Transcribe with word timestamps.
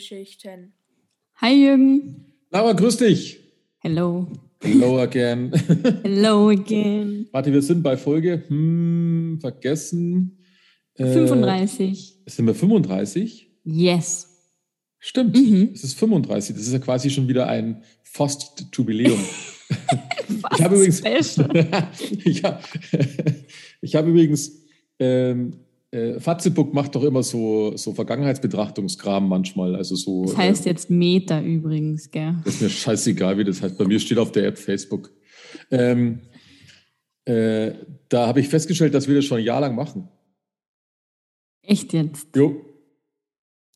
Filmgeschichten. 0.00 0.72
Hi 1.36 1.52
Jürgen. 1.54 2.24
Laura, 2.50 2.72
grüß 2.72 2.96
dich. 2.96 3.38
Hello. 3.80 4.26
Hello 4.62 4.98
again. 4.98 5.52
Hello 6.02 6.48
again. 6.48 7.28
Warte, 7.32 7.52
wir 7.52 7.60
sind 7.62 7.82
bei 7.82 7.96
Folge, 7.96 8.44
hm, 8.48 9.38
vergessen. 9.40 10.38
Äh, 10.94 11.04
35. 11.04 12.18
Sind 12.26 12.46
wir 12.46 12.54
35? 12.54 13.50
Yes. 13.64 14.26
Stimmt, 14.98 15.36
Mhm. 15.36 15.70
es 15.74 15.84
ist 15.84 15.98
35. 15.98 16.56
Das 16.56 16.66
ist 16.66 16.72
ja 16.72 16.78
quasi 16.78 17.10
schon 17.10 17.28
wieder 17.28 17.46
ein 17.46 17.82
fast 18.02 18.66
Jubiläum. 18.72 19.18
Was 19.18 20.58
ich 20.58 20.64
habe 20.64 20.76
übrigens, 20.76 21.00
ich 22.24 22.44
habe 22.44 22.60
ich 23.82 23.94
hab 23.94 24.06
übrigens, 24.06 24.62
ähm, 24.98 25.56
äh, 25.92 26.20
Fazebook 26.20 26.72
macht 26.74 26.94
doch 26.94 27.02
immer 27.02 27.22
so, 27.22 27.76
so 27.76 27.92
Vergangenheitsbetrachtungskram 27.92 29.28
manchmal. 29.28 29.74
Also 29.74 29.96
so, 29.96 30.24
Das 30.24 30.36
heißt 30.36 30.66
äh, 30.66 30.70
jetzt 30.70 30.90
Meta 30.90 31.40
übrigens, 31.40 32.10
gell? 32.10 32.34
Das 32.44 32.54
ist 32.54 32.62
mir 32.62 32.70
scheißegal, 32.70 33.38
wie 33.38 33.44
das 33.44 33.60
heißt. 33.62 33.76
Bei 33.78 33.84
mir 33.86 33.98
steht 34.00 34.18
auf 34.18 34.32
der 34.32 34.46
App 34.46 34.58
Facebook. 34.58 35.10
Ähm, 35.70 36.20
äh, 37.24 37.72
da 38.08 38.26
habe 38.28 38.40
ich 38.40 38.48
festgestellt, 38.48 38.94
dass 38.94 39.08
wir 39.08 39.16
das 39.16 39.24
schon 39.24 39.38
ein 39.38 39.44
Jahr 39.44 39.60
lang 39.60 39.74
machen. 39.74 40.08
Echt 41.62 41.92
jetzt? 41.92 42.34
Jo, 42.34 42.64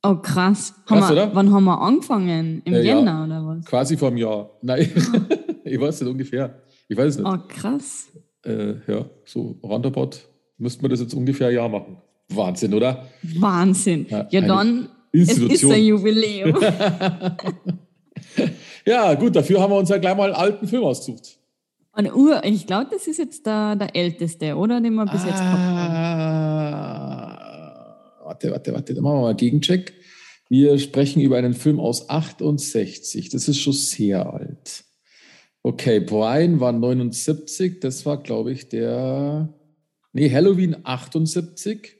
Oh 0.06 0.16
krass. 0.16 0.74
Krass, 0.84 1.00
haben 1.08 1.16
wir? 1.16 1.30
Wann 1.34 1.50
haben 1.50 1.64
wir 1.64 1.80
angefangen? 1.80 2.60
Im 2.66 2.74
Äh, 2.74 2.82
ja. 2.82 2.96
Jänner 2.98 3.24
oder 3.24 3.46
was? 3.46 3.64
quasi 3.64 3.96
vor 3.96 4.08
einem 4.08 4.18
Jahr. 4.18 4.50
Nein, 4.60 4.90
ich 5.64 5.80
weiß 5.80 6.02
nicht 6.02 6.10
ungefähr. 6.10 6.62
Ich 6.88 6.96
weiß 6.96 7.14
es 7.14 7.18
nicht. 7.18 7.26
Oh 7.26 7.38
krass. 7.48 8.08
Äh, 8.44 8.74
ja, 8.86 9.06
so 9.24 9.56
roundabout 9.62 10.10
müssten 10.58 10.82
wir 10.82 10.90
das 10.90 11.00
jetzt 11.00 11.14
ungefähr 11.14 11.48
ein 11.48 11.54
Jahr 11.54 11.70
machen. 11.70 11.96
Wahnsinn, 12.28 12.74
oder? 12.74 13.06
Wahnsinn. 13.22 14.06
Ja, 14.08 14.26
Ja, 14.30 14.40
dann, 14.40 14.88
es 15.12 15.38
ist 15.38 15.64
ein 15.64 15.84
Jubiläum. 15.84 16.54
ja, 18.86 19.14
gut, 19.14 19.36
dafür 19.36 19.60
haben 19.60 19.72
wir 19.72 19.78
uns 19.78 19.88
ja 19.88 19.98
gleich 19.98 20.16
mal 20.16 20.32
einen 20.32 20.34
alten 20.34 20.66
Film 20.66 20.84
ausgesucht. 20.84 21.38
Eine 21.92 22.14
Uhr, 22.14 22.42
ich 22.44 22.66
glaube, 22.66 22.88
das 22.90 23.06
ist 23.06 23.18
jetzt 23.18 23.46
der, 23.46 23.76
der 23.76 23.94
älteste, 23.94 24.56
oder? 24.56 24.80
Den 24.80 24.94
wir 24.94 25.04
bis 25.04 25.24
jetzt 25.24 25.38
gehabt 25.38 25.58
haben. 25.58 25.94
Ah, 27.36 28.24
warte, 28.24 28.50
warte, 28.50 28.74
warte, 28.74 28.94
da 28.94 29.00
machen 29.00 29.14
wir 29.14 29.20
mal 29.20 29.28
einen 29.28 29.36
Gegencheck. 29.36 29.94
Wir 30.48 30.76
sprechen 30.78 31.22
über 31.22 31.36
einen 31.36 31.54
Film 31.54 31.78
aus 31.78 32.10
68. 32.10 33.28
Das 33.28 33.46
ist 33.48 33.60
schon 33.60 33.72
sehr 33.72 34.32
alt. 34.32 34.84
Okay, 35.62 36.00
Brian 36.00 36.58
war 36.58 36.72
79. 36.72 37.78
Das 37.80 38.04
war, 38.04 38.22
glaube 38.22 38.50
ich, 38.52 38.68
der. 38.68 39.54
Nee, 40.12 40.30
Halloween 40.30 40.76
78. 40.82 41.96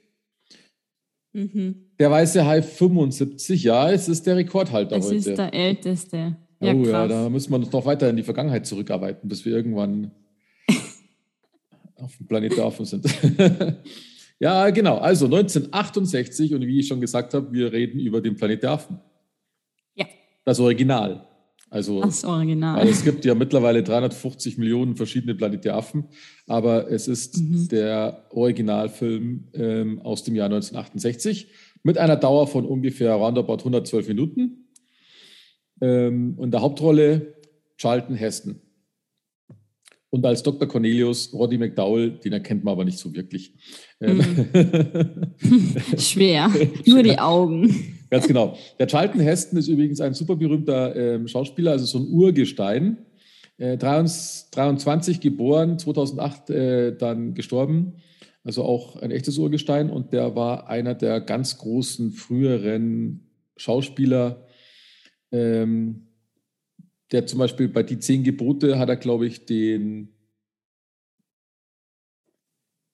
Mhm. 1.35 1.75
Der 1.99 2.09
Weiße 2.09 2.45
Hai 2.45 2.61
75. 2.61 3.61
Ja, 3.63 3.91
es 3.91 4.07
ist 4.07 4.25
der 4.25 4.37
Rekordhalter 4.37 4.95
Das 4.95 5.07
heute. 5.07 5.15
ist 5.17 5.37
der 5.37 5.53
älteste. 5.53 6.37
Ja, 6.61 6.73
oh 6.73 6.81
krass. 6.81 6.91
ja, 6.91 7.07
da 7.09 7.29
müssen 7.29 7.51
wir 7.51 7.57
uns 7.57 7.71
noch 7.73 7.85
weiter 7.85 8.09
in 8.09 8.15
die 8.15 8.23
Vergangenheit 8.23 8.65
zurückarbeiten, 8.65 9.27
bis 9.27 9.43
wir 9.43 9.53
irgendwann 9.53 10.11
auf 11.97 12.15
dem 12.15 12.25
Planet 12.27 12.55
der 12.55 12.63
Affen 12.63 12.85
sind. 12.85 13.05
ja, 14.39 14.69
genau. 14.69 14.97
Also 14.97 15.25
1968 15.25 16.53
und 16.53 16.61
wie 16.61 16.79
ich 16.79 16.87
schon 16.87 17.01
gesagt 17.01 17.33
habe, 17.33 17.51
wir 17.51 17.73
reden 17.73 17.99
über 17.99 18.21
den 18.21 18.37
Planet 18.37 18.63
der 18.63 18.71
Affen. 18.71 18.99
Ja. 19.95 20.05
Das 20.45 20.61
Original. 20.61 21.27
Also 21.75 21.99
Das 22.01 22.23
Original. 22.23 22.77
weil 22.79 22.87
es 22.87 23.03
gibt 23.03 23.25
ja 23.25 23.35
mittlerweile 23.35 23.83
350 23.83 24.57
Millionen 24.57 24.95
verschiedene 24.95 25.35
Planet 25.35 25.65
der 25.65 25.75
Affen, 25.75 26.05
aber 26.47 26.89
es 26.89 27.09
ist 27.09 27.37
Mhm. 27.37 27.67
der 27.67 28.25
Originalfilm 28.29 29.49
ähm, 29.53 29.99
aus 30.01 30.23
dem 30.23 30.35
Jahr 30.35 30.45
1968 30.45 31.47
mit 31.83 31.97
einer 31.97 32.15
Dauer 32.15 32.47
von 32.47 32.65
ungefähr 32.65 33.13
roundabout 33.13 33.57
112 33.59 34.07
Minuten. 34.07 34.69
Ähm, 35.81 36.35
und 36.37 36.51
der 36.51 36.61
Hauptrolle 36.61 37.35
Charlton 37.77 38.15
Heston. 38.15 38.61
Und 40.09 40.25
als 40.25 40.41
Dr. 40.43 40.65
Cornelius 40.69 41.33
Roddy 41.33 41.57
McDowell, 41.57 42.11
den 42.11 42.31
erkennt 42.31 42.63
man 42.63 42.71
aber 42.71 42.85
nicht 42.85 42.97
so 42.99 43.13
wirklich. 43.13 43.53
Ähm, 43.99 44.21
Schwer. 45.97 46.49
Nur 46.85 47.03
die 47.03 47.19
Augen. 47.19 47.94
Ganz 48.09 48.27
genau. 48.27 48.57
Der 48.79 48.87
Charlton 48.87 49.21
Heston 49.21 49.57
ist 49.57 49.67
übrigens 49.67 49.99
ein 50.01 50.13
super 50.13 50.35
berühmter 50.35 50.95
ähm, 50.95 51.27
Schauspieler, 51.27 51.71
also 51.71 51.85
so 51.85 51.99
ein 51.99 52.07
Urgestein. 52.07 52.97
Äh, 53.57 53.77
23, 53.77 54.51
23 54.51 55.19
geboren, 55.21 55.79
2008 55.79 56.49
äh, 56.49 56.95
dann 56.95 57.33
gestorben. 57.33 57.93
Also 58.43 58.63
auch 58.63 58.97
ein 58.97 59.11
echtes 59.11 59.37
Urgestein. 59.37 59.89
Und 59.89 60.13
der 60.13 60.35
war 60.35 60.67
einer 60.67 60.93
der 60.93 61.19
ganz 61.21 61.57
großen 61.57 62.11
früheren 62.11 63.27
Schauspieler. 63.57 64.45
Ähm, 65.31 66.07
der 67.11 67.25
zum 67.25 67.39
Beispiel 67.39 67.69
bei 67.69 67.83
Die 67.83 67.99
Zehn 67.99 68.23
Gebote 68.23 68.77
hat 68.77 68.89
er, 68.89 68.97
glaube 68.97 69.25
ich, 69.25 69.45
den 69.45 70.09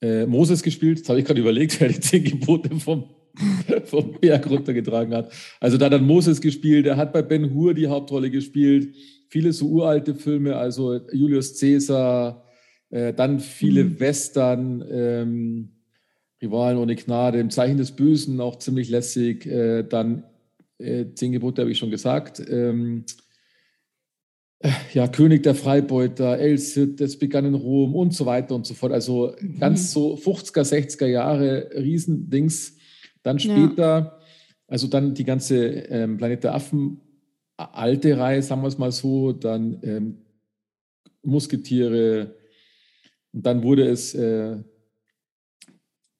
äh, 0.01 0.25
Moses 0.25 0.63
gespielt. 0.63 1.01
Das 1.01 1.09
habe 1.09 1.19
ich 1.19 1.25
gerade 1.25 1.41
überlegt, 1.41 1.79
wer 1.79 1.89
die 1.89 1.99
Zehn 1.99 2.23
Gebote 2.23 2.73
vom 2.79 3.09
vom 3.85 4.19
Berg 4.19 4.49
runtergetragen 4.49 5.13
hat. 5.13 5.31
Also 5.59 5.77
da 5.77 5.85
hat 5.85 5.93
dann 5.93 6.05
Moses 6.05 6.41
gespielt, 6.41 6.85
er 6.85 6.97
hat 6.97 7.13
bei 7.13 7.21
Ben 7.21 7.53
Hur 7.53 7.73
die 7.73 7.87
Hauptrolle 7.87 8.29
gespielt, 8.29 8.95
viele 9.29 9.53
so 9.53 9.67
uralte 9.67 10.15
Filme, 10.15 10.55
also 10.55 10.99
Julius 11.11 11.59
Caesar, 11.59 12.43
äh, 12.89 13.13
dann 13.13 13.39
viele 13.39 13.85
Mhm. 13.85 13.99
Western, 13.99 14.85
ähm, 14.91 15.69
Rivalen 16.41 16.77
ohne 16.77 16.95
Gnade, 16.95 17.39
im 17.39 17.49
Zeichen 17.49 17.77
des 17.77 17.91
Bösen 17.91 18.41
auch 18.41 18.57
ziemlich 18.57 18.89
lässig, 18.89 19.45
äh, 19.45 19.83
dann 19.83 20.23
äh, 20.79 21.05
Zehn 21.13 21.31
Gebote 21.31 21.61
habe 21.61 21.71
ich 21.71 21.77
schon 21.77 21.91
gesagt, 21.91 22.41
ähm, 22.49 23.05
äh, 24.59 24.69
ja, 24.93 25.07
König 25.07 25.43
der 25.43 25.55
Freibeuter, 25.55 26.37
El 26.37 26.57
Cid, 26.57 26.99
es 27.01 27.17
begann 27.17 27.45
in 27.45 27.55
Rom 27.55 27.95
und 27.95 28.13
so 28.13 28.25
weiter 28.25 28.55
und 28.55 28.65
so 28.65 28.73
fort. 28.73 28.91
Also 28.91 29.33
ganz 29.59 29.91
so 29.91 30.15
50er, 30.15 30.63
60er 30.63 31.07
Jahre 31.07 31.69
Riesendings. 31.75 32.77
Dann 33.23 33.37
Ja. 33.37 33.41
später, 33.53 34.19
also 34.67 34.87
dann 34.87 35.13
die 35.13 35.23
ganze 35.25 35.57
ähm, 35.65 36.17
Planet 36.17 36.43
der 36.43 36.55
Affen, 36.55 37.01
alte 37.57 38.17
Reihe, 38.17 38.41
sagen 38.41 38.61
wir 38.61 38.67
es 38.67 38.77
mal 38.77 38.91
so, 38.91 39.31
dann 39.33 39.79
ähm, 39.83 40.17
Musketiere 41.23 42.35
und 43.33 43.45
dann 43.45 43.61
wurde 43.63 43.87
es 43.87 44.15
äh, 44.15 44.57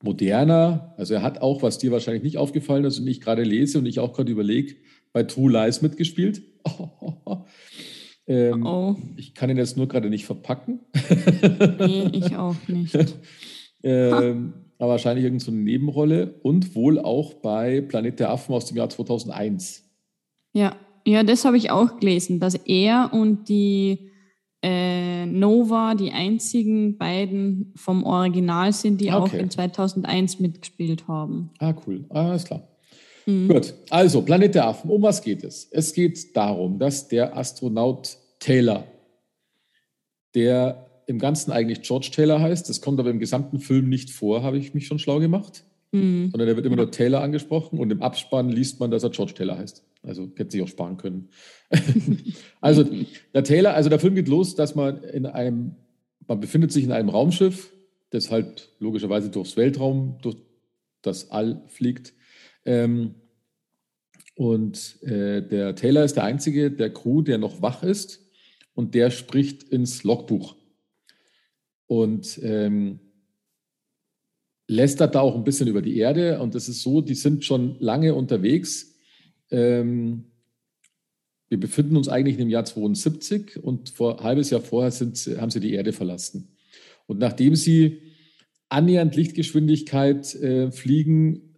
moderner. 0.04 0.94
Also 0.98 1.14
er 1.16 1.22
hat 1.24 1.42
auch, 1.42 1.62
was 1.64 1.78
dir 1.78 1.92
wahrscheinlich 1.92 2.24
nicht 2.24 2.38
aufgefallen 2.38 2.86
ist 2.86 3.00
und 3.00 3.08
ich 3.08 3.22
gerade 3.22 3.44
lese 3.44 3.80
und 3.80 3.86
ich 3.86 4.00
auch 4.00 4.14
gerade 4.14 4.32
überlege, 4.32 4.76
bei 5.14 5.24
True 5.24 5.52
Lies 5.52 5.82
mitgespielt. 5.82 6.42
ähm, 8.28 8.66
Oh, 8.66 8.96
Ich 9.18 9.34
kann 9.34 9.50
ihn 9.50 9.58
jetzt 9.58 9.78
nur 9.78 9.88
gerade 9.88 10.10
nicht 10.10 10.26
verpacken. 10.26 10.82
nee, 11.80 12.10
ich 12.14 12.36
auch 12.36 12.56
nicht. 12.68 12.96
ähm, 13.84 14.54
aber 14.82 14.92
wahrscheinlich 14.92 15.24
irgendeine 15.24 15.46
so 15.46 15.52
eine 15.52 15.62
Nebenrolle 15.62 16.36
und 16.42 16.76
wohl 16.76 16.98
auch 17.00 17.36
bei 17.36 17.82
Planet 17.82 18.20
der 18.20 18.32
Affen 18.32 18.54
aus 18.56 18.66
dem 18.66 18.78
Jahr 18.78 18.90
2001. 18.90 19.84
Ja, 20.54 20.76
ja, 21.06 21.24
das 21.24 21.46
habe 21.46 21.56
ich 21.58 21.70
auch 21.70 22.00
gelesen, 22.00 22.40
dass 22.40 22.56
er 22.56 23.12
und 23.14 23.48
die 23.48 24.12
äh, 24.64 25.26
Nova 25.28 25.96
die 25.96 26.12
einzigen 26.12 26.98
beiden 26.98 27.74
vom 27.76 28.04
Original 28.04 28.74
sind, 28.74 29.02
die 29.02 29.12
auch 29.12 29.24
Okay. 29.26 29.40
in 29.40 29.50
2001 29.50 30.40
mitgespielt 30.40 31.08
haben. 31.08 31.52
Ah, 31.60 31.74
cool. 31.86 32.06
Ah, 32.10 32.30
alles 32.30 32.46
klar. 32.46 32.68
Mhm. 33.26 33.50
Gut, 33.50 33.74
also 33.90 34.22
Planet 34.24 34.56
der 34.56 34.68
Affen. 34.68 34.90
Um 34.90 35.02
was 35.02 35.22
geht 35.22 35.44
es? 35.44 35.68
Es 35.72 35.94
geht 35.94 36.36
darum, 36.36 36.80
dass 36.80 37.08
der 37.08 37.38
Astronaut 37.38 38.18
Taylor, 38.40 38.84
der 40.34 40.91
im 41.12 41.20
Ganzen 41.20 41.52
eigentlich 41.52 41.82
George 41.84 42.10
Taylor 42.12 42.42
heißt, 42.42 42.68
das 42.70 42.82
kommt 42.82 43.00
aber 43.00 43.12
im 43.12 43.20
gesamten 43.20 43.60
Film 43.60 43.90
nicht 43.90 44.10
vor, 44.10 44.42
habe 44.42 44.58
ich 44.58 44.74
mich 44.74 44.88
schon 44.88 44.98
schlau 44.98 45.20
gemacht, 45.20 45.64
Mhm. 45.92 46.30
sondern 46.32 46.48
er 46.48 46.56
wird 46.56 46.66
immer 46.66 46.78
nur 46.78 46.90
Taylor 46.90 47.22
angesprochen 47.22 47.78
und 47.78 47.92
im 47.92 48.02
Abspann 48.02 48.50
liest 48.50 48.80
man, 48.80 48.92
dass 48.92 49.04
er 49.04 49.10
George 49.10 49.34
Taylor 49.34 49.58
heißt. 49.58 49.84
Also 50.04 50.32
hätte 50.36 50.52
sich 50.52 50.62
auch 50.62 50.68
sparen 50.68 50.98
können. 50.98 51.30
also 52.62 52.86
der 53.34 53.44
Taylor, 53.44 53.74
also 53.74 53.90
der 53.90 54.00
Film 54.00 54.16
geht 54.16 54.30
los, 54.30 54.56
dass 54.56 54.74
man 54.74 55.04
in 55.04 55.26
einem, 55.26 55.76
man 56.28 56.40
befindet 56.40 56.72
sich 56.72 56.86
in 56.86 56.94
einem 56.94 57.10
Raumschiff, 57.10 57.74
das 58.10 58.32
halt 58.32 58.70
logischerweise 58.80 59.30
durchs 59.30 59.58
Weltraum, 59.58 60.18
durch 60.22 60.38
das 61.02 61.30
All 61.30 61.62
fliegt. 61.68 62.14
Ähm, 62.66 63.16
und 64.36 65.04
äh, 65.04 65.46
der 65.46 65.76
Taylor 65.76 66.06
ist 66.06 66.16
der 66.16 66.24
einzige 66.24 66.72
der 66.72 66.92
Crew, 66.94 67.22
der 67.22 67.38
noch 67.38 67.62
wach 67.62 67.84
ist 67.84 68.32
und 68.74 68.96
der 68.96 69.12
spricht 69.12 69.64
ins 69.64 70.04
Logbuch. 70.04 70.56
Und 71.92 72.40
ähm, 72.42 73.02
lästert 74.66 75.14
da 75.14 75.20
auch 75.20 75.36
ein 75.36 75.44
bisschen 75.44 75.68
über 75.68 75.82
die 75.82 75.98
Erde. 75.98 76.40
Und 76.40 76.56
das 76.56 76.70
ist 76.70 76.84
so, 76.84 77.02
die 77.02 77.16
sind 77.16 77.44
schon 77.44 77.76
lange 77.82 78.16
unterwegs. 78.16 78.96
Ähm, 79.50 80.32
wir 81.50 81.60
befinden 81.60 81.98
uns 81.98 82.08
eigentlich 82.08 82.40
im 82.40 82.50
Jahr 82.50 82.64
72 82.64 83.62
und 83.62 83.90
vor 83.90 84.20
ein 84.20 84.24
halbes 84.24 84.52
Jahr 84.52 84.62
vorher 84.62 84.92
sind, 84.92 85.18
haben 85.36 85.50
sie 85.50 85.60
die 85.60 85.74
Erde 85.74 85.92
verlassen. 85.92 86.56
Und 87.08 87.20
nachdem 87.20 87.58
sie 87.58 88.04
annähernd 88.70 89.18
Lichtgeschwindigkeit 89.18 90.34
äh, 90.36 90.72
fliegen, 90.72 91.58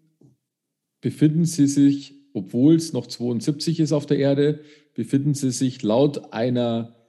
befinden 0.99 1.45
sie 1.45 1.67
sich, 1.67 2.15
obwohl 2.33 2.73
es 2.73 2.91
noch 2.91 3.05
72 3.05 3.79
ist 3.79 3.91
auf 3.91 4.07
der 4.07 4.17
Erde, 4.17 4.61
befinden 4.95 5.35
sie 5.35 5.51
sich 5.51 5.83
laut 5.83 6.33
einer 6.33 7.02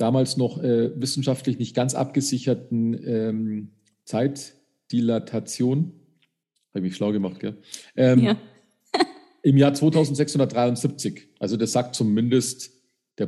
damals 0.00 0.36
noch 0.36 0.62
äh, 0.62 0.90
wissenschaftlich 1.00 1.58
nicht 1.58 1.74
ganz 1.74 1.94
abgesicherten 1.94 2.94
ähm, 3.06 3.68
Zeitdilatation, 4.04 5.92
habe 6.70 6.78
ich 6.78 6.82
mich 6.82 6.96
schlau 6.96 7.12
gemacht, 7.12 7.40
gell? 7.40 7.56
Ähm, 7.96 8.20
ja. 8.20 8.36
Im 9.42 9.56
Jahr 9.56 9.74
2673. 9.74 11.28
Also 11.38 11.56
das 11.56 11.72
sagt 11.72 11.94
zumindest 11.94 12.72
der 13.18 13.26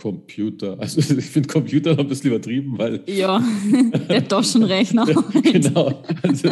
Bordcomputer. 0.00 0.78
Also 0.78 1.00
ich 1.18 1.26
finde 1.26 1.48
Computer 1.48 1.90
noch 1.90 2.00
ein 2.00 2.08
bisschen 2.08 2.30
übertrieben, 2.30 2.78
weil. 2.78 3.02
Ja, 3.06 3.42
der 4.08 4.26
Taschenrechner. 4.26 5.06
genau. 5.42 6.02
Also 6.22 6.50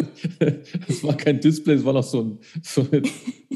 es 0.87 1.03
war 1.03 1.17
kein 1.17 1.41
Display, 1.41 1.75
es 1.75 1.85
war 1.85 1.93
noch 1.93 2.05
so, 2.05 2.23
ein, 2.23 2.39
so, 2.63 2.87
eine, 2.91 3.03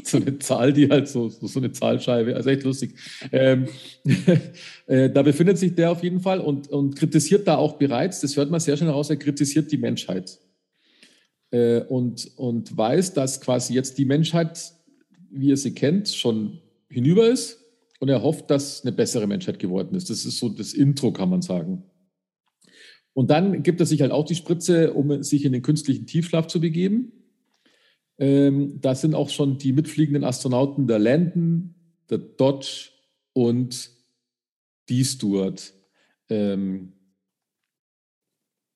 so 0.03 0.17
eine, 0.17 0.39
Zahl, 0.39 0.73
die 0.73 0.89
halt 0.89 1.07
so, 1.07 1.29
so 1.29 1.59
eine 1.59 1.71
Zahlscheibe, 1.71 2.35
also 2.35 2.49
echt 2.49 2.63
lustig. 2.63 2.95
Ähm, 3.31 3.67
äh, 4.87 5.09
da 5.09 5.21
befindet 5.21 5.57
sich 5.57 5.75
der 5.75 5.91
auf 5.91 6.03
jeden 6.03 6.19
Fall 6.19 6.39
und, 6.39 6.67
und 6.69 6.95
kritisiert 6.95 7.47
da 7.47 7.57
auch 7.57 7.73
bereits, 7.73 8.21
das 8.21 8.35
hört 8.35 8.51
man 8.51 8.59
sehr 8.59 8.77
schnell 8.77 8.89
heraus, 8.89 9.09
er 9.09 9.17
kritisiert 9.17 9.71
die 9.71 9.77
Menschheit. 9.77 10.39
Äh, 11.51 11.81
und, 11.81 12.31
und 12.35 12.75
weiß, 12.75 13.13
dass 13.13 13.39
quasi 13.39 13.73
jetzt 13.73 13.97
die 13.97 14.05
Menschheit 14.05 14.73
wie 15.35 15.47
ihr 15.47 15.57
sie 15.57 15.73
kennt, 15.73 16.09
schon 16.09 16.59
hinüber 16.89 17.27
ist 17.27 17.62
und 18.03 18.09
er 18.09 18.21
hofft, 18.21 18.49
dass 18.49 18.81
eine 18.81 18.91
bessere 18.91 19.27
Menschheit 19.27 19.59
geworden 19.59 19.95
ist. 19.95 20.09
Das 20.09 20.25
ist 20.25 20.37
so 20.37 20.49
das 20.49 20.73
Intro, 20.73 21.13
kann 21.13 21.29
man 21.29 21.41
sagen. 21.41 21.85
Und 23.13 23.29
dann 23.29 23.63
gibt 23.63 23.79
er 23.79 23.85
sich 23.85 24.01
halt 24.01 24.11
auch 24.11 24.25
die 24.25 24.35
Spritze, 24.35 24.93
um 24.93 25.23
sich 25.23 25.45
in 25.45 25.53
den 25.53 25.61
künstlichen 25.61 26.05
Tiefschlaf 26.05 26.47
zu 26.47 26.59
begeben. 26.59 27.13
Ähm, 28.17 28.81
da 28.81 28.93
sind 28.93 29.15
auch 29.15 29.29
schon 29.29 29.57
die 29.57 29.71
mitfliegenden 29.71 30.25
Astronauten 30.25 30.85
der 30.85 30.99
Landon, 30.99 31.75
der 32.09 32.17
Dodge 32.17 32.89
und 33.31 33.89
die 34.89 35.05
Stewart 35.05 35.71
ähm, 36.27 36.91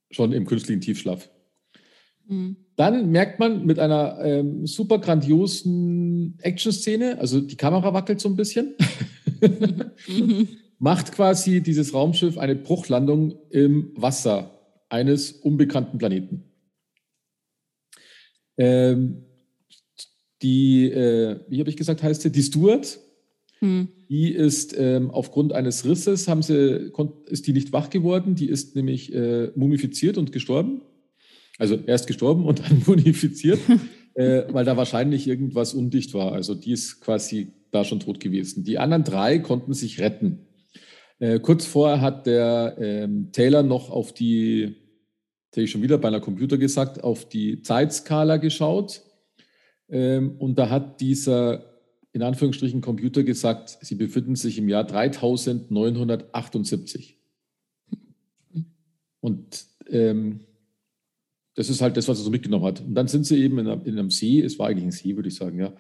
schon 0.10 0.32
im 0.32 0.46
künstlichen 0.46 0.80
Tiefschlaf. 0.80 1.30
Mhm. 2.28 2.56
Dann 2.78 3.10
merkt 3.10 3.40
man 3.40 3.66
mit 3.66 3.80
einer 3.80 4.20
ähm, 4.24 4.68
super 4.68 5.00
grandiosen 5.00 6.38
Action-Szene, 6.40 7.18
also 7.20 7.42
die 7.42 7.58
Kamera 7.58 7.94
wackelt 7.94 8.22
so 8.22 8.30
ein 8.30 8.36
bisschen, 8.36 8.76
macht 10.80 11.12
quasi 11.12 11.62
dieses 11.62 11.94
Raumschiff 11.94 12.38
eine 12.38 12.56
Bruchlandung 12.56 13.36
im 13.50 13.92
Wasser 13.96 14.52
eines 14.90 15.32
unbekannten 15.32 15.98
Planeten. 15.98 16.44
Ähm, 18.58 19.24
die, 20.42 20.86
äh, 20.90 21.40
wie 21.48 21.60
habe 21.60 21.70
ich 21.70 21.78
gesagt, 21.78 22.04
heißt 22.04 22.22
sie, 22.22 22.32
die 22.32 22.44
Stuart, 22.44 23.00
hm. 23.60 23.88
die 24.10 24.32
ist 24.32 24.76
ähm, 24.78 25.10
aufgrund 25.10 25.54
eines 25.54 25.86
Risses, 25.86 26.28
haben 26.28 26.44
sie, 26.44 26.92
ist 27.26 27.48
die 27.48 27.54
nicht 27.54 27.74
wach 27.74 27.90
geworden, 27.90 28.36
die 28.36 28.50
ist 28.50 28.76
nämlich 28.76 29.14
äh, 29.14 29.52
mumifiziert 29.56 30.18
und 30.18 30.32
gestorben. 30.32 30.82
Also 31.58 31.76
erst 31.88 32.06
gestorben 32.06 32.46
und 32.46 32.60
dann 32.60 32.84
mumifiziert, 32.86 33.60
äh, 34.14 34.44
weil 34.50 34.66
da 34.66 34.78
wahrscheinlich 34.78 35.28
irgendwas 35.28 35.74
undicht 35.74 36.14
war. 36.14 36.34
Also 36.34 36.54
die 36.54 36.72
ist 36.72 37.02
quasi 37.02 37.54
da 37.72 37.84
schon 37.84 38.00
tot 38.00 38.20
gewesen. 38.20 38.64
Die 38.64 38.80
anderen 38.80 39.04
drei 39.04 39.40
konnten 39.40 39.74
sich 39.74 40.00
retten. 40.00 40.48
Äh, 41.20 41.40
kurz 41.40 41.66
vorher 41.66 42.02
hat 42.02 42.28
der 42.28 42.78
ähm, 42.80 43.32
Taylor 43.32 43.64
noch 43.64 43.90
auf 43.90 44.14
die, 44.14 44.76
das 45.52 45.64
ich 45.64 45.72
schon 45.72 45.82
wieder 45.82 45.98
bei 45.98 46.08
einer 46.08 46.20
Computer 46.20 46.58
gesagt, 46.58 47.04
auf 47.04 47.28
die 47.28 47.62
Zeitskala 47.62 48.38
geschaut. 48.38 49.02
Ähm, 49.90 50.36
und 50.38 50.60
da 50.60 50.70
hat 50.70 51.02
dieser 51.02 51.78
in 52.18 52.24
Anführungsstrichen 52.24 52.82
Computer 52.82 53.24
gesagt, 53.24 53.78
sie 53.82 53.96
befinden 53.96 54.36
sich 54.36 54.58
im 54.58 54.68
Jahr 54.68 54.84
3978. 54.86 57.16
Und 59.20 59.66
ähm, 59.88 60.40
das 61.54 61.70
ist 61.70 61.82
halt 61.82 61.96
das, 61.96 62.08
was 62.08 62.20
er 62.20 62.24
so 62.24 62.32
mitgenommen 62.32 62.66
hat. 62.66 62.82
Und 62.82 62.96
dann 62.96 63.08
sind 63.08 63.28
sie 63.28 63.44
eben 63.44 63.60
in, 63.60 63.68
in 63.68 64.00
einem 64.00 64.10
See, 64.10 64.42
es 64.42 64.58
war 64.58 64.68
eigentlich 64.68 64.86
ein 64.86 64.92
See, 64.92 65.16
würde 65.16 65.30
ich 65.30 65.36
sagen, 65.36 65.60
ja. 65.60 65.76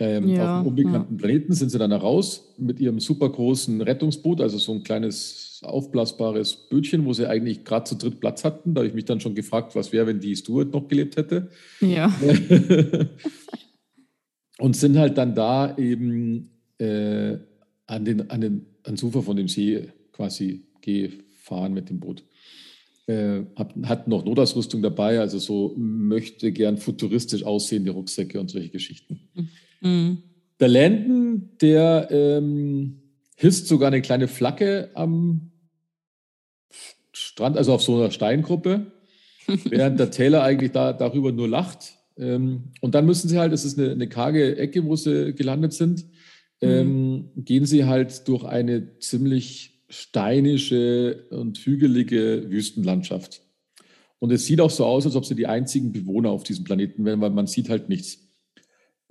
Ähm, 0.00 0.28
ja, 0.28 0.42
auf 0.42 0.60
einem 0.60 0.66
unbekannten 0.66 1.14
ja. 1.14 1.18
Planeten 1.18 1.52
sind 1.52 1.70
sie 1.70 1.78
dann 1.78 1.92
heraus 1.92 2.52
mit 2.58 2.80
ihrem 2.80 2.98
super 2.98 3.28
großen 3.28 3.80
Rettungsboot, 3.80 4.40
also 4.40 4.58
so 4.58 4.72
ein 4.72 4.82
kleines 4.82 5.60
aufblasbares 5.62 6.68
Bötchen, 6.68 7.04
wo 7.04 7.12
sie 7.12 7.28
eigentlich 7.28 7.64
gerade 7.64 7.84
zu 7.84 7.94
dritt 7.94 8.18
Platz 8.18 8.42
hatten. 8.44 8.74
Da 8.74 8.80
habe 8.80 8.88
ich 8.88 8.94
mich 8.94 9.04
dann 9.04 9.20
schon 9.20 9.36
gefragt, 9.36 9.76
was 9.76 9.92
wäre, 9.92 10.08
wenn 10.08 10.18
die 10.18 10.34
Stuart 10.34 10.72
noch 10.72 10.88
gelebt 10.88 11.16
hätte. 11.16 11.48
Ja. 11.80 12.12
und 14.58 14.76
sind 14.76 14.98
halt 14.98 15.16
dann 15.16 15.34
da 15.36 15.76
eben 15.78 16.50
äh, 16.78 17.38
an 17.86 18.04
den, 18.04 18.30
an 18.30 18.40
den, 18.40 18.66
ans 18.82 19.02
Ufer 19.02 19.22
von 19.22 19.36
dem 19.36 19.46
See 19.46 19.88
quasi 20.12 20.64
gefahren 20.80 21.72
mit 21.72 21.88
dem 21.88 22.00
Boot 22.00 22.24
äh, 23.06 23.42
hat 23.56 24.08
noch 24.08 24.24
Notausrüstung 24.24 24.82
dabei, 24.82 25.20
also 25.20 25.38
so 25.38 25.74
möchte 25.76 26.52
gern 26.52 26.78
futuristisch 26.78 27.44
aussehende 27.44 27.90
Rucksäcke 27.90 28.40
und 28.40 28.50
solche 28.50 28.70
Geschichten. 28.70 29.28
Mhm. 29.84 30.18
Der 30.60 30.68
Landon, 30.68 31.50
der 31.60 32.08
ähm, 32.10 33.02
hisst 33.36 33.68
sogar 33.68 33.88
eine 33.88 34.02
kleine 34.02 34.28
Flagge 34.28 34.90
am 34.94 35.52
Strand, 37.12 37.56
also 37.56 37.72
auf 37.72 37.82
so 37.82 37.96
einer 37.96 38.10
Steingruppe, 38.10 38.92
während 39.64 40.00
der 40.00 40.10
Taylor 40.10 40.42
eigentlich 40.42 40.72
da, 40.72 40.92
darüber 40.92 41.32
nur 41.32 41.48
lacht. 41.48 41.94
Ähm, 42.16 42.72
und 42.80 42.94
dann 42.94 43.06
müssen 43.06 43.28
sie 43.28 43.38
halt, 43.38 43.52
es 43.52 43.64
ist 43.64 43.78
eine, 43.78 43.90
eine 43.90 44.08
karge 44.08 44.56
Ecke, 44.56 44.84
wo 44.84 44.96
sie 44.96 45.34
gelandet 45.34 45.72
sind, 45.72 46.06
ähm, 46.60 47.12
mhm. 47.12 47.44
gehen 47.44 47.66
sie 47.66 47.84
halt 47.84 48.26
durch 48.28 48.44
eine 48.44 48.98
ziemlich 48.98 49.82
steinische 49.88 51.26
und 51.30 51.58
hügelige 51.58 52.46
Wüstenlandschaft. 52.48 53.42
Und 54.18 54.32
es 54.32 54.46
sieht 54.46 54.60
auch 54.60 54.70
so 54.70 54.86
aus, 54.86 55.04
als 55.04 55.16
ob 55.16 55.26
sie 55.26 55.34
die 55.34 55.46
einzigen 55.46 55.92
Bewohner 55.92 56.30
auf 56.30 56.44
diesem 56.44 56.64
Planeten 56.64 57.04
wären, 57.04 57.20
weil 57.20 57.30
man 57.30 57.46
sieht 57.46 57.68
halt 57.68 57.88
nichts. 57.88 58.23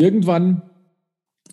Irgendwann 0.04 0.64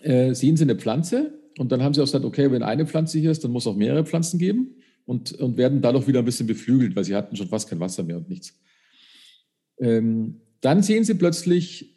äh, 0.00 0.34
sehen 0.34 0.56
sie 0.56 0.64
eine 0.64 0.74
Pflanze 0.74 1.38
und 1.58 1.70
dann 1.70 1.82
haben 1.82 1.94
sie 1.94 2.00
auch 2.00 2.06
gesagt, 2.06 2.24
okay, 2.24 2.50
wenn 2.50 2.64
eine 2.64 2.84
Pflanze 2.84 3.20
hier 3.20 3.30
ist, 3.30 3.44
dann 3.44 3.52
muss 3.52 3.62
es 3.62 3.66
auch 3.68 3.76
mehrere 3.76 4.04
Pflanzen 4.04 4.40
geben 4.40 4.74
und, 5.06 5.32
und 5.34 5.56
werden 5.56 5.82
dadurch 5.82 6.08
wieder 6.08 6.18
ein 6.18 6.24
bisschen 6.24 6.48
beflügelt, 6.48 6.96
weil 6.96 7.04
sie 7.04 7.14
hatten 7.14 7.36
schon 7.36 7.48
fast 7.48 7.68
kein 7.68 7.78
Wasser 7.78 8.02
mehr 8.02 8.16
und 8.16 8.28
nichts. 8.28 8.58
Ähm, 9.78 10.40
dann 10.62 10.82
sehen 10.82 11.04
sie 11.04 11.14
plötzlich 11.14 11.96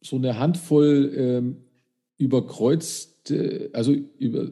so 0.00 0.16
eine 0.16 0.36
Handvoll 0.40 1.12
ähm, 1.16 1.56
überkreuzt 2.18 3.30
äh, 3.30 3.70
also, 3.72 3.94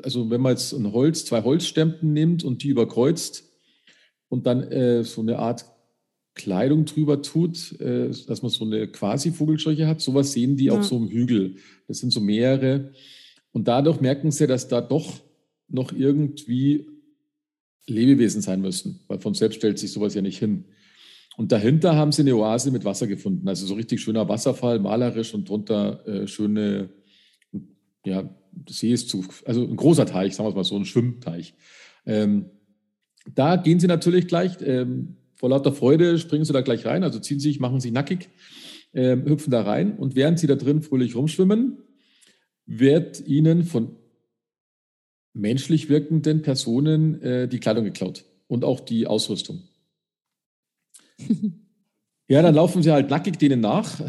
also 0.02 0.31
wenn 0.31 0.40
man 0.40 0.52
jetzt 0.52 0.73
ein 0.73 0.92
Holz, 0.92 1.25
zwei 1.25 1.42
Holzstempen 1.42 2.12
nimmt 2.12 2.45
und 2.45 2.62
die 2.62 2.69
überkreuzt 2.69 3.50
und 4.28 4.47
dann 4.47 4.62
äh, 4.62 5.04
so 5.04 5.21
eine 5.23 5.38
Art 5.38 5.66
Kleidung 6.35 6.85
drüber 6.85 7.23
tut, 7.23 7.79
äh, 7.81 8.11
dass 8.27 8.43
man 8.43 8.51
so 8.51 8.65
eine 8.65 8.89
quasi 8.89 9.33
Vogelscheuche 9.33 9.87
hat, 9.87 10.01
sowas 10.01 10.33
sehen 10.33 10.57
die 10.57 10.67
ja. 10.67 10.73
auf 10.73 10.85
so 10.85 10.97
einem 10.97 11.09
Hügel. 11.09 11.57
Das 11.89 11.99
sind 11.99 12.11
so 12.11 12.21
mehrere. 12.21 12.93
Und 13.53 13.69
dadurch 13.69 14.01
merken 14.01 14.31
sie, 14.31 14.47
dass 14.47 14.69
da 14.69 14.81
doch 14.81 15.21
noch 15.69 15.93
irgendwie 15.93 16.87
Lebewesen 17.87 18.41
sein 18.41 18.61
müssen, 18.61 19.01
weil 19.09 19.19
von 19.19 19.35
selbst 19.35 19.57
stellt 19.57 19.79
sich 19.79 19.93
sowas 19.93 20.15
ja 20.15 20.23
nicht 20.23 20.39
hin. 20.39 20.65
Und 21.37 21.53
dahinter 21.53 21.97
haben 21.97 22.12
sie 22.12 22.23
eine 22.23 22.37
Oase 22.37 22.71
mit 22.71 22.85
Wasser 22.85 23.07
gefunden, 23.07 23.49
also 23.49 23.67
so 23.67 23.75
richtig 23.75 24.01
schöner 24.01 24.29
Wasserfall, 24.29 24.79
malerisch 24.79 25.35
und 25.35 25.49
drunter 25.49 26.07
äh, 26.07 26.27
schöne 26.29 26.91
ja, 28.05 28.29
See 28.69 28.93
ist 28.93 29.09
zu, 29.09 29.25
also 29.47 29.65
ein 29.65 29.77
großer 29.77 30.07
Teich, 30.07 30.35
sagen 30.35 30.47
wir 30.47 30.51
es 30.51 30.57
mal 30.57 30.65
so, 30.65 30.77
ein 30.77 30.85
Schwimmteich. 30.85 31.55
Ähm, 32.05 32.51
da 33.35 33.57
gehen 33.57 33.81
sie 33.81 33.87
natürlich 33.87 34.27
gleich, 34.27 34.57
ähm, 34.61 35.17
vor 35.43 35.49
lauter 35.49 35.73
Freude 35.73 36.21
springen 36.21 36.45
sie 36.45 36.53
da 36.53 36.61
gleich 36.61 36.87
rein, 36.87 37.03
also 37.03 37.19
ziehen 37.19 37.41
sich, 37.41 37.59
machen 37.59 37.81
sich 37.81 37.91
nackig, 37.91 38.29
ähm, 38.95 39.25
hüpfen 39.25 39.51
da 39.51 39.63
rein 39.63 39.99
und 39.99 40.15
während 40.15 40.39
sie 40.39 40.47
da 40.47 40.55
drin 40.55 40.83
fröhlich 40.83 41.17
rumschwimmen, 41.17 41.79
wird 42.65 43.27
ihnen 43.27 43.65
von 43.65 43.97
menschlich 45.33 45.89
wirkenden 45.89 46.43
Personen 46.43 47.21
äh, 47.23 47.49
die 47.49 47.59
Kleidung 47.59 47.83
geklaut 47.83 48.25
und 48.47 48.65
auch 48.65 48.79
die 48.79 49.09
Ausrüstung. 49.09 49.65
ja, 52.29 52.41
dann 52.41 52.55
laufen 52.55 52.85
sie 52.85 52.93
halt 52.93 53.11
nackig 53.11 53.37
denen 53.41 53.59
nach 53.59 54.01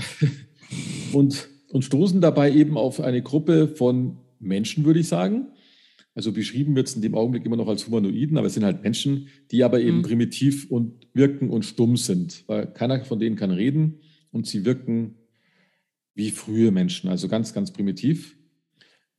und, 1.14 1.50
und 1.72 1.84
stoßen 1.84 2.22
dabei 2.22 2.52
eben 2.52 2.78
auf 2.78 3.00
eine 3.00 3.24
Gruppe 3.24 3.70
von 3.70 4.20
Menschen, 4.38 4.86
würde 4.86 5.00
ich 5.00 5.08
sagen. 5.08 5.48
Also 6.16 6.32
beschrieben 6.32 6.76
wird 6.76 6.88
es 6.88 6.96
in 6.96 7.02
dem 7.02 7.16
Augenblick 7.16 7.46
immer 7.46 7.58
noch 7.58 7.68
als 7.68 7.88
Humanoiden, 7.88 8.38
aber 8.38 8.48
es 8.48 8.54
sind 8.54 8.66
halt 8.66 8.84
Menschen, 8.84 9.30
die 9.52 9.64
aber 9.64 9.80
eben 9.80 9.98
mhm. 9.98 10.04
primitiv 10.04 10.70
und 10.70 11.08
wirken 11.14 11.50
und 11.50 11.66
stumm 11.66 11.98
sind, 11.98 12.44
weil 12.48 12.68
keiner 12.68 13.04
von 13.04 13.20
denen 13.20 13.36
kann 13.36 13.52
reden 13.52 14.00
und 14.32 14.46
sie 14.48 14.64
wirken 14.66 15.16
wie 16.14 16.30
frühe 16.30 16.72
Menschen, 16.72 17.10
also 17.10 17.28
ganz, 17.28 17.54
ganz 17.54 17.72
primitiv. 17.74 18.38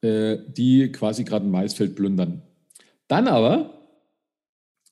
äh, 0.04 0.38
die 0.48 0.92
quasi 0.92 1.24
gerade 1.24 1.46
ein 1.46 1.50
Maisfeld 1.50 1.96
plündern. 1.96 2.42
Dann 3.08 3.26
aber 3.26 3.88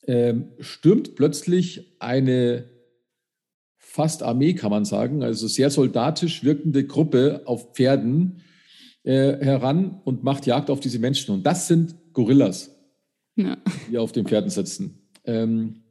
ähm, 0.06 0.52
stürmt 0.58 1.14
plötzlich 1.16 1.96
eine 2.00 2.70
fast 3.76 4.22
Armee, 4.22 4.54
kann 4.54 4.70
man 4.70 4.86
sagen, 4.86 5.22
also 5.22 5.46
sehr 5.48 5.68
soldatisch 5.68 6.44
wirkende 6.44 6.86
Gruppe 6.86 7.42
auf 7.44 7.74
Pferden 7.74 8.40
äh, 9.04 9.44
heran 9.44 10.00
und 10.04 10.22
macht 10.22 10.46
Jagd 10.46 10.70
auf 10.70 10.80
diese 10.80 10.98
Menschen. 10.98 11.34
Und 11.34 11.44
das 11.44 11.68
sind 11.68 11.94
Gorillas, 12.12 12.74
ja. 13.36 13.56
die 13.90 13.98
auf 13.98 14.12
den 14.12 14.26
Pferden 14.26 14.50
sitzen. 14.50 15.08
Ähm, 15.24 15.82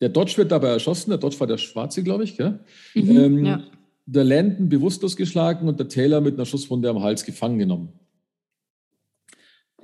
der 0.00 0.08
Dodge 0.08 0.36
wird 0.36 0.50
dabei 0.50 0.68
erschossen. 0.68 1.10
Der 1.10 1.18
Dodge 1.18 1.38
war 1.40 1.46
der 1.46 1.58
Schwarze, 1.58 2.02
glaube 2.02 2.24
ich. 2.24 2.36
Gell? 2.36 2.60
Mhm, 2.94 3.16
ähm, 3.18 3.44
ja. 3.44 3.62
Der 4.06 4.24
Landon 4.24 4.68
bewusstlos 4.68 5.16
geschlagen 5.16 5.68
und 5.68 5.78
der 5.78 5.88
Taylor 5.88 6.20
mit 6.20 6.34
einer 6.34 6.46
Schusswunde 6.46 6.88
am 6.88 7.02
Hals 7.02 7.24
gefangen 7.24 7.58
genommen. 7.58 7.92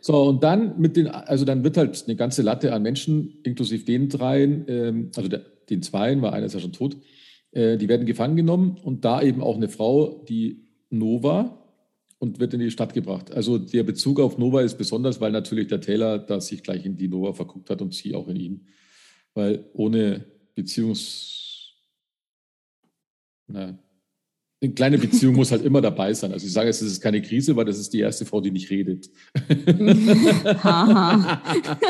So, 0.01 0.23
und 0.23 0.43
dann 0.43 0.81
mit 0.81 0.97
den, 0.97 1.09
also 1.09 1.45
dann 1.45 1.65
wird 1.65 1.77
halt 1.77 2.05
eine 2.07 2.17
ganze 2.17 2.43
Latte 2.43 2.73
an 2.73 2.83
Menschen, 2.83 3.41
inklusive 3.43 3.85
den 3.85 4.09
dreien, 4.09 4.65
ähm, 4.69 5.11
also 5.17 5.29
der, 5.29 5.41
den 5.69 5.83
zweien, 5.83 6.23
war 6.23 6.33
einer 6.33 6.47
ist 6.47 6.55
ja 6.55 6.61
schon 6.61 6.73
tot, 6.73 6.97
äh, 7.51 7.77
die 7.77 7.89
werden 7.89 8.07
gefangen 8.07 8.37
genommen 8.37 8.79
und 8.83 9.05
da 9.05 9.21
eben 9.21 9.43
auch 9.43 9.57
eine 9.57 9.69
Frau, 9.69 10.25
die 10.29 10.65
Nova, 10.91 11.66
und 12.27 12.41
wird 12.41 12.55
in 12.55 12.61
die 12.61 12.71
Stadt 12.71 12.93
gebracht. 12.93 13.33
Also 13.33 13.59
der 13.59 13.83
Bezug 13.83 14.21
auf 14.21 14.39
Nova 14.39 14.63
ist 14.63 14.77
besonders, 14.77 15.21
weil 15.21 15.33
natürlich 15.33 15.69
der 15.69 15.81
Taylor 15.81 16.19
da 16.19 16.41
sich 16.41 16.63
gleich 16.63 16.85
in 16.85 16.97
die 16.97 17.09
Nova 17.09 17.33
verguckt 17.33 17.71
hat 17.71 17.81
und 17.83 17.95
sie 17.95 18.15
auch 18.15 18.29
in 18.29 18.37
ihn. 18.37 18.67
Weil 19.35 19.65
ohne 19.73 20.25
Beziehungs... 20.55 21.33
Na, 23.49 23.79
eine 24.63 24.73
kleine 24.73 24.99
Beziehung 24.99 25.35
muss 25.35 25.53
halt 25.53 25.65
immer 25.65 25.83
dabei 25.83 26.15
sein. 26.15 26.33
Also 26.33 26.47
ich 26.47 26.53
sage 26.53 26.71
es 26.71 26.81
ist 26.81 27.03
keine 27.03 27.21
Krise, 27.21 27.55
weil 27.57 27.67
das 27.67 27.79
ist 27.79 27.93
die 27.93 28.01
erste 28.01 28.25
Frau, 28.25 28.41
die 28.41 28.51
nicht 28.51 28.71
redet. 28.71 29.11
Haha. 30.65 31.43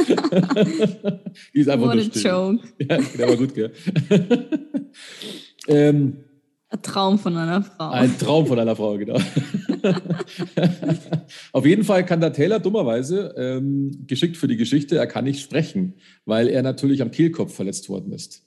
die 1.55 1.61
ist 1.61 1.69
einfach 1.69 1.87
What 1.87 1.95
nur 1.95 2.05
still. 2.05 2.23
Joke. 2.23 2.69
Ja, 2.81 2.99
der 3.19 3.29
war 3.29 3.37
gut, 3.37 3.55
gell? 3.55 3.73
ähm, 5.69 6.17
ein 6.69 6.83
Traum 6.83 7.19
von 7.19 7.37
einer 7.37 7.63
Frau. 7.63 7.91
Ein 7.91 8.19
Traum 8.19 8.47
von 8.47 8.59
einer 8.59 8.75
Frau, 8.75 8.99
genau. 8.99 9.15
Auf 11.53 11.65
jeden 11.65 11.85
Fall 11.85 12.05
kann 12.05 12.21
der 12.21 12.33
Taylor 12.33 12.59
dummerweise, 12.59 13.35
ähm, 13.37 14.05
geschickt 14.07 14.37
für 14.37 14.49
die 14.49 14.57
Geschichte, 14.57 14.97
er 14.97 15.07
kann 15.07 15.25
nicht 15.25 15.41
sprechen, 15.41 15.95
weil 16.25 16.49
er 16.49 16.63
natürlich 16.63 17.03
am 17.03 17.13
Kehlkopf 17.13 17.55
verletzt 17.55 17.89
worden 17.89 18.13
ist. 18.13 18.45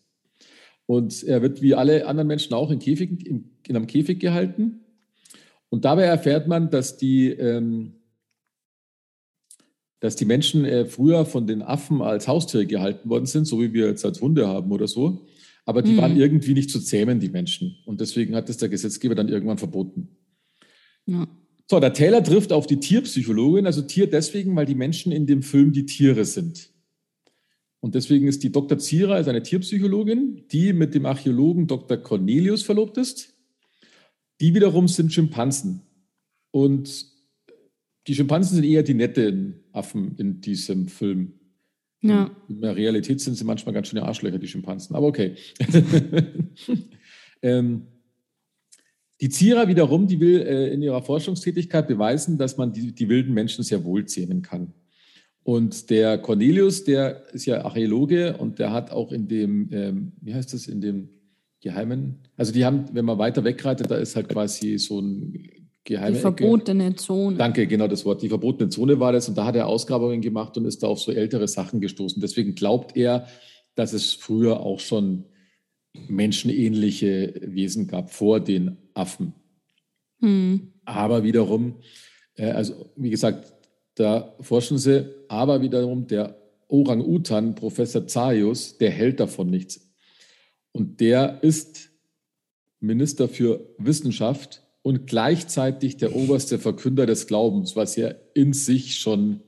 Und 0.85 1.23
er 1.23 1.41
wird 1.41 1.61
wie 1.61 1.75
alle 1.75 2.07
anderen 2.07 2.27
Menschen 2.27 2.53
auch 2.53 2.71
in, 2.71 2.79
Käfig, 2.79 3.25
in, 3.25 3.51
in 3.65 3.75
einem 3.75 3.87
Käfig 3.87 4.19
gehalten. 4.19 4.81
Und 5.69 5.85
dabei 5.85 6.03
erfährt 6.03 6.47
man, 6.47 6.69
dass 6.71 6.97
die, 6.97 7.29
ähm, 7.29 7.93
dass 10.01 10.17
die 10.17 10.25
Menschen 10.25 10.65
äh, 10.65 10.85
früher 10.85 11.25
von 11.25 11.47
den 11.47 11.61
Affen 11.61 12.01
als 12.01 12.27
Haustiere 12.27 12.65
gehalten 12.65 13.09
worden 13.09 13.27
sind, 13.27 13.45
so 13.45 13.61
wie 13.61 13.71
wir 13.71 13.87
jetzt 13.87 14.03
als 14.03 14.19
Hunde 14.19 14.47
haben 14.47 14.71
oder 14.71 14.87
so. 14.87 15.25
Aber 15.69 15.83
die 15.83 15.91
mhm. 15.91 15.97
waren 15.97 16.17
irgendwie 16.17 16.55
nicht 16.55 16.71
zu 16.71 16.79
zähmen, 16.79 17.19
die 17.19 17.29
Menschen. 17.29 17.77
Und 17.85 18.01
deswegen 18.01 18.33
hat 18.33 18.49
es 18.49 18.57
der 18.57 18.69
Gesetzgeber 18.69 19.13
dann 19.13 19.29
irgendwann 19.29 19.59
verboten. 19.59 20.07
Ja. 21.05 21.27
So, 21.69 21.79
der 21.79 21.93
Taylor 21.93 22.23
trifft 22.23 22.51
auf 22.51 22.65
die 22.65 22.79
Tierpsychologin, 22.79 23.67
also 23.67 23.83
Tier 23.83 24.09
deswegen, 24.09 24.55
weil 24.55 24.65
die 24.65 24.73
Menschen 24.73 25.11
in 25.11 25.27
dem 25.27 25.43
Film 25.43 25.71
die 25.71 25.85
Tiere 25.85 26.25
sind. 26.25 26.71
Und 27.81 27.93
deswegen 27.93 28.27
ist 28.27 28.41
die 28.41 28.51
Dr. 28.51 28.79
Zierer 28.79 29.13
also 29.13 29.29
eine 29.29 29.43
Tierpsychologin, 29.43 30.47
die 30.51 30.73
mit 30.73 30.95
dem 30.95 31.05
Archäologen 31.05 31.67
Dr. 31.67 31.97
Cornelius 31.97 32.63
verlobt 32.63 32.97
ist. 32.97 33.35
Die 34.41 34.55
wiederum 34.55 34.87
sind 34.87 35.13
Schimpansen. 35.13 35.83
Und 36.49 37.05
die 38.07 38.15
Schimpansen 38.15 38.55
sind 38.55 38.65
eher 38.65 38.81
die 38.81 38.95
netten 38.95 39.65
Affen 39.71 40.15
in 40.17 40.41
diesem 40.41 40.87
Film. 40.87 41.38
Ja. 42.01 42.31
In 42.47 42.61
der 42.61 42.75
Realität 42.75 43.19
sind 43.19 43.35
sie 43.35 43.43
manchmal 43.43 43.73
ganz 43.73 43.87
schöne 43.87 44.03
Arschlöcher, 44.03 44.39
die 44.39 44.47
Schimpansen. 44.47 44.95
Aber 44.95 45.07
okay. 45.07 45.35
ähm, 47.41 47.87
die 49.21 49.29
Zierer 49.29 49.67
wiederum, 49.67 50.07
die 50.07 50.19
will 50.19 50.41
äh, 50.41 50.73
in 50.73 50.81
ihrer 50.81 51.01
Forschungstätigkeit 51.01 51.87
beweisen, 51.87 52.37
dass 52.37 52.55
man 52.55 52.71
die, 52.71 52.93
die 52.93 53.09
wilden 53.09 53.33
Menschen 53.33 53.63
sehr 53.63 53.83
wohl 53.83 54.05
zähmen 54.05 54.41
kann. 54.41 54.73
Und 55.43 55.89
der 55.89 56.17
Cornelius, 56.19 56.83
der 56.83 57.23
ist 57.33 57.45
ja 57.45 57.65
Archäologe 57.65 58.37
und 58.37 58.59
der 58.59 58.71
hat 58.71 58.91
auch 58.91 59.11
in 59.11 59.27
dem, 59.27 59.69
ähm, 59.71 60.11
wie 60.21 60.33
heißt 60.33 60.53
das, 60.53 60.67
in 60.67 60.79
dem 60.79 61.09
geheimen, 61.61 62.19
also 62.37 62.53
die 62.53 62.63
haben, 62.63 62.85
wenn 62.93 63.05
man 63.05 63.17
weiter 63.17 63.43
wegreitet, 63.43 63.91
da 63.91 63.97
ist 63.97 64.15
halt 64.15 64.29
quasi 64.29 64.77
so 64.77 65.01
ein 65.01 65.33
geheime 65.89 66.15
Die 66.15 66.21
verbotene. 66.21 66.95
Zone. 66.95 67.35
Danke, 67.35 67.67
genau 67.67 67.87
das 67.87 68.05
Wort. 68.05 68.21
Die 68.21 68.29
verbotene 68.29 68.69
Zone 68.69 68.99
war 68.99 69.11
das 69.11 69.27
und 69.27 69.37
da 69.37 69.45
hat 69.45 69.55
er 69.55 69.67
Ausgrabungen 69.67 70.21
gemacht 70.21 70.55
und 70.57 70.65
ist 70.65 70.83
da 70.83 70.87
auf 70.87 70.99
so 70.99 71.11
ältere 71.11 71.47
Sachen 71.47 71.81
gestoßen. 71.81 72.21
Deswegen 72.21 72.55
glaubt 72.55 72.95
er, 72.95 73.27
dass 73.75 73.93
es 73.93 74.13
früher 74.13 74.61
auch 74.61 74.79
schon 74.79 75.25
menschenähnliche 76.07 77.33
Wesen 77.41 77.87
gab 77.87 78.11
vor 78.11 78.39
den 78.39 78.77
Affen. 78.93 79.33
Hm. 80.19 80.73
Aber 80.85 81.23
wiederum, 81.23 81.77
äh, 82.35 82.51
also 82.51 82.91
wie 82.95 83.09
gesagt, 83.09 83.53
da 83.95 84.35
forschen 84.39 84.77
sie, 84.77 85.09
aber 85.27 85.61
wiederum 85.61 86.07
der 86.07 86.37
Orang-Utan, 86.67 87.55
Professor 87.55 88.05
Zaius, 88.05 88.77
der 88.77 88.91
hält 88.91 89.19
davon 89.19 89.49
nichts. 89.49 89.91
Und 90.71 90.99
der 90.99 91.39
ist 91.41 91.89
Minister 92.79 93.27
für 93.27 93.73
Wissenschaft 93.77 94.63
und 94.81 95.07
gleichzeitig 95.07 95.97
der 95.97 96.15
oberste 96.15 96.59
Verkünder 96.59 97.05
des 97.05 97.27
Glaubens, 97.27 97.75
was 97.75 97.95
ja 97.95 98.13
in 98.33 98.53
sich 98.53 98.99
schon 98.99 99.41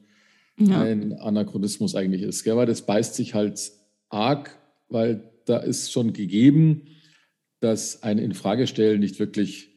ja. 0.57 0.81
ein 0.81 1.13
Anachronismus 1.13 1.95
eigentlich 1.95 2.21
ist. 2.23 2.43
Gell? 2.43 2.57
Weil 2.57 2.65
das 2.65 2.85
beißt 2.85 3.15
sich 3.15 3.33
halt 3.33 3.71
arg, 4.09 4.57
weil 4.89 5.31
da 5.45 5.57
ist 5.57 5.91
schon 5.91 6.13
gegeben, 6.13 6.87
dass 7.59 8.03
ein 8.03 8.17
Infragestellen 8.17 8.99
nicht 8.99 9.19
wirklich 9.19 9.69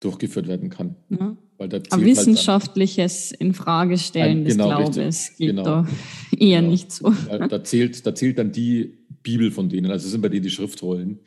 durchgeführt 0.00 0.46
werden 0.46 0.70
kann. 0.70 0.96
Ja. 1.08 1.36
Weil 1.58 1.68
da 1.70 1.78
Aber 1.78 1.88
halt 1.90 2.04
wissenschaftliches 2.04 3.30
halt 3.30 3.40
Infragestellen 3.40 4.44
des 4.44 4.54
genau, 4.54 4.68
Glaubens 4.68 4.98
richtig, 4.98 5.36
geht 5.38 5.48
genau. 5.50 5.64
da 5.64 5.88
eher 6.38 6.60
genau. 6.60 6.70
nicht 6.70 6.92
so. 6.92 7.14
Da, 7.28 7.48
da, 7.48 7.64
zählt, 7.64 8.04
da 8.04 8.14
zählt 8.14 8.38
dann 8.38 8.52
die 8.52 8.98
Bibel 9.22 9.50
von 9.50 9.68
denen, 9.68 9.90
also 9.90 10.08
sind 10.08 10.20
bei 10.20 10.28
denen 10.28 10.42
die 10.42 10.50
Schriftrollen. 10.50 11.20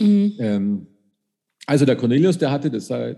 Mhm. 0.00 0.34
Ähm, 0.38 0.86
also 1.68 1.84
der 1.84 1.96
Cornelius, 1.96 2.38
der 2.38 2.50
hatte 2.50 2.70
das 2.70 2.88
äh, 2.88 3.14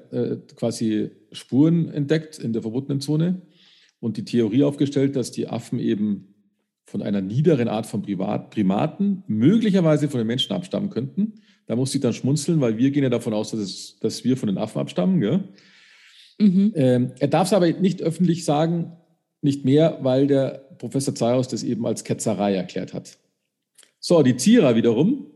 quasi 0.56 1.12
Spuren 1.30 1.88
entdeckt 1.88 2.36
in 2.36 2.52
der 2.52 2.62
verbotenen 2.62 3.00
Zone 3.00 3.42
und 4.00 4.16
die 4.16 4.24
Theorie 4.24 4.64
aufgestellt, 4.64 5.14
dass 5.14 5.30
die 5.30 5.46
Affen 5.46 5.78
eben 5.78 6.34
von 6.84 7.00
einer 7.00 7.20
niederen 7.20 7.68
Art 7.68 7.86
von 7.86 8.02
Privat 8.02 8.50
Primaten 8.50 9.22
möglicherweise 9.28 10.08
von 10.08 10.18
den 10.18 10.26
Menschen 10.26 10.52
abstammen 10.52 10.90
könnten. 10.90 11.34
Da 11.66 11.76
muss 11.76 11.94
ich 11.94 12.00
dann 12.00 12.12
schmunzeln, 12.12 12.60
weil 12.60 12.76
wir 12.76 12.90
gehen 12.90 13.04
ja 13.04 13.08
davon 13.08 13.34
aus, 13.34 13.52
dass, 13.52 13.60
es, 13.60 14.00
dass 14.00 14.24
wir 14.24 14.36
von 14.36 14.48
den 14.48 14.58
Affen 14.58 14.80
abstammen. 14.80 15.20
Gell? 15.20 15.44
Mhm. 16.40 16.72
Ähm, 16.74 17.12
er 17.20 17.28
darf 17.28 17.46
es 17.46 17.52
aber 17.52 17.70
nicht 17.70 18.02
öffentlich 18.02 18.44
sagen, 18.44 18.90
nicht 19.42 19.64
mehr, 19.64 19.98
weil 20.02 20.26
der 20.26 20.66
Professor 20.78 21.14
Zayos 21.14 21.46
das 21.46 21.62
eben 21.62 21.86
als 21.86 22.02
Ketzerei 22.02 22.56
erklärt 22.56 22.94
hat. 22.94 23.16
So, 24.00 24.24
die 24.24 24.36
Zierer 24.36 24.74
wiederum, 24.74 25.26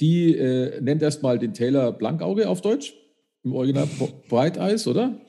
die 0.00 0.36
äh, 0.36 0.80
nennt 0.80 1.02
erstmal 1.02 1.38
den 1.38 1.54
Taylor 1.54 1.92
Blankauge 1.92 2.48
auf 2.48 2.60
Deutsch, 2.60 2.94
im 3.44 3.52
Original 3.52 3.88
Bright 4.28 4.56
Eyes, 4.56 4.86
oder? 4.86 5.20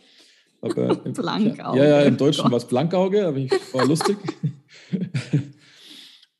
Aber, 0.61 0.95
Blankauge. 1.13 1.79
Ja, 1.79 1.85
ja, 1.85 2.01
im 2.01 2.17
Deutschen 2.17 2.51
war 2.51 2.57
es 2.57 2.65
Blankauge, 2.65 3.25
aber 3.25 3.37
ich 3.37 3.51
war 3.73 3.85
lustig. 3.85 4.17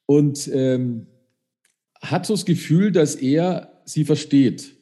Und 0.06 0.50
ähm, 0.54 1.08
hat 2.02 2.26
so 2.26 2.34
das 2.34 2.46
Gefühl, 2.46 2.92
dass 2.92 3.16
er 3.16 3.82
sie 3.86 4.06
versteht. 4.06 4.76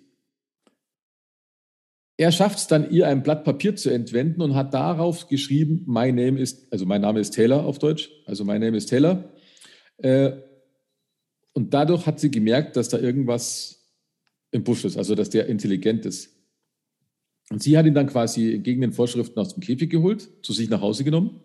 Er 2.18 2.32
schafft 2.32 2.58
es 2.58 2.68
dann, 2.68 2.90
ihr 2.90 3.08
ein 3.08 3.22
Blatt 3.22 3.44
Papier 3.44 3.76
zu 3.76 3.92
entwenden 3.92 4.42
und 4.42 4.56
hat 4.56 4.74
darauf 4.74 5.28
geschrieben, 5.28 5.84
my 5.86 6.12
name 6.12 6.40
ist, 6.40 6.72
also 6.72 6.86
mein 6.86 7.02
Name 7.02 7.20
ist 7.20 7.32
Taylor 7.32 7.64
auf 7.64 7.78
Deutsch, 7.78 8.10
also 8.26 8.44
my 8.44 8.58
name 8.58 8.76
ist 8.76 8.88
Taylor. 8.88 9.32
Äh, 9.98 10.32
und 11.58 11.74
dadurch 11.74 12.06
hat 12.06 12.20
sie 12.20 12.30
gemerkt, 12.30 12.76
dass 12.76 12.90
da 12.90 13.00
irgendwas 13.00 13.84
im 14.52 14.64
Busch 14.64 14.86
ist, 14.86 14.96
also 14.96 15.16
dass 15.16 15.32
der 15.32 15.48
intelligent 15.48 16.06
ist. 16.06 16.30
Und 17.50 17.64
sie 17.64 17.76
hat 17.76 17.88
ihn 17.88 17.96
dann 17.96 18.06
quasi 18.06 18.60
gegen 18.60 18.82
den 18.82 18.94
Vorschriften 18.94 19.40
aus 19.40 19.56
dem 19.56 19.62
Käfig 19.62 19.90
geholt, 19.90 20.30
zu 20.44 20.54
sich 20.54 20.70
nach 20.70 20.82
Hause 20.82 21.04
genommen 21.04 21.40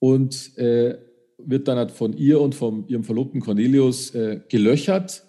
und 0.00 0.58
äh, 0.58 0.98
wird 1.38 1.66
dann 1.66 1.78
halt 1.78 1.92
von 1.92 2.14
ihr 2.14 2.42
und 2.42 2.54
von 2.54 2.86
ihrem 2.86 3.04
Verlobten 3.04 3.40
Cornelius 3.40 4.14
äh, 4.14 4.42
gelöchert 4.50 5.24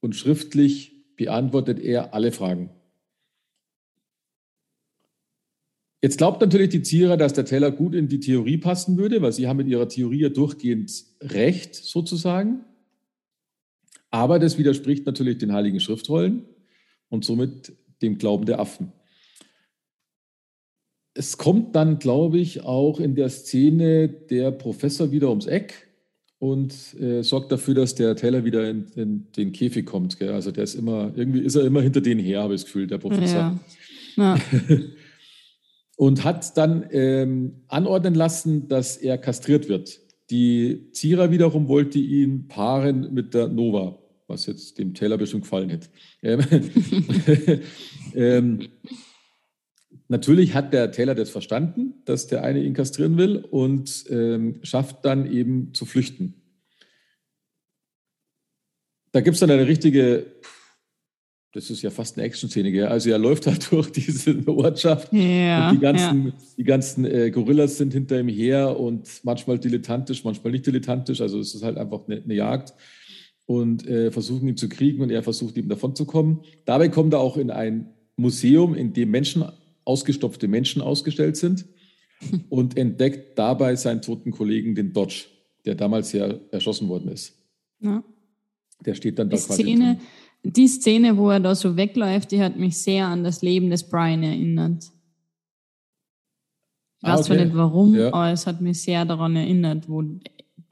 und 0.00 0.16
schriftlich 0.16 0.94
beantwortet 1.14 1.80
er 1.80 2.14
alle 2.14 2.32
Fragen. 2.32 2.70
Jetzt 6.00 6.16
glaubt 6.16 6.40
natürlich 6.40 6.70
die 6.70 6.82
Zierer, 6.82 7.18
dass 7.18 7.34
der 7.34 7.44
Teller 7.44 7.70
gut 7.70 7.94
in 7.94 8.08
die 8.08 8.20
Theorie 8.20 8.56
passen 8.56 8.96
würde, 8.96 9.20
weil 9.20 9.32
sie 9.32 9.46
haben 9.46 9.58
mit 9.58 9.68
ihrer 9.68 9.90
Theorie 9.90 10.20
ja 10.20 10.30
durchgehend 10.30 11.04
recht 11.20 11.74
sozusagen. 11.74 12.64
Aber 14.10 14.38
das 14.38 14.58
widerspricht 14.58 15.06
natürlich 15.06 15.38
den 15.38 15.52
heiligen 15.52 15.80
Schriftrollen 15.80 16.44
und 17.08 17.24
somit 17.24 17.72
dem 18.02 18.18
Glauben 18.18 18.46
der 18.46 18.60
Affen. 18.60 18.92
es 21.14 21.36
kommt 21.36 21.74
dann, 21.74 21.98
glaube 21.98 22.38
ich, 22.38 22.62
auch 22.62 23.00
in 23.00 23.16
der 23.16 23.28
Szene 23.28 24.08
der 24.08 24.52
Professor 24.52 25.10
wieder 25.10 25.30
ums 25.30 25.46
Eck 25.46 25.88
und 26.38 26.72
äh, 27.00 27.22
sorgt 27.22 27.50
dafür, 27.50 27.74
dass 27.74 27.96
der 27.96 28.14
Taylor 28.14 28.44
wieder 28.44 28.70
in, 28.70 28.86
in 28.94 29.26
den 29.36 29.52
Käfig 29.52 29.84
kommt. 29.84 30.18
Gell? 30.18 30.32
Also 30.32 30.52
der 30.52 30.62
ist 30.62 30.74
immer, 30.74 31.12
irgendwie 31.16 31.40
ist 31.40 31.56
er 31.56 31.64
immer 31.64 31.82
hinter 31.82 32.00
denen 32.00 32.20
her, 32.20 32.42
habe 32.42 32.54
ich 32.54 32.60
das 32.60 32.66
Gefühl, 32.66 32.86
der 32.86 32.98
Professor. 32.98 33.58
Ja. 34.16 34.36
ja. 34.36 34.40
und 35.96 36.22
hat 36.22 36.56
dann 36.56 36.86
ähm, 36.92 37.64
anordnen 37.66 38.14
lassen, 38.14 38.68
dass 38.68 38.96
er 38.96 39.18
kastriert 39.18 39.68
wird. 39.68 40.00
Die 40.30 40.90
Zierer 40.92 41.30
wiederum 41.30 41.68
wollte 41.68 41.98
ihn 41.98 42.48
paaren 42.48 43.12
mit 43.14 43.34
der 43.34 43.48
Nova, 43.48 43.98
was 44.26 44.46
jetzt 44.46 44.78
dem 44.78 44.94
Taylor 44.94 45.16
bestimmt 45.16 45.44
gefallen 45.44 45.70
hätte. 45.70 45.88
Ähm, 46.22 46.40
ähm, 48.14 48.68
Natürlich 50.08 50.54
hat 50.54 50.72
der 50.72 50.90
Taylor 50.90 51.14
das 51.14 51.28
verstanden, 51.28 52.02
dass 52.06 52.26
der 52.26 52.42
eine 52.42 52.62
ihn 52.62 52.72
kastrieren 52.72 53.18
will 53.18 53.36
und 53.36 54.06
ähm, 54.08 54.58
schafft 54.62 55.04
dann 55.04 55.30
eben 55.30 55.74
zu 55.74 55.84
flüchten. 55.84 56.34
Da 59.12 59.20
gibt 59.20 59.34
es 59.34 59.40
dann 59.40 59.50
eine 59.50 59.66
richtige, 59.66 60.26
das 61.52 61.70
ist 61.70 61.82
ja 61.82 61.90
fast 61.90 62.16
eine 62.16 62.26
Action-Szene, 62.26 62.70
gell? 62.72 62.86
also 62.86 63.10
er 63.10 63.18
läuft 63.18 63.46
halt 63.48 63.70
durch 63.72 63.90
diese 63.90 64.36
Ortschaft 64.46 65.12
ja, 65.12 65.68
und 65.68 65.76
die 65.76 65.80
ganzen, 65.80 66.26
ja. 66.26 66.32
die 66.56 66.64
ganzen 66.64 67.04
äh, 67.04 67.30
Gorillas 67.30 67.78
sind 67.78 67.92
hinter 67.92 68.20
ihm 68.20 68.28
her 68.28 68.78
und 68.78 69.08
manchmal 69.22 69.58
dilettantisch, 69.58 70.24
manchmal 70.24 70.52
nicht 70.52 70.66
dilettantisch, 70.66 71.20
also 71.20 71.38
es 71.40 71.54
ist 71.54 71.62
halt 71.62 71.78
einfach 71.78 72.06
eine, 72.06 72.22
eine 72.22 72.34
Jagd 72.34 72.74
und 73.46 73.86
äh, 73.86 74.10
versuchen 74.10 74.46
ihn 74.46 74.56
zu 74.56 74.68
kriegen 74.68 75.02
und 75.02 75.10
er 75.10 75.22
versucht 75.22 75.56
ihm 75.56 75.68
davon 75.68 75.96
zu 75.96 76.04
kommen. 76.04 76.42
Dabei 76.66 76.88
kommt 76.88 77.14
er 77.14 77.20
auch 77.20 77.38
in 77.38 77.50
ein 77.50 77.88
Museum, 78.16 78.74
in 78.74 78.92
dem 78.92 79.10
Menschen 79.10 79.44
ausgestopfte 79.84 80.48
Menschen 80.48 80.82
ausgestellt 80.82 81.36
sind 81.38 81.64
und 82.50 82.76
entdeckt 82.76 83.38
dabei 83.38 83.74
seinen 83.76 84.02
toten 84.02 84.32
Kollegen, 84.32 84.74
den 84.74 84.92
Dodge, 84.92 85.26
der 85.64 85.76
damals 85.76 86.12
ja 86.12 86.34
erschossen 86.50 86.88
worden 86.88 87.10
ist. 87.10 87.38
Ja. 87.80 88.04
Der 88.84 88.94
steht 88.94 89.18
dann 89.18 89.30
da 89.30 89.36
die 89.36 89.42
quasi. 89.42 89.62
Szene, 89.62 89.98
die 90.42 90.68
Szene, 90.68 91.16
wo 91.16 91.30
er 91.30 91.40
da 91.40 91.54
so 91.54 91.76
wegläuft, 91.76 92.30
die 92.30 92.42
hat 92.42 92.56
mich 92.56 92.78
sehr 92.78 93.06
an 93.06 93.24
das 93.24 93.42
Leben 93.42 93.70
des 93.70 93.88
Brian 93.88 94.22
erinnert. 94.22 94.84
Ich 97.00 97.08
ah, 97.08 97.12
weiß 97.12 97.20
okay. 97.20 97.26
zwar 97.26 97.44
nicht 97.44 97.56
warum, 97.56 97.94
ja. 97.94 98.08
aber 98.08 98.32
es 98.32 98.46
hat 98.46 98.60
mich 98.60 98.82
sehr 98.82 99.04
daran 99.04 99.36
erinnert, 99.36 99.88
wo 99.88 100.02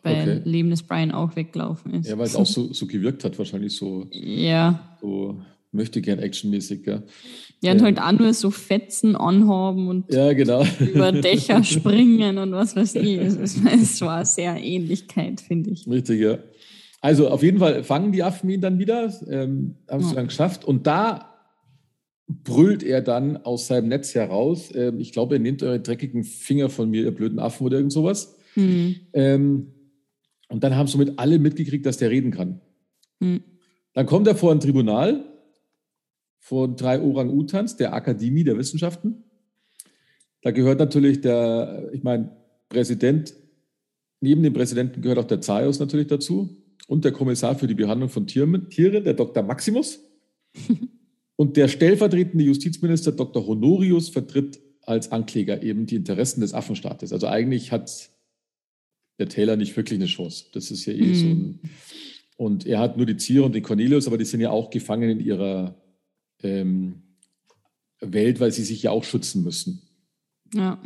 bei 0.03 0.23
okay. 0.23 0.41
Leben 0.45 0.71
des 0.71 0.83
Brian 0.83 1.11
auch 1.11 1.37
weggelaufen 1.37 1.95
ist. 1.95 2.09
Ja, 2.09 2.19
weil 2.19 2.27
es 2.27 2.37
auch 2.37 2.47
so, 2.47 2.73
so 2.73 2.87
gewirkt 2.87 3.25
hat, 3.25 3.39
wahrscheinlich 3.39 3.75
so. 3.75 4.07
Ja. 4.13 4.97
So 5.01 5.41
möchte 5.73 6.01
gern 6.01 6.19
actionmäßig, 6.19 6.85
gell? 6.85 7.03
Ja, 7.63 7.73
und 7.73 7.83
halt 7.83 8.01
auch 8.01 8.13
nur 8.13 8.33
so 8.35 8.51
Fetzen 8.51 9.17
anhaben 9.17 9.89
und 9.89 10.13
ja, 10.13 10.33
genau. 10.33 10.65
über 10.81 11.13
Dächer 11.23 11.65
springen 11.65 12.39
und 12.39 12.53
was 12.53 12.77
weiß 12.77 12.97
ich. 12.97 13.19
Es, 13.19 14.01
war 14.01 14.25
sehr 14.25 14.57
Ähnlichkeit, 14.63 15.41
finde 15.41 15.71
ich. 15.71 15.87
Richtig, 15.89 16.21
ja. 16.21 16.39
Also 17.07 17.29
auf 17.29 17.45
jeden 17.45 17.61
Fall 17.61 17.85
fangen 17.85 18.11
die 18.11 18.25
Affen 18.25 18.51
ihn 18.51 18.61
dann 18.61 18.81
wieder, 18.81 19.15
ähm, 19.31 19.77
haben 19.89 20.01
es 20.01 20.09
ja. 20.09 20.17
dann 20.17 20.27
geschafft. 20.27 20.65
Und 20.65 20.89
da 20.89 21.37
brüllt 22.27 22.83
er 22.83 23.01
dann 23.01 23.37
aus 23.37 23.69
seinem 23.69 23.87
Netz 23.87 24.13
heraus. 24.17 24.75
Ähm, 24.75 24.99
ich 24.99 25.13
glaube, 25.13 25.37
er 25.37 25.39
nimmt 25.39 25.63
eure 25.63 25.79
dreckigen 25.79 26.25
Finger 26.25 26.69
von 26.69 26.91
mir, 26.91 27.05
ihr 27.05 27.15
blöden 27.15 27.39
Affen 27.39 27.65
oder 27.65 27.77
irgend 27.77 27.93
sowas. 27.93 28.37
Mhm. 28.57 28.97
Ähm, 29.13 29.73
und 30.49 30.65
dann 30.65 30.75
haben 30.75 30.89
somit 30.89 31.17
alle 31.17 31.39
mitgekriegt, 31.39 31.87
dass 31.87 31.97
der 31.97 32.11
reden 32.11 32.33
kann. 32.33 32.61
Mhm. 33.21 33.45
Dann 33.93 34.07
kommt 34.07 34.27
er 34.27 34.35
vor 34.35 34.51
ein 34.51 34.59
Tribunal 34.59 35.27
von 36.41 36.75
drei 36.75 37.01
Orang-Utans 37.01 37.77
der 37.77 37.95
Akademie 37.95 38.43
der 38.43 38.59
Wissenschaften. 38.59 39.23
Da 40.43 40.51
gehört 40.51 40.81
natürlich 40.81 41.21
der, 41.21 41.89
ich 41.93 42.03
meine, 42.03 42.37
Präsident, 42.69 43.33
neben 44.21 44.43
dem 44.43 44.55
Präsidenten 44.55 45.03
gehört 45.03 45.21
auch 45.21 45.29
der 45.29 45.41
Zaius 45.41 45.79
natürlich 45.79 46.09
dazu 46.09 46.66
und 46.87 47.05
der 47.05 47.13
Kommissar 47.13 47.57
für 47.57 47.67
die 47.67 47.75
Behandlung 47.75 48.09
von 48.09 48.27
Tieren, 48.27 48.69
der 49.05 49.15
Dr. 49.15 49.43
Maximus. 49.43 50.01
und 51.37 51.57
der 51.57 51.69
stellvertretende 51.69 52.45
Justizminister 52.45 53.13
Dr. 53.13 53.47
Honorius 53.47 54.09
vertritt 54.09 54.61
als 54.83 55.11
Ankläger 55.13 55.63
eben 55.63 55.87
die 55.87 55.97
Interessen 55.97 56.41
des 56.41 56.55
Affenstaates. 56.55 57.13
Also 57.13 57.27
eigentlich 57.27 57.73
hat 57.73 58.11
der 59.19 59.29
Taylor 59.29 59.57
nicht 59.57 59.77
wirklich 59.77 59.99
eine 59.99 60.07
Chance. 60.07 60.47
Das 60.53 60.71
ist 60.71 60.87
ja 60.87 60.93
eh 60.93 61.07
mm. 61.07 61.15
so 61.15 61.27
ein. 61.27 61.39
Mhm. 61.39 61.61
Und 62.37 62.67
er 62.67 62.79
hat 62.79 62.97
nur 62.97 63.07
die 63.07 63.17
Ziere 63.17 63.45
und 63.45 63.55
den 63.55 63.63
Cornelius, 63.63 64.07
aber 64.07 64.19
die 64.19 64.27
sind 64.27 64.41
ja 64.41 64.51
auch 64.51 64.71
gefangen 64.71 65.09
in 65.09 65.21
ihrer 65.21 65.75
ähm, 66.43 67.03
Welt, 68.01 68.41
weil 68.41 68.53
sie 68.53 68.63
sich 68.63 68.83
ja 68.83 68.91
auch 68.91 69.05
schützen 69.05 69.43
müssen. 69.43 69.83
Ja. 70.55 70.81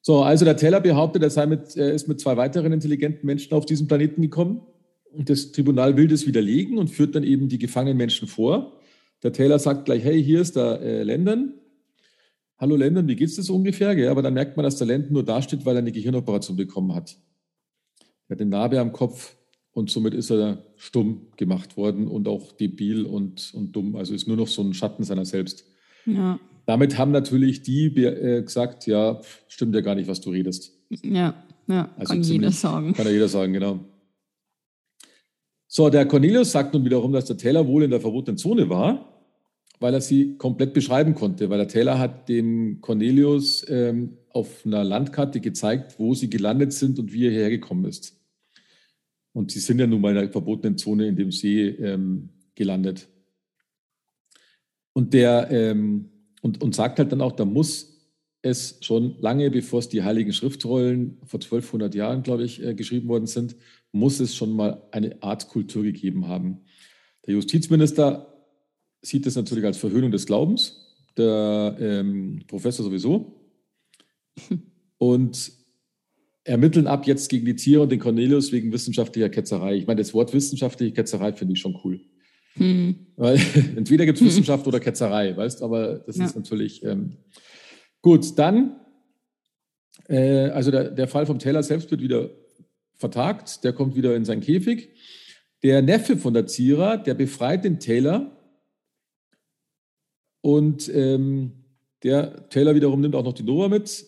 So, 0.00 0.22
also 0.22 0.44
der 0.44 0.56
Teller 0.56 0.80
behauptet, 0.80 1.22
er, 1.22 1.30
sei 1.30 1.46
mit, 1.46 1.76
er 1.76 1.92
ist 1.92 2.08
mit 2.08 2.20
zwei 2.20 2.36
weiteren 2.36 2.72
intelligenten 2.72 3.26
Menschen 3.26 3.52
auf 3.52 3.66
diesen 3.66 3.86
Planeten 3.86 4.22
gekommen. 4.22 4.62
Und 5.16 5.30
das 5.30 5.52
Tribunal 5.52 5.96
will 5.96 6.08
das 6.08 6.26
widerlegen 6.26 6.78
und 6.78 6.88
führt 6.88 7.14
dann 7.14 7.24
eben 7.24 7.48
die 7.48 7.58
gefangenen 7.58 7.96
Menschen 7.96 8.28
vor. 8.28 8.80
Der 9.22 9.32
Taylor 9.32 9.58
sagt 9.58 9.86
gleich, 9.86 10.04
hey, 10.04 10.22
hier 10.22 10.40
ist 10.40 10.56
der 10.56 10.80
äh, 10.80 11.02
Landon. 11.02 11.54
Hallo 12.58 12.76
Landon, 12.76 13.08
wie 13.08 13.16
geht's 13.16 13.36
dir 13.36 13.42
so 13.42 13.54
ungefähr? 13.54 13.96
Ja, 13.96 14.10
aber 14.10 14.22
dann 14.22 14.34
merkt 14.34 14.56
man, 14.56 14.64
dass 14.64 14.76
der 14.76 14.86
Landon 14.86 15.12
nur 15.12 15.24
dasteht, 15.24 15.64
weil 15.64 15.76
er 15.76 15.80
eine 15.80 15.92
Gehirnoperation 15.92 16.56
bekommen 16.56 16.94
hat. 16.94 17.16
Er 18.28 18.34
hat 18.34 18.40
eine 18.40 18.50
Narbe 18.50 18.80
am 18.80 18.92
Kopf, 18.92 19.36
und 19.76 19.90
somit 19.90 20.14
ist 20.14 20.30
er 20.30 20.64
stumm 20.76 21.26
gemacht 21.36 21.76
worden 21.76 22.08
und 22.08 22.28
auch 22.28 22.52
debil 22.52 23.04
und, 23.04 23.52
und 23.52 23.76
dumm. 23.76 23.94
Also 23.94 24.14
ist 24.14 24.26
nur 24.26 24.38
noch 24.38 24.48
so 24.48 24.62
ein 24.62 24.72
Schatten 24.72 25.04
seiner 25.04 25.26
selbst. 25.26 25.66
Ja. 26.06 26.40
Damit 26.64 26.96
haben 26.96 27.10
natürlich 27.10 27.60
die 27.60 27.88
äh, 28.02 28.40
gesagt, 28.40 28.86
ja, 28.86 29.20
stimmt 29.48 29.74
ja 29.74 29.82
gar 29.82 29.94
nicht, 29.94 30.08
was 30.08 30.22
du 30.22 30.30
redest. 30.30 30.72
Ja, 31.02 31.44
ja, 31.66 31.90
also 31.98 32.14
kann 32.14 32.22
jeder 32.22 32.52
sagen. 32.52 32.94
Kann 32.94 33.04
ja 33.04 33.12
jeder 33.12 33.28
sagen, 33.28 33.52
genau. 33.52 33.80
So, 35.76 35.90
der 35.90 36.06
Cornelius 36.06 36.52
sagt 36.52 36.72
nun 36.72 36.86
wiederum, 36.86 37.12
dass 37.12 37.26
der 37.26 37.36
Taylor 37.36 37.66
wohl 37.66 37.82
in 37.82 37.90
der 37.90 38.00
verbotenen 38.00 38.38
Zone 38.38 38.70
war, 38.70 39.22
weil 39.78 39.92
er 39.92 40.00
sie 40.00 40.38
komplett 40.38 40.72
beschreiben 40.72 41.14
konnte, 41.14 41.50
weil 41.50 41.58
der 41.58 41.68
Taylor 41.68 41.98
hat 41.98 42.30
dem 42.30 42.80
Cornelius 42.80 43.62
ähm, 43.68 44.16
auf 44.30 44.64
einer 44.64 44.84
Landkarte 44.84 45.38
gezeigt, 45.38 45.98
wo 45.98 46.14
sie 46.14 46.30
gelandet 46.30 46.72
sind 46.72 46.98
und 46.98 47.12
wie 47.12 47.26
er 47.26 47.30
hierher 47.30 47.50
gekommen 47.50 47.84
ist. 47.84 48.18
Und 49.34 49.50
sie 49.50 49.58
sind 49.58 49.78
ja 49.78 49.86
nun 49.86 50.00
mal 50.00 50.12
in 50.12 50.16
einer 50.16 50.32
verbotenen 50.32 50.78
Zone 50.78 51.08
in 51.08 51.16
dem 51.16 51.30
See 51.30 51.66
ähm, 51.68 52.30
gelandet. 52.54 53.06
Und 54.94 55.12
der 55.12 55.50
ähm, 55.50 56.08
und, 56.40 56.62
und 56.62 56.74
sagt 56.74 57.00
halt 57.00 57.12
dann 57.12 57.20
auch, 57.20 57.32
da 57.32 57.44
muss 57.44 57.96
es 58.40 58.78
schon 58.80 59.16
lange, 59.20 59.50
bevor 59.50 59.80
es 59.80 59.90
die 59.90 60.02
Heiligen 60.02 60.32
Schriftrollen 60.32 61.18
vor 61.24 61.38
1200 61.38 61.94
Jahren, 61.94 62.22
glaube 62.22 62.44
ich, 62.44 62.64
äh, 62.64 62.74
geschrieben 62.74 63.08
worden 63.08 63.26
sind, 63.26 63.56
muss 63.96 64.20
es 64.20 64.34
schon 64.34 64.52
mal 64.52 64.82
eine 64.92 65.22
Art 65.22 65.48
Kultur 65.48 65.82
gegeben 65.82 66.28
haben. 66.28 66.60
Der 67.26 67.34
Justizminister 67.34 68.32
sieht 69.02 69.26
das 69.26 69.36
natürlich 69.36 69.64
als 69.64 69.78
Verhöhnung 69.78 70.10
des 70.10 70.26
Glaubens, 70.26 70.96
der 71.16 71.76
ähm, 71.80 72.42
Professor 72.46 72.84
sowieso. 72.84 73.50
Und 74.98 75.52
ermitteln 76.44 76.86
ab 76.86 77.06
jetzt 77.06 77.28
gegen 77.28 77.44
die 77.44 77.56
Tiere 77.56 77.82
und 77.82 77.90
den 77.90 77.98
Cornelius 77.98 78.52
wegen 78.52 78.72
wissenschaftlicher 78.72 79.28
Ketzerei. 79.28 79.74
Ich 79.74 79.86
meine, 79.86 80.00
das 80.00 80.14
Wort 80.14 80.32
wissenschaftliche 80.32 80.92
Ketzerei 80.92 81.32
finde 81.32 81.54
ich 81.54 81.60
schon 81.60 81.78
cool. 81.84 82.00
Hm. 82.54 82.94
Weil 83.16 83.40
entweder 83.76 84.06
gibt 84.06 84.18
es 84.18 84.20
hm. 84.20 84.28
Wissenschaft 84.28 84.66
oder 84.66 84.80
Ketzerei, 84.80 85.36
weißt 85.36 85.62
aber 85.62 85.98
das 85.98 86.16
ja. 86.16 86.24
ist 86.24 86.36
natürlich 86.36 86.84
ähm, 86.84 87.16
gut. 88.00 88.38
Dann, 88.38 88.76
äh, 90.08 90.50
also 90.50 90.70
der, 90.70 90.90
der 90.90 91.08
Fall 91.08 91.26
vom 91.26 91.40
Taylor 91.40 91.64
selbst 91.64 91.90
wird 91.90 92.00
wieder 92.00 92.30
vertagt, 92.96 93.64
der 93.64 93.72
kommt 93.72 93.96
wieder 93.96 94.16
in 94.16 94.24
seinen 94.24 94.40
Käfig. 94.40 94.90
Der 95.62 95.82
Neffe 95.82 96.16
von 96.16 96.34
der 96.34 96.46
Zierer, 96.46 96.96
der 96.96 97.14
befreit 97.14 97.64
den 97.64 97.80
Taylor 97.80 98.30
und 100.40 100.88
ähm, 100.94 101.52
der 102.02 102.48
Taylor 102.50 102.74
wiederum 102.74 103.00
nimmt 103.00 103.14
auch 103.14 103.24
noch 103.24 103.32
die 103.32 103.42
Nora 103.42 103.68
mit 103.68 104.06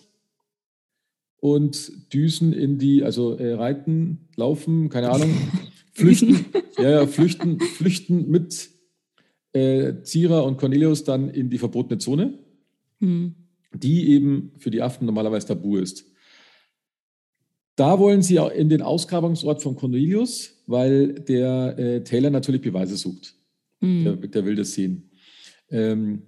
und 1.41 2.13
düsen 2.13 2.53
in 2.53 2.79
die, 2.79 3.03
also 3.03 3.37
äh, 3.37 3.55
reiten, 3.55 4.29
laufen, 4.37 4.89
keine 4.89 5.11
Ahnung, 5.11 5.31
flüchten, 5.93 6.47
ja, 6.79 6.91
ja, 6.91 7.07
flüchten, 7.07 7.61
flüchten 7.61 8.31
mit 8.31 8.71
äh, 9.53 10.03
Zira 10.03 10.41
und 10.41 10.59
Cornelius 10.59 11.05
dann 11.05 11.29
in 11.29 11.51
die 11.51 11.59
verbotene 11.59 11.99
Zone, 11.99 12.39
hm. 13.01 13.35
die 13.75 14.11
eben 14.11 14.53
für 14.59 14.71
die 14.71 14.83
Affen 14.83 15.07
normalerweise 15.07 15.49
tabu 15.49 15.77
ist. 15.77 16.05
Da 17.79 18.01
wollen 18.01 18.23
sie 18.23 18.41
auch 18.41 18.51
in 18.51 18.69
den 18.69 18.83
Ausgrabungsort 18.83 19.63
von 19.63 19.77
Cornelius, 19.77 20.65
weil 20.67 21.15
der 21.15 21.79
äh, 21.79 22.03
Taylor 22.03 22.31
natürlich 22.31 22.61
Beweise 22.61 22.97
sucht. 22.97 23.37
Hm. 23.81 24.03
Der, 24.03 24.17
der, 24.17 24.45
will 24.45 24.57
das 24.57 24.73
sehen. 24.73 25.11
Ähm, 25.71 26.23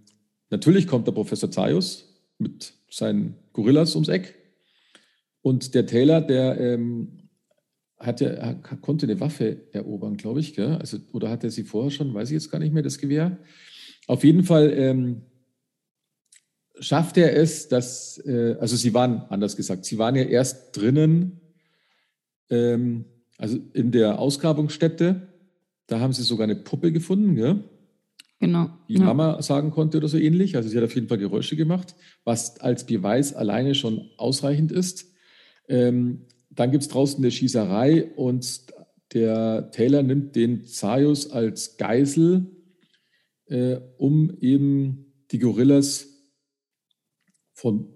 natürlich 0.51 0.87
kommt 0.87 1.09
der 1.09 1.13
Professor 1.13 1.51
Zaius 1.51 2.09
mit 2.39 2.73
seinen 2.89 3.35
Gorillas 3.53 3.97
ums 3.97 4.07
Eck 4.07 4.37
und 5.43 5.75
der 5.75 5.87
Taylor, 5.87 6.21
der 6.21 6.61
ähm, 6.61 7.29
hatte, 7.99 8.61
konnte 8.81 9.07
eine 9.07 9.19
Waffe 9.19 9.63
erobern, 9.73 10.17
glaube 10.17 10.39
ich. 10.39 10.55
Gell? 10.55 10.77
Also, 10.77 10.99
oder 11.11 11.31
hat 11.31 11.43
er 11.43 11.51
sie 11.51 11.65
vorher 11.65 11.91
schon? 11.91 12.15
Weiß 12.15 12.29
ich 12.29 12.35
jetzt 12.35 12.53
gar 12.53 12.61
nicht 12.61 12.73
mehr, 12.73 12.85
das 12.85 12.99
Gewehr. 12.99 13.39
Auf 14.07 14.23
jeden 14.23 14.45
Fall 14.45 14.73
ähm, 14.73 15.23
schafft 16.79 17.17
er 17.17 17.37
es, 17.37 17.67
dass, 17.67 18.19
äh, 18.25 18.57
also 18.61 18.77
sie 18.77 18.95
waren, 18.95 19.23
anders 19.31 19.57
gesagt, 19.57 19.85
sie 19.85 19.99
waren 19.99 20.15
ja 20.15 20.23
erst 20.23 20.77
drinnen, 20.77 21.40
ähm, 22.51 23.05
also 23.39 23.59
in 23.73 23.91
der 23.91 24.19
Ausgrabungsstätte, 24.19 25.29
da 25.87 26.01
haben 26.01 26.13
sie 26.13 26.23
sogar 26.23 26.45
eine 26.45 26.57
Puppe 26.57 26.93
gefunden, 26.93 27.35
gell? 27.35 27.65
Genau. 28.39 28.71
Die 28.89 28.95
ja. 28.95 29.05
Mama 29.05 29.43
sagen 29.43 29.71
konnte 29.71 29.99
oder 29.99 30.09
so 30.09 30.17
ähnlich. 30.17 30.57
Also 30.57 30.69
sie 30.69 30.77
hat 30.77 30.85
auf 30.85 30.95
jeden 30.95 31.09
Fall 31.09 31.19
Geräusche 31.19 31.57
gemacht, 31.57 31.95
was 32.25 32.59
als 32.61 32.87
Beweis 32.87 33.35
alleine 33.35 33.75
schon 33.75 34.11
ausreichend 34.17 34.73
ist. 34.73 35.13
Ähm, 35.69 36.27
dann 36.49 36.71
gibt 36.71 36.83
es 36.83 36.89
draußen 36.89 37.23
eine 37.23 37.31
Schießerei 37.31 38.13
und 38.17 38.63
der 39.13 39.71
Taylor 39.73 40.03
nimmt 40.03 40.37
den 40.37 40.65
Zaius 40.65 41.31
als 41.31 41.77
Geisel, 41.77 42.47
äh, 43.47 43.79
um 43.99 44.37
eben 44.41 45.13
die 45.31 45.39
Gorillas 45.39 46.09
von 47.53 47.89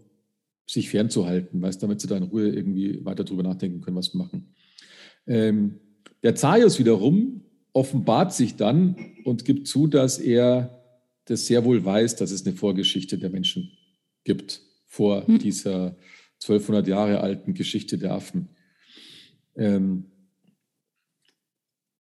sich 0.66 0.88
fernzuhalten, 0.88 1.60
weißt, 1.60 1.82
damit 1.82 2.00
sie 2.00 2.08
da 2.08 2.16
in 2.16 2.22
Ruhe 2.24 2.48
irgendwie 2.48 3.04
weiter 3.04 3.24
drüber 3.24 3.42
nachdenken 3.42 3.80
können, 3.80 3.96
was 3.96 4.14
machen. 4.14 4.54
Ähm, 5.26 5.80
der 6.22 6.34
Zaius 6.34 6.78
wiederum 6.78 7.42
offenbart 7.72 8.32
sich 8.32 8.56
dann 8.56 8.96
und 9.24 9.44
gibt 9.44 9.68
zu, 9.68 9.86
dass 9.86 10.18
er 10.18 10.80
das 11.26 11.46
sehr 11.46 11.64
wohl 11.64 11.84
weiß, 11.84 12.16
dass 12.16 12.30
es 12.30 12.46
eine 12.46 12.54
Vorgeschichte 12.54 13.18
der 13.18 13.30
Menschen 13.30 13.72
gibt, 14.24 14.60
vor 14.86 15.26
hm. 15.26 15.38
dieser 15.38 15.96
1200 16.42 16.86
Jahre 16.86 17.20
alten 17.20 17.54
Geschichte 17.54 17.98
der 17.98 18.12
Affen. 18.12 18.48
Ähm, 19.56 20.06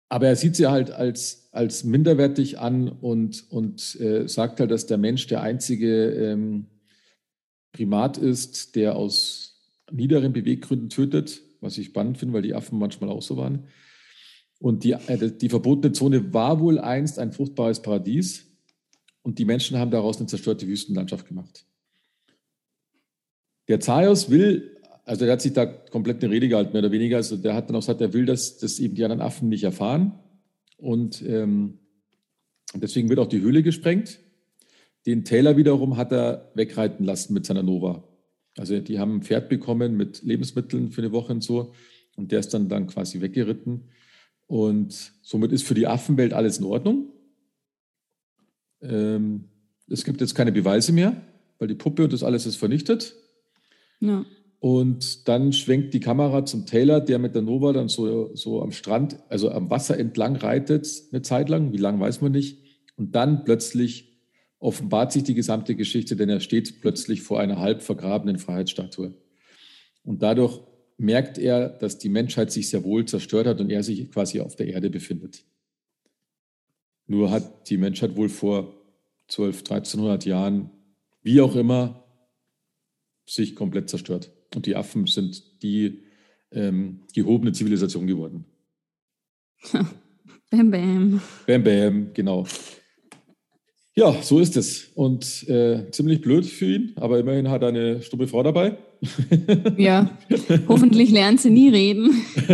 aber 0.08 0.28
er 0.28 0.36
sieht 0.36 0.56
sie 0.56 0.68
halt 0.68 0.92
als, 0.92 1.50
als 1.52 1.84
minderwertig 1.84 2.60
an 2.60 2.90
und, 2.90 3.52
und 3.52 4.00
äh, 4.00 4.28
sagt 4.28 4.60
halt, 4.60 4.72
dass 4.72 4.88
der 4.88 4.98
Mensch 4.98 5.28
der 5.28 5.42
einzige 5.42 6.10
ähm, 6.12 6.66
Primat 7.72 8.18
ist, 8.18 8.76
der 8.76 8.96
aus 8.96 9.62
niederen 9.92 10.34
Beweggründen 10.34 10.90
tötet, 10.90 11.42
was 11.62 11.78
ich 11.78 11.88
spannend 11.88 12.18
finde, 12.18 12.34
weil 12.34 12.42
die 12.42 12.54
Affen 12.54 12.80
manchmal 12.80 13.10
auch 13.10 13.22
so 13.22 13.38
waren. 13.38 13.68
Und 14.60 14.84
die, 14.84 14.92
äh, 14.92 15.32
die 15.32 15.50
verbotene 15.50 15.94
Zone 15.94 16.34
war 16.34 16.60
wohl 16.60 16.80
einst 16.80 17.20
ein 17.20 17.32
fruchtbares 17.32 17.82
Paradies 17.82 18.46
und 19.22 19.40
die 19.40 19.46
Menschen 19.46 19.78
haben 19.78 19.92
daraus 19.92 20.18
eine 20.18 20.28
zerstörte 20.28 20.68
Wüstenlandschaft 20.68 21.28
gemacht. 21.28 21.66
Der 23.68 23.80
Zaios 23.80 24.30
will, 24.30 24.78
also 25.06 25.26
der 25.26 25.34
hat 25.34 25.42
sich 25.42 25.54
da 25.54 25.66
komplett 25.66 26.24
eine 26.24 26.34
Rede 26.34 26.50
gehalten, 26.50 26.74
mehr 26.74 26.82
oder 26.82 26.92
weniger. 26.92 27.18
Also 27.18 27.38
der 27.38 27.54
hat 27.54 27.70
dann 27.70 27.76
auch 27.76 27.82
gesagt, 27.82 28.02
er 28.02 28.14
will, 28.14 28.26
dass 28.26 28.58
das 28.58 28.80
eben 28.80 28.96
die 28.96 29.04
anderen 29.04 29.22
Affen 29.22 29.48
nicht 29.48 29.64
erfahren. 29.64 30.20
Und 30.78 31.22
ähm, 31.22 31.80
deswegen 32.74 33.10
wird 33.10 33.20
auch 33.20 33.28
die 33.28 33.42
Höhle 33.42 33.64
gesprengt. 33.64 34.20
Den 35.06 35.24
Taylor 35.24 35.58
wiederum 35.58 35.98
hat 35.98 36.12
er 36.12 36.52
wegreiten 36.56 37.04
lassen 37.04 37.34
mit 37.34 37.46
seiner 37.46 37.64
Nova. 37.64 38.04
Also 38.58 38.80
die 38.80 39.00
haben 39.00 39.16
ein 39.16 39.22
Pferd 39.22 39.50
bekommen 39.50 39.96
mit 39.96 40.22
Lebensmitteln 40.24 40.92
für 40.92 41.02
eine 41.02 41.12
Woche 41.12 41.34
und 41.34 41.44
so. 41.44 41.74
Und 42.16 42.32
der 42.32 42.40
ist 42.40 42.54
dann, 42.54 42.68
dann 42.68 42.88
quasi 42.88 43.22
weggeritten. 43.22 43.86
Und 44.48 45.14
somit 45.22 45.52
ist 45.52 45.64
für 45.64 45.76
die 45.76 45.88
Affenwelt 45.88 46.34
alles 46.34 46.58
in 46.58 46.66
Ordnung. 46.66 47.14
Ähm, 48.82 49.46
es 49.90 50.04
gibt 50.04 50.22
jetzt 50.22 50.36
keine 50.36 50.52
Beweise 50.52 50.92
mehr, 50.92 51.16
weil 51.60 51.68
die 51.68 51.76
Puppe 51.76 52.04
und 52.04 52.14
das 52.14 52.24
alles 52.24 52.46
ist 52.46 52.58
vernichtet. 52.58 53.16
Ja. 54.00 54.26
Und 54.60 55.28
dann 55.30 55.54
schwenkt 55.54 55.94
die 55.94 56.02
Kamera 56.02 56.46
zum 56.46 56.66
Taylor, 56.66 57.00
der 57.00 57.18
mit 57.20 57.34
der 57.34 57.42
Nova 57.42 57.72
dann 57.72 57.88
so, 57.88 58.36
so 58.36 58.62
am 58.62 58.72
Strand, 58.72 59.18
also 59.30 59.52
am 59.52 59.70
Wasser 59.70 59.98
entlang 59.98 60.36
reitet, 60.36 60.88
eine 61.12 61.22
Zeit 61.22 61.48
lang. 61.48 61.72
Wie 61.72 61.78
lang 61.78 62.00
weiß 62.00 62.20
man 62.22 62.34
nicht. 62.34 62.58
Und 62.98 63.16
dann 63.16 63.46
plötzlich 63.46 64.09
offenbart 64.60 65.12
sich 65.12 65.24
die 65.24 65.34
gesamte 65.34 65.76
Geschichte, 65.76 66.16
denn 66.16 66.30
er 66.30 66.42
steht 66.42 66.82
plötzlich 66.82 67.22
vor 67.22 67.40
einer 67.40 67.60
halb 67.60 67.82
vergrabenen 67.82 68.38
Freiheitsstatue. 68.38 69.14
Und 70.04 70.22
dadurch 70.22 70.62
merkt 70.98 71.38
er, 71.38 71.70
dass 71.70 71.98
die 71.98 72.10
Menschheit 72.10 72.52
sich 72.52 72.70
sehr 72.70 72.84
wohl 72.84 73.06
zerstört 73.06 73.48
hat 73.48 73.62
und 73.62 73.70
er 73.70 73.84
sich 73.84 74.12
quasi 74.12 74.42
auf 74.42 74.56
der 74.56 74.68
Erde 74.68 74.90
befindet. 74.90 75.46
Nur 77.08 77.32
hat 77.32 77.70
die 77.70 77.78
Menschheit 77.78 78.16
wohl 78.16 78.30
vor 78.30 78.76
12, 79.30 79.60
1300 79.60 80.26
Jahren, 80.26 80.70
wie 81.24 81.42
auch 81.42 81.56
immer, 81.56 82.04
sich 83.26 83.56
komplett 83.56 83.90
zerstört. 83.90 84.32
Und 84.54 84.66
die 84.66 84.76
Affen 84.76 85.08
sind 85.08 85.62
die 85.64 86.04
ähm, 86.52 87.02
gehobene 87.14 87.52
Zivilisation 87.52 88.08
geworden. 88.08 88.46
bam, 90.50 90.72
bam. 90.72 91.22
Bam, 91.46 91.64
bam, 91.64 92.14
genau. 92.14 92.46
Ja, 94.00 94.16
so 94.22 94.40
ist 94.40 94.56
es. 94.56 94.94
Und 94.96 95.46
äh, 95.50 95.92
ziemlich 95.92 96.22
blöd 96.22 96.46
für 96.46 96.68
ihn, 96.68 96.94
aber 96.96 97.20
immerhin 97.20 97.50
hat 97.50 97.64
er 97.64 97.68
eine 97.68 98.02
stumme 98.02 98.28
Frau 98.28 98.42
dabei. 98.44 98.78
Ja, 99.78 100.18
hoffentlich 100.68 101.10
lernt 101.10 101.42
sie 101.42 101.50
nie 101.50 101.70
reden. 101.70 102.10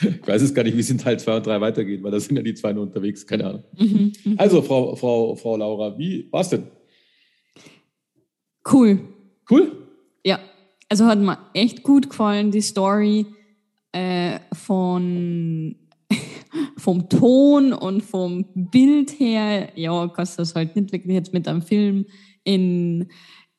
ich 0.00 0.26
weiß 0.26 0.42
es 0.42 0.54
gar 0.54 0.62
nicht, 0.62 0.76
wie 0.76 0.80
es 0.80 0.90
in 0.90 0.98
Teil 0.98 1.18
2 1.18 1.36
und 1.38 1.46
3 1.46 1.60
weitergeht, 1.60 2.04
weil 2.04 2.12
da 2.12 2.20
sind 2.20 2.36
ja 2.36 2.42
die 2.42 2.54
zwei 2.54 2.72
nur 2.72 2.84
unterwegs, 2.84 3.26
keine 3.26 3.46
Ahnung. 3.46 3.64
Mhm, 3.76 4.12
mhm. 4.24 4.34
also, 4.36 4.62
Frau, 4.62 4.94
Frau, 4.94 5.34
Frau 5.34 5.56
Laura, 5.56 5.98
wie 5.98 6.28
war 6.30 6.42
es 6.42 6.50
denn? 6.50 6.64
Cool. 8.70 9.00
Cool? 9.50 9.72
Ja, 10.24 10.38
also 10.88 11.06
hat 11.06 11.18
mir 11.18 11.38
echt 11.52 11.82
gut 11.82 12.10
gefallen, 12.10 12.52
die 12.52 12.62
Story 12.62 13.26
äh, 13.92 14.38
von 14.52 15.76
vom 16.76 17.08
Ton 17.08 17.72
und 17.72 18.02
vom 18.02 18.46
Bild 18.54 19.18
her, 19.18 19.70
ja, 19.76 20.08
kannst 20.08 20.38
du 20.38 20.42
das 20.42 20.54
halt 20.54 20.76
nicht 20.76 20.92
wirklich 20.92 21.14
jetzt 21.14 21.32
mit 21.32 21.48
einem 21.48 21.62
Film 21.62 22.06
in 22.44 23.08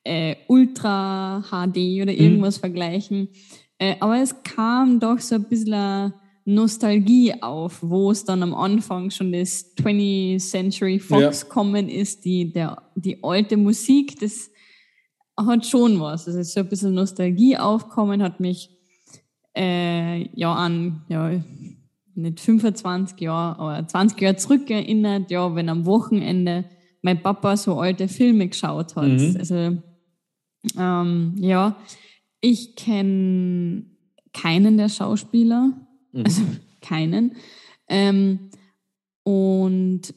äh, 0.03 0.35
Ultra 0.47 1.43
HD 1.49 2.01
oder 2.01 2.13
mhm. 2.13 2.19
irgendwas 2.19 2.57
mhm. 2.57 2.61
vergleichen. 2.61 3.29
Äh, 3.77 3.95
aber 3.99 4.21
es 4.21 4.43
kam 4.43 4.99
doch 4.99 5.19
so 5.19 5.35
ein 5.35 5.43
bisschen 5.43 6.13
Nostalgie 6.45 7.33
auf, 7.41 7.79
wo 7.81 8.09
es 8.09 8.23
dann 8.23 8.41
am 8.41 8.53
Anfang 8.53 9.11
schon 9.11 9.33
das 9.33 9.75
20th 9.75 10.39
Century 10.39 10.97
Fox 10.97 11.41
ja. 11.41 11.47
kommen 11.49 11.89
ist, 11.89 12.23
die, 12.23 12.51
der, 12.51 12.81
die 12.95 13.21
alte 13.21 13.57
Musik, 13.57 14.17
das 14.19 14.49
hat 15.35 15.65
schon 15.65 15.99
was. 15.99 16.25
Es 16.25 16.35
ist 16.35 16.53
so 16.53 16.61
ein 16.61 16.69
bisschen 16.69 16.93
Nostalgie 16.93 17.57
aufkommen, 17.57 18.23
hat 18.23 18.39
mich 18.39 18.71
äh, 19.57 20.29
ja 20.39 20.53
an 20.53 21.03
ja, 21.09 21.31
nicht 22.17 22.39
25 22.39 23.19
Jahre, 23.21 23.59
aber 23.59 23.87
20 23.87 24.19
Jahre 24.21 24.35
zurück 24.37 24.69
erinnert, 24.69 25.31
ja, 25.31 25.55
wenn 25.55 25.69
am 25.69 25.85
Wochenende 25.85 26.65
mein 27.01 27.21
Papa 27.21 27.55
so 27.55 27.79
alte 27.79 28.07
Filme 28.07 28.47
geschaut 28.47 28.95
hat. 28.95 29.07
Mhm. 29.07 29.35
Also, 29.37 29.77
ähm, 30.77 31.35
ja, 31.37 31.77
ich 32.41 32.75
kenne 32.75 33.85
keinen 34.33 34.77
der 34.77 34.89
Schauspieler, 34.89 35.73
mhm. 36.11 36.23
also 36.23 36.41
keinen. 36.81 37.35
Ähm, 37.87 38.49
und 39.23 40.13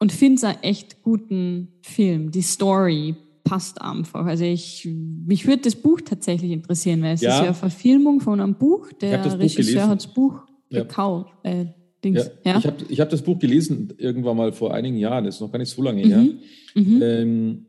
und 0.00 0.12
finde 0.12 0.34
es 0.34 0.44
einen 0.44 0.62
echt 0.62 1.02
guten 1.02 1.78
Film. 1.80 2.30
Die 2.30 2.42
Story 2.42 3.14
passt 3.44 3.80
einfach. 3.80 4.26
Also 4.26 4.44
ich, 4.44 4.86
mich 5.26 5.46
würde 5.46 5.62
das 5.62 5.76
Buch 5.76 6.00
tatsächlich 6.02 6.50
interessieren, 6.50 7.02
weil 7.02 7.14
es 7.14 7.20
ja. 7.20 7.30
ist 7.30 7.38
ja 7.38 7.44
eine 7.44 7.54
Verfilmung 7.54 8.20
von 8.20 8.40
einem 8.40 8.54
Buch. 8.54 8.92
Der 9.00 9.38
Regisseur 9.38 9.88
hat 9.88 10.04
das 10.04 10.12
Buch 10.12 10.42
gekauft. 10.82 11.32
Äh, 11.42 11.66
Dings. 12.04 12.30
Ja. 12.44 12.52
ja. 12.52 12.58
Ich 12.58 12.66
habe 12.66 12.76
ich 12.88 13.00
hab 13.00 13.10
das 13.10 13.22
Buch 13.22 13.38
gelesen 13.38 13.94
irgendwann 13.96 14.36
mal 14.36 14.52
vor 14.52 14.74
einigen 14.74 14.96
Jahren, 14.96 15.24
das 15.24 15.36
ist 15.36 15.40
noch 15.40 15.50
gar 15.50 15.58
nicht 15.58 15.70
so 15.70 15.82
lange 15.82 16.04
mhm. 16.04 16.08
her. 16.08 16.26
Mhm. 16.74 17.02
Ähm, 17.02 17.66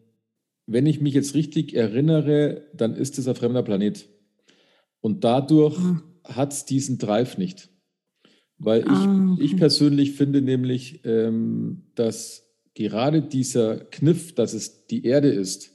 wenn 0.68 0.86
ich 0.86 1.00
mich 1.00 1.14
jetzt 1.14 1.36
richtig 1.36 1.74
erinnere, 1.76 2.64
dann 2.74 2.96
ist 2.96 3.18
es 3.18 3.28
ein 3.28 3.36
fremder 3.36 3.64
Planet. 3.64 4.08
Und 5.00 5.24
dadurch 5.24 5.78
ah. 5.78 6.02
hat 6.24 6.54
es 6.54 6.66
diesen 6.66 6.98
Drive 6.98 7.38
nicht. 7.38 7.70
Weil 8.58 8.82
ich, 8.82 8.88
ah, 8.88 9.34
okay. 9.34 9.44
ich 9.44 9.58
persönlich 9.58 10.14
finde 10.14 10.42
nämlich, 10.42 11.02
ähm, 11.04 11.84
dass 11.96 12.48
gerade 12.74 13.22
dieser 13.22 13.78
Kniff, 13.78 14.34
dass 14.34 14.54
es 14.54 14.88
die 14.88 15.06
Erde 15.06 15.28
ist, 15.28 15.72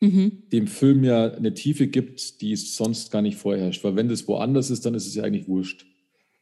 mhm. 0.00 0.42
dem 0.52 0.66
Film 0.66 1.02
ja 1.02 1.32
eine 1.32 1.54
Tiefe 1.54 1.86
gibt, 1.86 2.40
die 2.40 2.52
es 2.52 2.76
sonst 2.76 3.10
gar 3.10 3.22
nicht 3.22 3.36
vorherrscht. 3.36 3.82
Weil 3.84 3.96
wenn 3.96 4.08
das 4.08 4.28
woanders 4.28 4.70
ist, 4.70 4.84
dann 4.86 4.94
ist 4.94 5.06
es 5.06 5.14
ja 5.14 5.24
eigentlich 5.24 5.48
wurscht. 5.48 5.86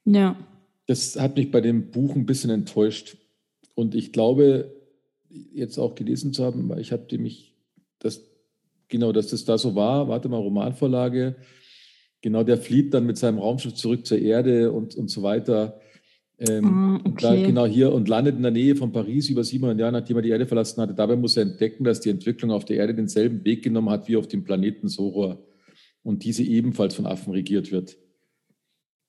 Ja. 0.09 0.37
Das 0.87 1.21
hat 1.21 1.37
mich 1.37 1.51
bei 1.51 1.61
dem 1.61 1.91
Buch 1.91 2.17
ein 2.17 2.27
bisschen 2.27 2.51
enttäuscht. 2.51 3.17
Und 3.75 3.95
ich 3.95 4.13
glaube, 4.13 4.73
jetzt 5.53 5.79
auch 5.79 5.95
gelesen 5.95 6.33
zu 6.33 6.45
haben, 6.45 6.69
weil 6.69 6.81
ich 6.81 6.93
habe 6.93 7.19
mich, 7.19 7.55
das, 7.99 8.23
genau, 8.89 9.13
dass 9.13 9.29
das 9.29 9.45
da 9.45 9.59
so 9.59 9.75
war, 9.75 10.09
warte 10.09 10.29
mal, 10.29 10.39
Romanvorlage, 10.39 11.37
genau, 12.23 12.43
der 12.43 12.59
flieht 12.59 12.95
dann 12.95 13.07
mit 13.07 13.19
seinem 13.19 13.39
Raumschiff 13.39 13.75
zurück 13.75 14.07
zur 14.07 14.19
Erde 14.19 14.73
und, 14.73 14.95
und 14.97 15.09
so 15.11 15.23
weiter. 15.23 15.79
Ähm, 16.39 16.65
ah, 16.65 17.01
okay. 17.05 17.17
da, 17.21 17.35
genau 17.35 17.67
hier 17.67 17.93
und 17.93 18.09
landet 18.09 18.37
in 18.37 18.43
der 18.43 18.53
Nähe 18.53 18.77
von 18.77 18.93
Paris 18.93 19.29
über 19.29 19.45
700 19.45 19.79
Jahre, 19.79 19.93
nachdem 19.93 20.17
er 20.17 20.23
die 20.23 20.31
Erde 20.31 20.47
verlassen 20.47 20.81
hatte. 20.81 20.95
Dabei 20.95 21.17
muss 21.17 21.37
er 21.37 21.43
entdecken, 21.43 21.85
dass 21.85 22.01
die 22.01 22.11
Entwicklung 22.11 22.51
auf 22.53 22.65
der 22.65 22.77
Erde 22.77 22.95
denselben 22.95 23.45
Weg 23.45 23.63
genommen 23.63 23.91
hat 23.91 24.09
wie 24.09 24.17
auf 24.17 24.29
dem 24.29 24.45
Planeten 24.45 24.89
Soror 24.89 25.45
und 26.03 26.25
diese 26.25 26.45
ebenfalls 26.45 26.95
von 26.95 27.07
Affen 27.07 27.33
regiert 27.33 27.73
wird. 27.73 27.99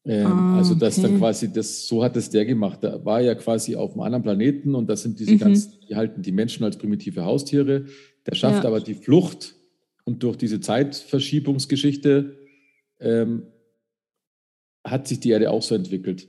Ähm, 0.06 0.26
Ah, 0.28 0.58
also 0.58 0.76
das 0.76 0.96
dann 0.96 1.12
okay. 1.12 1.20
quasi, 1.20 1.52
das, 1.52 1.88
so 1.88 2.04
hat 2.04 2.16
es 2.16 2.30
der 2.30 2.46
gemacht. 2.46 2.80
Da 2.84 3.04
war 3.04 3.22
ja 3.22 3.36
quasi 3.36 3.76
auf 3.76 3.92
einem 3.92 4.02
anderen 4.02 4.24
Planeten 4.24 4.74
und 4.76 4.88
das 4.90 5.02
sind 5.04 5.20
diese 5.20 5.34
Mhm. 5.34 5.40
ganzen, 5.40 5.74
die 5.88 5.96
halten 5.96 6.22
die 6.22 6.32
Menschen 6.32 6.64
als 6.64 6.78
primitive 6.78 7.26
Haustiere. 7.26 7.86
Der 8.26 8.36
schafft 8.36 8.64
Ja. 8.64 8.70
aber 8.70 8.80
die 8.80 8.94
Flucht 8.96 9.56
und 10.06 10.24
durch 10.24 10.38
diese 10.38 10.60
Zeitverschiebungsgeschichte 10.62 12.38
ähm, 13.00 13.44
hat 14.86 15.08
sich 15.08 15.20
die 15.20 15.30
Erde 15.32 15.52
auch 15.52 15.62
so 15.62 15.76
entwickelt. 15.76 16.28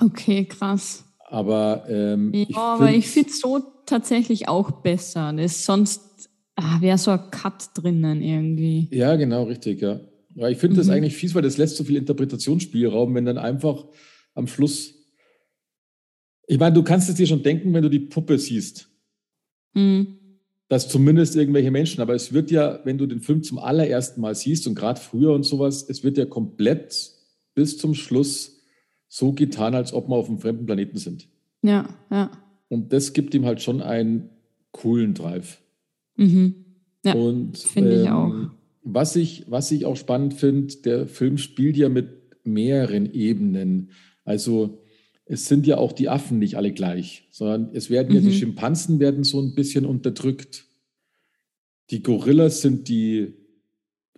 Okay, 0.00 0.44
krass. 0.44 1.04
Aber 1.26 1.84
ähm, 1.88 2.32
Ja, 2.34 2.74
aber 2.74 2.90
ich 2.92 3.08
finde 3.08 3.30
es 3.30 3.40
so 3.40 3.60
tatsächlich 3.86 4.48
auch 4.48 4.82
besser. 4.82 5.32
Das 5.32 5.52
ist 5.52 5.64
sonst 5.64 6.30
ah, 6.56 6.80
wäre 6.80 6.98
so 6.98 7.10
ein 7.12 7.30
Cut 7.30 7.70
drinnen 7.74 8.20
irgendwie. 8.22 8.88
Ja, 8.90 9.16
genau, 9.16 9.44
richtig, 9.44 9.80
ja. 9.80 10.00
Ja 10.34 10.48
ich 10.48 10.58
finde 10.58 10.76
das 10.76 10.86
Mhm. 10.86 10.92
eigentlich 10.94 11.16
fies, 11.16 11.34
weil 11.34 11.42
das 11.42 11.56
lässt 11.58 11.76
so 11.76 11.84
viel 11.84 11.96
Interpretationsspielraum, 11.96 13.14
wenn 13.14 13.24
dann 13.24 13.38
einfach 13.38 13.86
am 14.34 14.46
Schluss. 14.46 14.94
Ich 16.46 16.58
meine, 16.58 16.74
du 16.74 16.82
kannst 16.82 17.08
es 17.08 17.14
dir 17.16 17.26
schon 17.26 17.42
denken, 17.42 17.72
wenn 17.72 17.82
du 17.82 17.88
die 17.90 18.00
Puppe 18.00 18.38
siehst, 18.38 18.88
Mhm. 19.74 20.18
dass 20.68 20.88
zumindest 20.88 21.36
irgendwelche 21.36 21.70
Menschen, 21.70 22.00
aber 22.00 22.14
es 22.14 22.32
wird 22.32 22.50
ja, 22.50 22.80
wenn 22.84 22.98
du 22.98 23.06
den 23.06 23.20
Film 23.20 23.42
zum 23.42 23.58
allerersten 23.58 24.20
Mal 24.20 24.34
siehst 24.34 24.66
und 24.66 24.74
gerade 24.74 25.00
früher 25.00 25.32
und 25.32 25.44
sowas, 25.44 25.88
es 25.88 26.02
wird 26.04 26.18
ja 26.18 26.26
komplett 26.26 27.10
bis 27.54 27.78
zum 27.78 27.94
Schluss 27.94 28.60
so 29.08 29.32
getan, 29.32 29.74
als 29.74 29.92
ob 29.92 30.08
wir 30.08 30.16
auf 30.16 30.28
einem 30.28 30.38
fremden 30.38 30.64
Planeten 30.66 30.96
sind. 30.98 31.28
Ja, 31.62 31.88
ja. 32.10 32.30
Und 32.68 32.92
das 32.92 33.12
gibt 33.12 33.34
ihm 33.34 33.44
halt 33.44 33.60
schon 33.60 33.82
einen 33.82 34.30
coolen 34.72 35.12
Drive. 35.14 35.60
Mhm. 36.16 36.54
Ja, 37.04 37.14
Und 37.14 37.58
finde 37.58 38.02
ich 38.02 38.08
auch. 38.08 38.32
Was 38.84 39.16
ich, 39.16 39.44
was 39.48 39.70
ich 39.70 39.84
auch 39.86 39.96
spannend 39.96 40.34
finde, 40.34 40.74
der 40.76 41.06
Film 41.06 41.38
spielt 41.38 41.76
ja 41.76 41.88
mit 41.88 42.08
mehreren 42.44 43.12
Ebenen. 43.12 43.90
Also 44.24 44.82
es 45.24 45.46
sind 45.46 45.66
ja 45.66 45.78
auch 45.78 45.92
die 45.92 46.08
Affen 46.08 46.38
nicht 46.40 46.56
alle 46.56 46.72
gleich, 46.72 47.28
sondern 47.30 47.70
es 47.74 47.90
werden 47.90 48.14
ja 48.14 48.20
Mhm. 48.20 48.24
die 48.24 48.32
Schimpansen 48.34 48.98
werden 48.98 49.22
so 49.24 49.40
ein 49.40 49.54
bisschen 49.54 49.84
unterdrückt. 49.86 50.66
Die 51.90 52.02
Gorillas 52.02 52.60
sind 52.60 52.88
die 52.88 53.34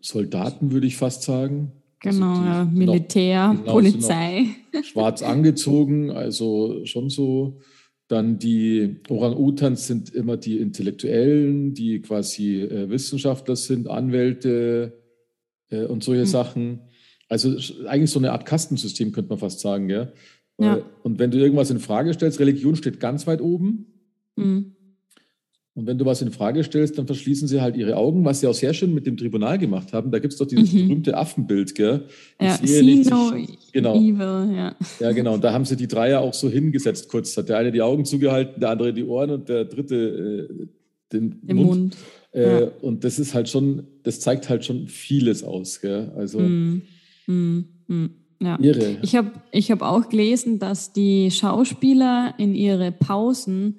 Soldaten, 0.00 0.72
würde 0.72 0.86
ich 0.86 0.96
fast 0.96 1.22
sagen. 1.22 1.72
Also 2.04 2.18
Genau, 2.20 2.34
ja. 2.44 2.62
auch 2.64 2.70
Militär, 2.70 3.48
genau, 3.56 3.80
sind 3.80 3.92
Polizei. 3.92 4.46
schwarz 4.82 5.22
angezogen, 5.22 6.10
also 6.10 6.84
schon 6.84 7.08
so. 7.10 7.60
Dann 8.08 8.38
die 8.38 9.00
Orang-Utans 9.08 9.86
sind 9.86 10.14
immer 10.14 10.36
die 10.36 10.58
Intellektuellen, 10.58 11.72
die 11.74 12.00
quasi 12.00 12.60
äh, 12.60 12.90
Wissenschaftler 12.90 13.56
sind, 13.56 13.88
Anwälte 13.88 15.00
äh, 15.70 15.84
und 15.84 16.04
solche 16.04 16.22
Mhm. 16.22 16.26
Sachen. 16.26 16.80
Also 17.28 17.56
eigentlich 17.86 18.10
so 18.10 18.18
eine 18.18 18.32
Art 18.32 18.44
Kastensystem, 18.44 19.12
könnte 19.12 19.30
man 19.30 19.38
fast 19.38 19.60
sagen. 19.60 19.88
Ja? 19.88 20.12
Ja. 20.60 20.82
Und 21.02 21.18
wenn 21.18 21.30
du 21.30 21.38
irgendwas 21.38 21.70
in 21.70 21.78
Frage 21.80 22.12
stellst, 22.12 22.38
Religion 22.38 22.76
steht 22.76 23.00
ganz 23.00 23.26
weit 23.26 23.40
oben. 23.40 23.86
Mhm. 24.36 24.76
Und 25.76 25.86
wenn 25.88 25.98
du 25.98 26.04
was 26.04 26.22
in 26.22 26.30
Frage 26.30 26.62
stellst, 26.62 26.96
dann 26.98 27.06
verschließen 27.06 27.48
sie 27.48 27.60
halt 27.60 27.76
ihre 27.76 27.96
Augen, 27.96 28.24
was 28.24 28.38
sie 28.40 28.46
auch 28.46 28.54
sehr 28.54 28.72
schön 28.74 28.94
mit 28.94 29.06
dem 29.06 29.16
Tribunal 29.16 29.58
gemacht 29.58 29.92
haben. 29.92 30.12
Da 30.12 30.20
gibt 30.20 30.32
es 30.32 30.38
doch 30.38 30.46
dieses 30.46 30.72
Mhm. 30.72 30.86
berühmte 30.88 31.16
Affenbild, 31.16 31.74
gell? 31.74 32.04
Ich 32.38 32.46
Ja, 32.46 32.56
sehe 32.62 32.84
nichts, 32.84 33.10
no 33.10 33.32
genau. 33.72 33.96
evil, 34.00 34.54
ja. 34.56 34.76
Ja, 35.00 35.10
genau. 35.12 35.34
Und 35.34 35.42
da 35.42 35.52
haben 35.52 35.64
sie 35.64 35.74
die 35.76 35.88
Dreier 35.88 36.20
auch 36.20 36.32
so 36.34 36.48
hingesetzt 36.48 37.08
kurz. 37.08 37.36
Hat 37.36 37.48
der 37.48 37.58
eine 37.58 37.72
die 37.72 37.82
Augen 37.82 38.04
zugehalten, 38.04 38.60
der 38.60 38.70
andere 38.70 38.92
die 38.94 39.02
Ohren 39.04 39.30
und 39.30 39.48
der 39.48 39.64
dritte 39.64 40.48
äh, 40.48 40.66
den 41.12 41.40
Im 41.46 41.56
Mund. 41.56 41.68
Mund. 41.68 41.96
Äh, 42.32 42.60
ja. 42.62 42.68
Und 42.80 43.02
das 43.02 43.18
ist 43.18 43.34
halt 43.34 43.48
schon, 43.48 43.84
das 44.04 44.20
zeigt 44.20 44.48
halt 44.48 44.64
schon 44.64 44.86
vieles 44.86 45.42
aus. 45.42 45.80
Gell? 45.80 46.12
Also 46.16 46.38
Mhm. 46.38 46.82
Mhm. 47.26 47.64
Mhm. 47.88 48.10
Ja. 48.40 48.58
irre. 48.60 48.98
Ich 49.02 49.16
habe 49.16 49.32
ich 49.50 49.70
hab 49.72 49.82
auch 49.82 50.08
gelesen, 50.08 50.58
dass 50.60 50.92
die 50.92 51.30
Schauspieler 51.32 52.34
in 52.38 52.54
ihre 52.54 52.92
Pausen 52.92 53.78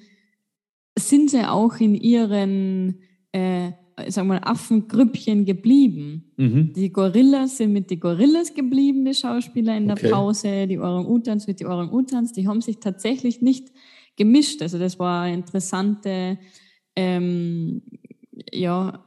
sind 0.97 1.29
sie 1.29 1.47
auch 1.47 1.77
in 1.79 1.95
ihren, 1.95 3.01
äh, 3.31 3.71
sag 4.08 4.25
mal, 4.25 4.39
Affengrüppchen 4.43 5.45
geblieben. 5.45 6.31
Mhm. 6.38 6.73
Die 6.73 6.91
Gorillas 6.91 7.58
sind 7.58 7.73
mit 7.73 7.89
den 7.89 7.99
Gorillas 7.99 8.53
geblieben, 8.53 9.05
die 9.05 9.13
Schauspieler 9.13 9.77
in 9.77 9.88
der 9.88 9.97
Okay. 9.97 10.10
Pause, 10.10 10.67
die 10.67 10.79
Orang-Utans 10.79 11.47
mit 11.47 11.60
den 11.60 11.67
Orang-Utans, 11.67 12.34
die 12.34 12.47
haben 12.47 12.62
sich 12.62 12.79
tatsächlich 12.79 13.41
nicht 13.41 13.71
gemischt. 14.15 14.62
Also 14.62 14.79
das 14.79 14.99
war 14.99 15.23
eine 15.23 15.36
interessante 15.36 16.38
ähm, 16.95 17.81
ja, 18.51 19.05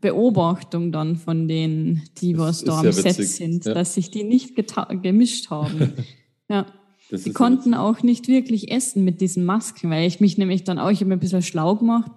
Beobachtung 0.00 0.92
dann 0.92 1.16
von 1.16 1.48
denen, 1.48 2.02
die 2.18 2.38
was 2.38 2.64
da 2.64 2.80
am 2.80 2.92
Set 2.92 3.14
sind, 3.14 3.64
ja. 3.64 3.74
dass 3.74 3.94
sich 3.94 4.10
die 4.10 4.24
nicht 4.24 4.54
gemischt 5.02 5.50
haben. 5.50 5.92
ja. 6.48 6.66
Das 7.10 7.26
ist 7.26 7.34
konnten 7.34 7.74
auch 7.74 8.02
nicht 8.02 8.28
wirklich 8.28 8.70
essen 8.70 9.04
mit 9.04 9.20
diesen 9.20 9.44
Masken, 9.44 9.90
weil 9.90 10.06
ich 10.06 10.20
mich 10.20 10.38
nämlich 10.38 10.64
dann 10.64 10.78
auch, 10.78 10.90
ich 10.90 11.00
habe 11.00 11.08
mir 11.08 11.16
ein 11.16 11.20
bisschen 11.20 11.42
schlau 11.42 11.76
gemacht. 11.76 12.10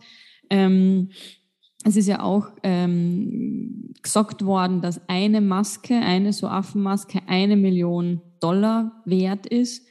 Ähm, 0.50 1.10
es 1.84 1.96
ist 1.96 2.08
ja 2.08 2.22
auch 2.22 2.50
ähm, 2.64 3.94
gesagt 4.04 4.46
worden, 4.46 4.82
dass 4.82 5.02
eine 5.08 5.42
Maske, 5.42 5.96
eine 5.96 6.34
so 6.34 6.48
Affenmaske, 6.48 7.20
eine 7.28 7.56
Million 7.56 8.22
Dollar 8.40 9.02
wert 9.06 9.48
ist 9.48 9.86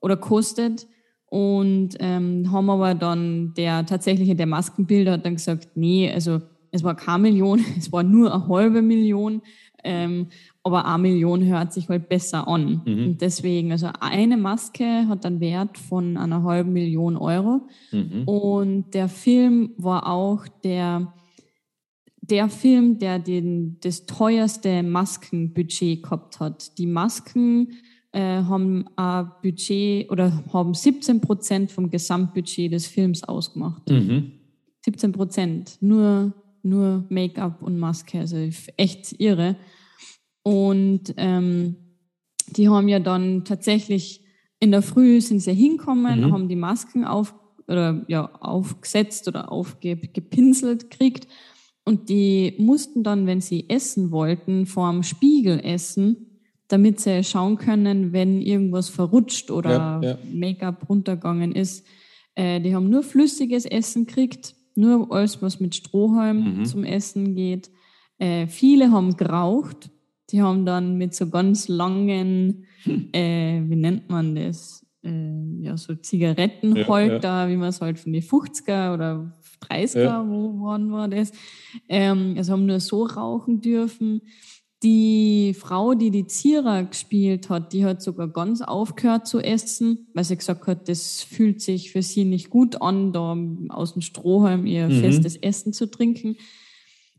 oder 0.00 0.16
kostet. 0.16 0.86
Und 1.26 1.96
ähm, 2.00 2.50
haben 2.52 2.68
aber 2.68 2.94
dann 2.94 3.54
der 3.54 3.86
tatsächliche, 3.86 4.34
der 4.34 4.46
Maskenbilder 4.46 5.12
hat 5.12 5.24
dann 5.24 5.36
gesagt, 5.36 5.70
nee, 5.74 6.10
also 6.12 6.42
es 6.72 6.82
war 6.82 6.94
keine 6.94 7.22
Million, 7.22 7.64
es 7.78 7.92
war 7.92 8.02
nur 8.02 8.34
eine 8.34 8.48
halbe 8.48 8.82
Million. 8.82 9.42
Ähm, 9.84 10.28
aber 10.64 10.86
eine 10.86 11.02
Million 11.02 11.44
hört 11.44 11.72
sich 11.72 11.88
halt 11.88 12.08
besser 12.08 12.46
an. 12.46 12.82
Mhm. 12.84 13.04
Und 13.04 13.20
deswegen, 13.20 13.72
also 13.72 13.88
eine 14.00 14.36
Maske 14.36 15.08
hat 15.08 15.26
einen 15.26 15.40
Wert 15.40 15.76
von 15.76 16.16
einer 16.16 16.44
halben 16.44 16.72
Million 16.72 17.16
Euro. 17.16 17.68
Mhm. 17.90 18.22
Und 18.26 18.94
der 18.94 19.08
Film 19.08 19.72
war 19.76 20.08
auch 20.08 20.46
der, 20.62 21.12
der 22.20 22.48
Film, 22.48 22.98
der 22.98 23.18
den, 23.18 23.78
das 23.80 24.06
teuerste 24.06 24.82
Maskenbudget 24.84 26.04
gehabt 26.04 26.38
hat. 26.38 26.78
Die 26.78 26.86
Masken 26.86 27.72
äh, 28.12 28.42
haben 28.42 28.84
ein 28.94 29.30
Budget 29.42 30.10
oder 30.10 30.44
haben 30.52 30.74
17 30.74 31.20
Prozent 31.20 31.72
vom 31.72 31.90
Gesamtbudget 31.90 32.72
des 32.72 32.86
Films 32.86 33.24
ausgemacht. 33.24 33.90
Mhm. 33.90 34.32
17 34.84 35.10
Prozent. 35.10 35.78
Nur, 35.80 36.32
nur 36.62 37.04
Make-up 37.08 37.62
und 37.62 37.78
Maske. 37.80 38.20
Also 38.20 38.36
echt 38.76 39.20
irre. 39.20 39.56
Und 40.42 41.14
ähm, 41.16 41.76
die 42.48 42.68
haben 42.68 42.88
ja 42.88 42.98
dann 42.98 43.44
tatsächlich 43.44 44.24
in 44.58 44.70
der 44.70 44.82
Früh 44.82 45.20
sind 45.20 45.40
sie 45.40 45.54
hinkommen, 45.54 46.20
Mhm. 46.28 46.32
haben 46.32 46.48
die 46.48 46.56
Masken 46.56 47.04
auf, 47.04 47.34
oder, 47.66 48.04
ja, 48.08 48.30
aufgesetzt 48.40 49.26
oder 49.28 49.50
aufgepinselt 49.50 50.90
gekriegt. 50.90 51.26
Und 51.84 52.08
die 52.08 52.54
mussten 52.58 53.02
dann, 53.02 53.26
wenn 53.26 53.40
sie 53.40 53.68
essen 53.68 54.12
wollten, 54.12 54.66
vorm 54.66 55.02
Spiegel 55.02 55.58
essen, 55.64 56.38
damit 56.68 57.00
sie 57.00 57.24
schauen 57.24 57.56
können, 57.58 58.12
wenn 58.12 58.40
irgendwas 58.40 58.88
verrutscht 58.88 59.50
oder 59.50 59.70
Ja, 59.70 60.00
ja. 60.02 60.18
Make-up 60.32 60.88
runtergegangen 60.88 61.52
ist. 61.52 61.84
Äh, 62.36 62.60
die 62.60 62.74
haben 62.74 62.88
nur 62.88 63.02
flüssiges 63.02 63.64
Essen 63.66 64.06
gekriegt, 64.06 64.54
nur 64.76 65.10
alles, 65.12 65.42
was 65.42 65.58
mit 65.60 65.74
Strohhalm 65.74 66.60
Mhm. 66.60 66.64
zum 66.64 66.84
Essen 66.84 67.34
geht. 67.34 67.68
Äh, 68.18 68.46
viele 68.46 68.90
haben 68.92 69.16
geraucht. 69.16 69.90
Die 70.32 70.40
haben 70.42 70.64
dann 70.64 70.96
mit 70.96 71.14
so 71.14 71.28
ganz 71.28 71.68
langen, 71.68 72.64
äh, 73.12 73.60
wie 73.68 73.76
nennt 73.76 74.08
man 74.08 74.34
das? 74.34 74.84
Äh, 75.04 75.62
ja, 75.62 75.76
so 75.76 75.94
Zigarettenholter, 75.94 77.48
wie 77.48 77.56
man 77.56 77.68
es 77.68 77.80
halt 77.80 77.98
von 77.98 78.12
den 78.12 78.22
50er 78.22 78.94
oder 78.94 79.32
30er, 79.60 80.02
Ja. 80.02 80.26
wo 80.28 80.64
wann 80.64 80.90
war 80.90 81.08
das? 81.08 81.32
Ähm, 81.88 82.34
also 82.36 82.52
haben 82.52 82.66
nur 82.66 82.80
so 82.80 83.04
rauchen 83.04 83.60
dürfen. 83.60 84.22
Die 84.82 85.54
Frau, 85.54 85.94
die 85.94 86.10
die 86.10 86.26
Zierer 86.26 86.82
gespielt 86.84 87.48
hat, 87.50 87.72
die 87.72 87.84
hat 87.84 88.02
sogar 88.02 88.26
ganz 88.26 88.62
aufgehört 88.62 89.28
zu 89.28 89.38
essen, 89.38 90.08
weil 90.14 90.24
sie 90.24 90.36
gesagt 90.36 90.66
hat, 90.66 90.88
das 90.88 91.22
fühlt 91.22 91.60
sich 91.60 91.92
für 91.92 92.02
sie 92.02 92.24
nicht 92.24 92.50
gut 92.50 92.82
an, 92.82 93.12
da 93.12 93.36
aus 93.68 93.92
dem 93.92 94.02
Strohhalm 94.02 94.66
ihr 94.66 94.88
Mhm. 94.88 94.92
festes 95.00 95.36
Essen 95.36 95.72
zu 95.72 95.86
trinken. 95.88 96.36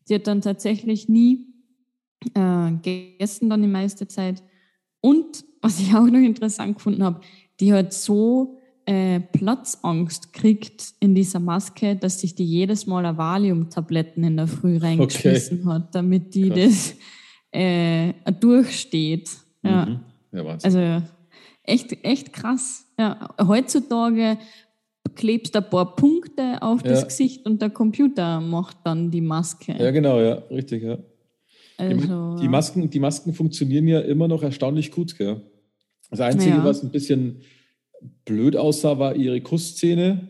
Sie 0.03 0.15
hat 0.15 0.27
dann 0.27 0.41
tatsächlich 0.41 1.07
nie 1.07 1.52
äh, 2.33 2.71
gegessen, 2.81 3.49
dann 3.49 3.61
die 3.61 3.67
meiste 3.67 4.07
Zeit. 4.07 4.41
Und 5.01 5.43
was 5.61 5.79
ich 5.79 5.93
auch 5.93 6.05
noch 6.05 6.19
interessant 6.19 6.75
gefunden 6.75 7.03
habe, 7.03 7.21
die 7.59 7.73
hat 7.73 7.93
so 7.93 8.57
äh, 8.85 9.19
Platzangst 9.19 10.33
kriegt 10.33 10.93
in 10.99 11.15
dieser 11.15 11.39
Maske, 11.39 11.95
dass 11.95 12.19
sich 12.19 12.35
die 12.35 12.45
jedes 12.45 12.85
Mal 12.85 13.05
eine 13.05 13.17
Valium-Tabletten 13.17 14.23
in 14.23 14.37
der 14.37 14.47
Früh 14.47 14.77
reingeschmissen 14.77 15.65
hat, 15.71 15.93
damit 15.95 16.33
die 16.35 16.49
Krass. 16.49 16.59
das 16.59 16.95
äh, 17.51 18.13
durchsteht. 18.39 19.29
Ja, 19.63 19.85
Mhm. 19.85 19.99
Ja, 20.33 20.43
also 20.63 21.01
echt, 21.63 21.95
echt 22.03 22.33
krass. 22.33 22.85
Ja, 22.99 23.29
heutzutage 23.39 24.37
klebst 25.15 25.53
du 25.53 25.59
ein 25.59 25.69
paar 25.69 25.95
Punkte 25.95 26.61
auf 26.61 26.81
das 26.81 27.01
Ja. 27.01 27.05
Gesicht 27.05 27.45
und 27.45 27.61
der 27.61 27.69
Computer 27.69 28.41
macht 28.41 28.77
dann 28.83 29.11
die 29.11 29.21
Maske. 29.21 29.75
ja, 29.77 29.91
genau, 29.91 30.19
ja, 30.19 30.33
richtig, 30.49 30.83
ja. 30.83 30.97
Also, 31.77 32.37
die, 32.39 32.47
Masken, 32.47 32.89
die 32.89 32.99
Masken 32.99 33.33
funktionieren 33.33 33.87
ja 33.87 33.99
immer 33.99 34.27
noch 34.27 34.43
erstaunlich 34.43 34.91
gut, 34.91 35.17
gell? 35.17 35.41
Das 36.09 36.19
Einzige, 36.19 36.55
Ja. 36.57 36.63
was 36.63 36.83
ein 36.83 36.91
bisschen 36.91 37.41
blöd 38.25 38.55
aussah, 38.55 38.99
war 38.99 39.15
ihre 39.15 39.41
Kussszene. 39.41 40.29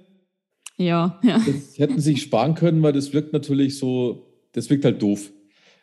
ja, 0.78 1.20
ja. 1.24 1.38
Das 1.46 1.78
hätten 1.78 1.96
sie 2.00 2.12
sich 2.14 2.22
sparen 2.22 2.56
können, 2.56 2.82
weil 2.84 2.94
das 2.94 3.14
wirkt 3.14 3.34
natürlich 3.34 3.78
so, 3.78 4.28
das 4.54 4.70
wirkt 4.70 4.86
halt 4.86 5.02
doof. 5.02 5.32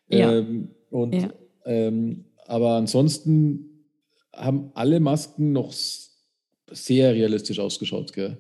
Ja. 0.09 0.33
Ähm, 0.39 0.71
und, 0.91 1.15
Ja. 1.15 1.33
ähm, 1.67 2.25
aber 2.47 2.73
ansonsten 2.77 3.85
haben 4.35 4.71
alle 4.75 4.99
Masken 5.01 5.53
noch 5.53 5.73
sehr 5.73 7.15
realistisch 7.15 7.59
ausgeschaut. 7.61 8.13
Gell? 8.13 8.39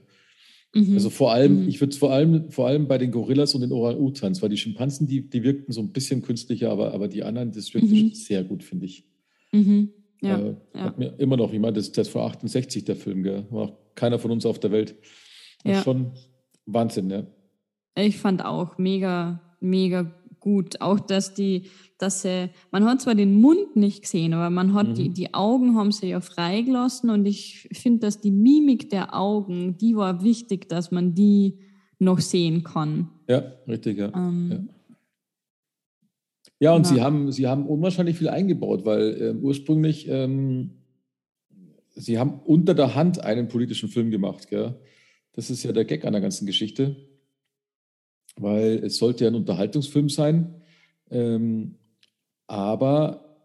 Mhm. 0.75 0.95
Also 0.95 1.11
vor 1.11 1.33
allem, 1.33 1.63
Mhm. 1.63 1.69
ich 1.69 1.81
würde 1.81 1.97
vor 1.97 2.13
allem, 2.13 2.51
vor 2.51 2.67
allem 2.69 2.87
bei 2.87 2.97
den 2.99 3.11
Gorillas 3.11 3.55
und 3.55 3.63
den 3.63 3.73
Orang-Utans, 3.73 4.41
weil 4.41 4.51
die 4.51 4.57
Schimpansen, 4.57 5.07
die, 5.07 5.29
die 5.29 5.43
wirkten 5.43 5.73
so 5.73 5.81
ein 5.81 5.91
bisschen 5.93 6.23
künstlicher, 6.23 6.71
aber, 6.71 6.93
aber 6.95 7.09
die 7.09 7.23
anderen, 7.25 7.51
das 7.53 7.75
wirkte 7.75 7.93
Mhm. 7.93 8.11
sehr 8.15 8.45
gut, 8.45 8.63
finde 8.63 8.87
ich. 8.87 9.05
mhm. 9.53 9.91
Ja, 10.23 10.39
äh, 10.39 10.55
ja. 10.75 10.81
Hat 10.83 10.99
mir 10.99 11.15
immer 11.19 11.37
noch, 11.39 11.51
ich 11.53 11.59
meine, 11.59 11.73
das, 11.73 11.91
das 11.93 12.09
vor 12.09 12.25
68 12.27 12.85
der 12.85 12.95
Film, 12.95 13.23
gell? 13.23 13.47
War 13.51 13.63
auch 13.65 13.73
keiner 13.95 14.19
von 14.19 14.31
uns 14.31 14.45
auf 14.45 14.59
der 14.61 14.71
Welt. 14.71 14.95
Das 15.65 15.73
Ja. 15.73 15.79
ist 15.79 15.85
schon 15.85 16.13
Wahnsinn, 16.67 17.09
ja. 17.11 17.27
Ich 17.97 18.19
fand 18.19 18.45
auch 18.45 18.77
mega, 18.77 19.41
mega 19.61 20.15
gut. 20.41 20.81
Auch, 20.81 20.99
dass 21.01 21.35
die, 21.35 21.65
dass 21.99 22.23
sie, 22.23 22.51
man 22.71 22.85
hat 22.85 23.01
zwar 23.03 23.15
den 23.15 23.41
Mund 23.41 23.77
nicht 23.77 24.03
gesehen, 24.03 24.33
aber 24.35 24.51
man 24.51 24.75
hat 24.75 24.89
Mhm. 24.89 24.95
die, 24.95 25.09
die 25.11 25.35
Augen 25.35 25.77
haben 25.77 25.93
sie 25.93 26.09
ja 26.09 26.21
freigelassen 26.21 27.11
und 27.11 27.27
ich 27.27 27.69
finde, 27.73 28.01
dass 28.01 28.21
die 28.21 28.31
Mimik 28.31 28.91
der 28.91 29.15
Augen, 29.15 29.77
die 29.79 29.95
war 29.97 30.23
wichtig, 30.25 30.69
dass 30.69 30.91
man 30.91 31.15
die 31.15 31.59
noch 31.99 32.21
sehen 32.21 32.65
kann. 32.65 33.11
Ja, 33.29 33.43
richtig, 33.69 33.99
ja. 33.99 34.11
Ähm, 34.15 34.51
Ja. 34.51 34.61
Ja, 36.63 36.75
und 36.75 36.87
Ja. 36.87 36.95
Sie, 36.95 37.01
haben, 37.01 37.33
Sie 37.33 37.47
haben 37.47 37.67
unwahrscheinlich 37.67 38.17
viel 38.19 38.29
eingebaut, 38.29 38.85
weil 38.85 39.17
ähm, 39.21 39.39
ursprünglich, 39.43 40.07
ähm, 40.09 40.73
Sie 41.95 42.19
haben 42.19 42.41
unter 42.45 42.75
der 42.75 42.95
Hand 42.95 43.23
einen 43.25 43.49
politischen 43.49 43.89
Film 43.89 44.11
gemacht. 44.11 44.49
Gell? 44.49 44.75
Das 45.33 45.51
ist 45.51 45.63
ja 45.63 45.73
der 45.73 45.85
Gag 45.85 46.05
an 46.05 46.13
der 46.13 46.21
ganzen 46.23 46.47
Geschichte, 46.47 46.97
weil 48.37 48.85
es 48.85 48.97
sollte 48.97 49.25
ja 49.25 49.31
ein 49.31 49.37
Unterhaltungsfilm 49.37 50.09
sein, 50.09 50.63
ähm, 51.11 51.77
aber 52.47 53.37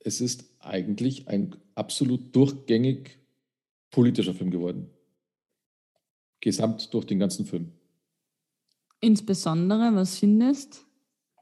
es 0.00 0.20
ist 0.20 0.44
eigentlich 0.60 1.28
ein 1.28 1.56
absolut 1.74 2.34
durchgängig 2.34 3.18
politischer 3.90 4.34
Film 4.34 4.50
geworden. 4.50 4.90
Gesamt 6.40 6.92
durch 6.92 7.04
den 7.06 7.18
ganzen 7.18 7.46
Film. 7.46 7.72
Insbesondere, 9.00 9.94
was 9.94 10.18
findest? 10.18 10.84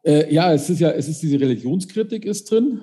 Äh, 0.05 0.33
ja, 0.33 0.53
es 0.53 0.69
ist 0.71 0.81
ja, 0.81 0.91
es 0.91 1.09
ist 1.09 1.23
diese 1.23 1.41
Religionskritik 1.41 2.25
ist 2.25 2.51
drin, 2.51 2.83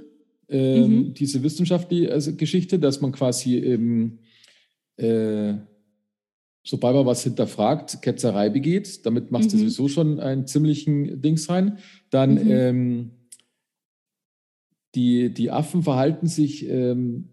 ähm, 0.49 1.07
Mhm. 1.07 1.13
diese 1.13 1.41
wissenschaftliche 1.43 2.11
also 2.11 2.35
Geschichte, 2.35 2.79
dass 2.79 2.99
man 3.01 3.11
quasi, 3.11 3.57
ähm, 3.57 4.19
äh, 4.97 5.53
sobald 6.63 6.95
man 6.95 7.05
was 7.05 7.23
hinterfragt, 7.23 8.01
Ketzerei 8.01 8.49
begeht. 8.49 9.05
Damit 9.05 9.31
machst 9.31 9.51
du 9.51 9.57
Mhm. 9.57 9.61
sowieso 9.61 9.87
schon 9.87 10.19
einen 10.19 10.47
ziemlichen 10.47 11.21
Dings 11.21 11.49
rein. 11.49 11.77
Dann 12.09 12.35
Mhm. 12.35 12.51
ähm, 12.51 13.11
die, 14.95 15.33
die 15.33 15.51
Affen 15.51 15.83
verhalten 15.83 16.27
sich 16.27 16.67
ähm, 16.67 17.29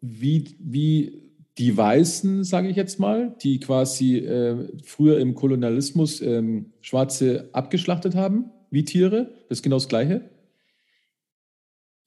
wie, 0.00 0.56
wie 0.60 1.22
die 1.56 1.76
Weißen, 1.76 2.44
sage 2.44 2.68
ich 2.68 2.76
jetzt 2.76 3.00
mal, 3.00 3.34
die 3.42 3.58
quasi 3.60 4.16
äh, 4.18 4.68
früher 4.84 5.18
im 5.18 5.34
Kolonialismus 5.34 6.20
ähm, 6.20 6.72
Schwarze 6.80 7.48
abgeschlachtet 7.52 8.14
haben, 8.14 8.50
wie 8.70 8.84
Tiere. 8.84 9.30
Das 9.48 9.58
ist 9.58 9.62
genau 9.62 9.76
das 9.76 9.88
Gleiche. 9.88 10.30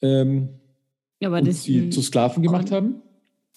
Ähm, 0.01 0.49
Ja, 1.21 1.27
aber 1.29 1.39
und 1.39 1.47
das, 1.47 1.63
sie 1.63 1.89
zu 1.89 2.01
Sklaven 2.01 2.43
gemacht 2.43 2.71
haben. 2.71 3.01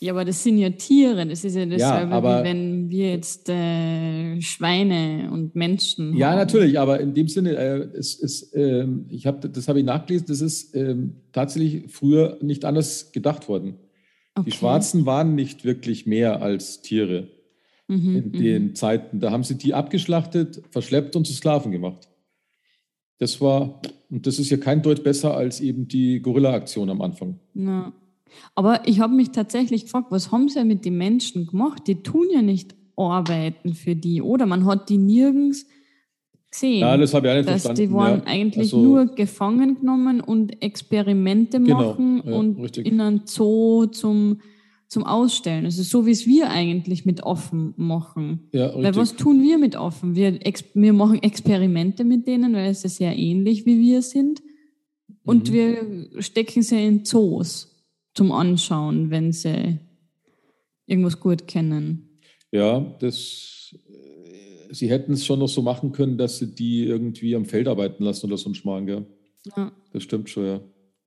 Ja, 0.01 0.13
aber 0.13 0.25
das 0.25 0.43
sind 0.43 0.59
ja 0.59 0.71
Tiere. 0.71 1.27
Das 1.27 1.45
ist 1.45 1.55
ja 1.57 1.65
dasselbe, 1.67 2.13
aber- 2.15 2.41
wie 2.41 2.45
wenn 2.49 2.91
wir 2.91 3.11
jetzt 3.11 3.49
äh, 3.49 4.41
Schweine 4.41 5.31
und 5.33 5.55
Menschen 5.55 6.17
Ja, 6.17 6.31
haben. 6.31 6.39
natürlich, 6.39 6.79
aber 6.79 7.01
in 7.01 7.15
dem 7.15 7.29
Sinne, 7.29 7.57
äh, 7.57 7.79
es 7.97 8.15
ist, 8.15 8.55
ähm, 8.55 9.07
ich 9.09 9.27
habe, 9.27 9.49
das 9.49 9.69
habe 9.69 9.79
ich 9.79 9.85
nachgelesen, 9.85 10.27
das 10.29 10.41
ist 10.41 10.75
ähm, 10.77 11.17
tatsächlich 11.33 11.91
früher 11.93 12.39
nicht 12.43 12.65
anders 12.65 13.13
gedacht 13.13 13.49
worden. 13.49 13.77
Okay. 14.35 14.51
Die 14.51 14.57
Schwarzen 14.57 15.07
waren 15.07 15.35
nicht 15.37 15.65
wirklich 15.65 16.07
mehr 16.07 16.43
als 16.43 16.83
Tiere 16.83 17.29
Mhm, 17.87 18.17
in 18.17 18.25
mhm. 18.29 18.33
den 18.33 18.75
Zeiten. 18.75 19.21
Da 19.21 19.31
haben 19.31 19.45
sie 19.45 19.57
die 19.59 19.75
abgeschlachtet, 19.75 20.63
verschleppt 20.71 21.17
und 21.17 21.27
zu 21.27 21.35
Sklaven 21.35 21.71
gemacht. 21.71 22.09
Das 23.19 23.41
war, 23.43 23.81
und 24.11 24.27
das 24.27 24.39
ist 24.39 24.49
ja 24.51 24.57
kein 24.57 24.81
Deut 24.83 25.05
besser 25.05 25.37
als 25.37 25.61
eben 25.61 25.87
die 25.87 26.21
Gorilla-Aktion 26.21 26.89
am 26.91 27.01
Anfang. 27.03 27.39
Ja. 27.55 27.93
Aber 28.55 28.87
ich 28.87 29.01
habe 29.01 29.15
mich 29.15 29.31
tatsächlich 29.31 29.85
gefragt, 29.85 30.07
was 30.11 30.31
haben 30.33 30.49
sie 30.49 30.65
mit 30.65 30.85
den 30.85 30.97
Menschen 30.97 31.47
gemacht? 31.47 31.83
Die 31.87 32.03
tun 32.03 32.27
ja 32.33 32.43
nicht 32.43 32.75
arbeiten 32.97 33.75
für 33.75 33.97
die, 33.97 34.23
oder? 34.23 34.47
Man 34.47 34.65
hat 34.67 34.89
die 34.89 34.99
nirgends 34.99 35.67
gesehen. 36.51 36.81
Ja, 36.81 36.97
das 36.97 37.13
habe 37.15 37.27
ich 37.27 37.33
auch 37.33 37.37
nicht 37.39 37.49
dass 37.49 37.63
verstanden. 37.63 37.91
die 37.91 37.97
waren 37.97 38.19
ja. 38.21 38.25
eigentlich 38.27 38.73
Also- 38.73 38.81
nur 38.83 39.07
gefangen 39.07 39.81
genommen 39.81 40.21
und 40.21 40.63
Experimente 40.63 41.59
Genau, 41.61 41.89
machen 41.91 42.23
ja, 42.25 42.33
und 42.33 42.61
richtig. 42.61 42.87
in 42.87 43.01
einen 43.01 43.23
Zoo 43.27 43.87
zum, 43.87 44.39
zum 44.87 45.03
Ausstellen. 45.05 45.65
Also 45.65 45.83
so 45.83 46.07
wie 46.07 46.13
es 46.13 46.27
wir 46.27 46.51
eigentlich 46.51 47.05
mit 47.05 47.25
offen 47.25 47.75
machen. 47.77 48.49
Ja, 48.53 48.69
Weil 48.75 48.87
richtig. 48.87 48.97
was 48.97 49.17
tun 49.17 49.43
wir 49.43 49.59
mit 49.59 49.75
offen? 49.75 50.15
Wir, 50.15 50.39
wir 50.75 50.93
machen 50.93 51.21
Experimente 51.21 52.05
mit 52.05 52.29
denen, 52.29 52.55
weil 52.55 52.71
es 52.71 52.85
ist 52.85 52.97
sehr 52.99 53.19
ähnlich 53.19 53.67
wie 53.67 53.81
wir 53.81 54.03
sind. 54.03 54.41
Und 55.25 55.49
Mhm. 55.51 55.53
wir 55.53 55.77
stecken 56.23 56.63
sie 56.63 56.85
in 56.87 57.05
Zoos 57.05 57.74
zum 58.15 58.33
Anschauen, 58.33 59.11
wenn 59.11 59.33
sie 59.33 59.79
irgendwas 60.87 61.21
gut 61.21 61.47
kennen. 61.47 62.21
Ja, 62.53 62.81
das, 63.01 63.75
äh, 63.89 64.73
sie 64.73 64.89
hätten 64.89 65.13
es 65.13 65.27
schon 65.27 65.41
noch 65.41 65.49
so 65.49 65.63
machen 65.63 65.93
können, 65.93 66.17
dass 66.17 66.39
sie 66.39 66.55
die 66.55 66.85
irgendwie 66.85 67.35
am 67.35 67.45
Feld 67.45 67.69
arbeiten 67.69 68.05
lassen 68.05 68.27
oder 68.27 68.37
so 68.37 68.51
ein 68.51 68.55
Schmarrn, 68.55 68.87
gell? 68.87 69.07
Ja. 69.57 69.73
Das 69.93 70.03
stimmt 70.03 70.31
schon, 70.31 70.47
ja. 70.47 70.61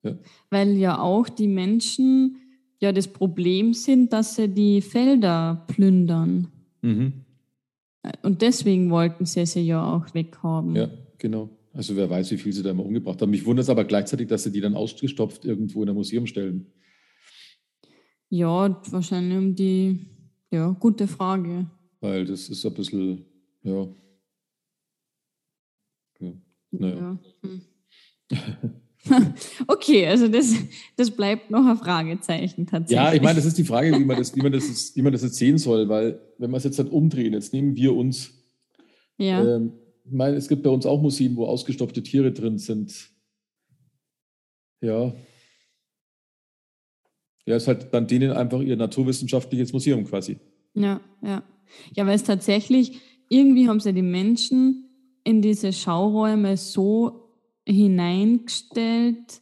ja. 0.03 0.17
Weil 0.49 0.77
ja 0.77 0.99
auch 0.99 1.29
die 1.29 1.47
Menschen 1.47 2.37
ja 2.79 2.91
das 2.91 3.07
Problem 3.07 3.73
sind, 3.73 4.13
dass 4.13 4.35
sie 4.35 4.49
die 4.49 4.81
Felder 4.81 5.65
plündern. 5.67 6.47
Mhm. 6.81 7.13
Und 8.21 8.41
deswegen 8.41 8.89
wollten 8.89 9.25
sie 9.25 9.45
sie 9.45 9.61
ja 9.61 9.95
auch 9.95 10.13
weghaben. 10.13 10.75
Ja, 10.75 10.89
genau. 11.17 11.49
Also 11.73 11.95
wer 11.95 12.09
weiß, 12.09 12.31
wie 12.31 12.37
viel 12.37 12.53
sie 12.53 12.63
da 12.63 12.71
immer 12.71 12.85
umgebracht 12.85 13.21
haben. 13.21 13.29
Mich 13.29 13.45
wundert 13.45 13.63
es 13.63 13.69
aber 13.69 13.83
gleichzeitig, 13.83 14.27
dass 14.27 14.43
sie 14.43 14.51
die 14.51 14.61
dann 14.61 14.75
ausgestopft 14.75 15.45
irgendwo 15.45 15.83
in 15.83 15.89
ein 15.89 15.95
Museum 15.95 16.25
stellen. 16.25 16.67
Ja, 18.29 18.81
wahrscheinlich 18.91 19.37
um 19.37 19.55
die, 19.55 19.99
ja, 20.51 20.69
gute 20.71 21.07
Frage. 21.07 21.65
Weil 22.01 22.25
das 22.25 22.49
ist 22.49 22.65
ein 22.65 22.73
bisschen, 22.73 23.25
ja. 23.63 23.87
ja. 26.19 26.31
Naja. 26.71 26.95
Ja. 26.95 27.19
Hm. 27.43 27.61
okay, 29.67 30.05
also 30.05 30.27
das, 30.27 30.53
das 30.97 31.09
bleibt 31.09 31.49
noch 31.49 31.65
ein 31.65 31.77
Fragezeichen 31.77 32.65
tatsächlich. 32.67 32.95
Ja, 32.97 33.13
ich 33.13 33.21
meine, 33.21 33.35
das 33.35 33.45
ist 33.45 33.57
die 33.57 33.63
Frage, 33.63 33.97
wie 33.97 34.03
man 34.03 34.17
das, 34.17 34.35
wie 34.35 34.41
man 34.41 34.51
das, 34.51 34.67
jetzt- 34.67 34.95
wie 34.97 35.01
man 35.01 35.13
das 35.13 35.21
jetzt 35.23 35.35
sehen 35.35 35.57
soll, 35.57 35.87
weil 35.87 36.19
wenn 36.37 36.51
wir 36.51 36.57
es 36.57 36.65
jetzt 36.65 36.77
halt 36.79 36.91
umdrehen, 36.91 37.31
jetzt 37.33 37.53
nehmen 37.53 37.75
wir 37.77 37.95
uns, 37.95 38.33
Ja, 39.17 39.55
ähm, 39.55 39.71
ich 40.03 40.11
meine, 40.11 40.35
es 40.37 40.47
gibt 40.47 40.63
bei 40.63 40.69
uns 40.69 40.85
auch 40.85 41.01
Museen, 41.01 41.35
wo 41.37 41.45
ausgestopfte 41.45 42.03
Tiere 42.03 42.31
drin 42.33 42.57
sind. 42.57 43.09
Ja. 44.81 45.13
Ja, 47.47 47.55
ist 47.55 47.67
halt 47.67 47.87
dann 47.93 48.05
denen 48.05 48.31
einfach 48.31 48.59
ihr 48.61 48.75
naturwissenschaftliches 48.77 49.73
Museum 49.73 50.03
quasi. 50.05 50.37
ja, 50.75 50.99
ja. 51.23 51.41
Ja, 51.95 52.05
weil 52.05 52.15
es 52.15 52.23
tatsächlich, 52.23 52.99
irgendwie 53.29 53.67
haben 53.67 53.79
sie 53.81 53.91
die 53.93 54.01
Menschen 54.01 54.85
in 55.25 55.41
diese 55.41 55.73
Schauräume 55.73 56.55
so 56.57 57.33
hineingestellt, 57.67 59.41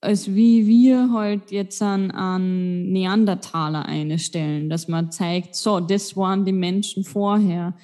als 0.00 0.32
wie 0.34 0.66
wir 0.68 1.12
halt 1.12 1.50
jetzt 1.50 1.82
an, 1.82 2.10
an 2.12 2.90
Neandertaler 2.92 3.86
einstellen, 3.86 4.68
dass 4.68 4.86
man 4.86 5.10
zeigt, 5.10 5.56
so, 5.56 5.80
das 5.80 6.16
waren 6.16 6.44
die 6.44 6.52
Menschen 6.52 7.02
vorher. 7.02 7.76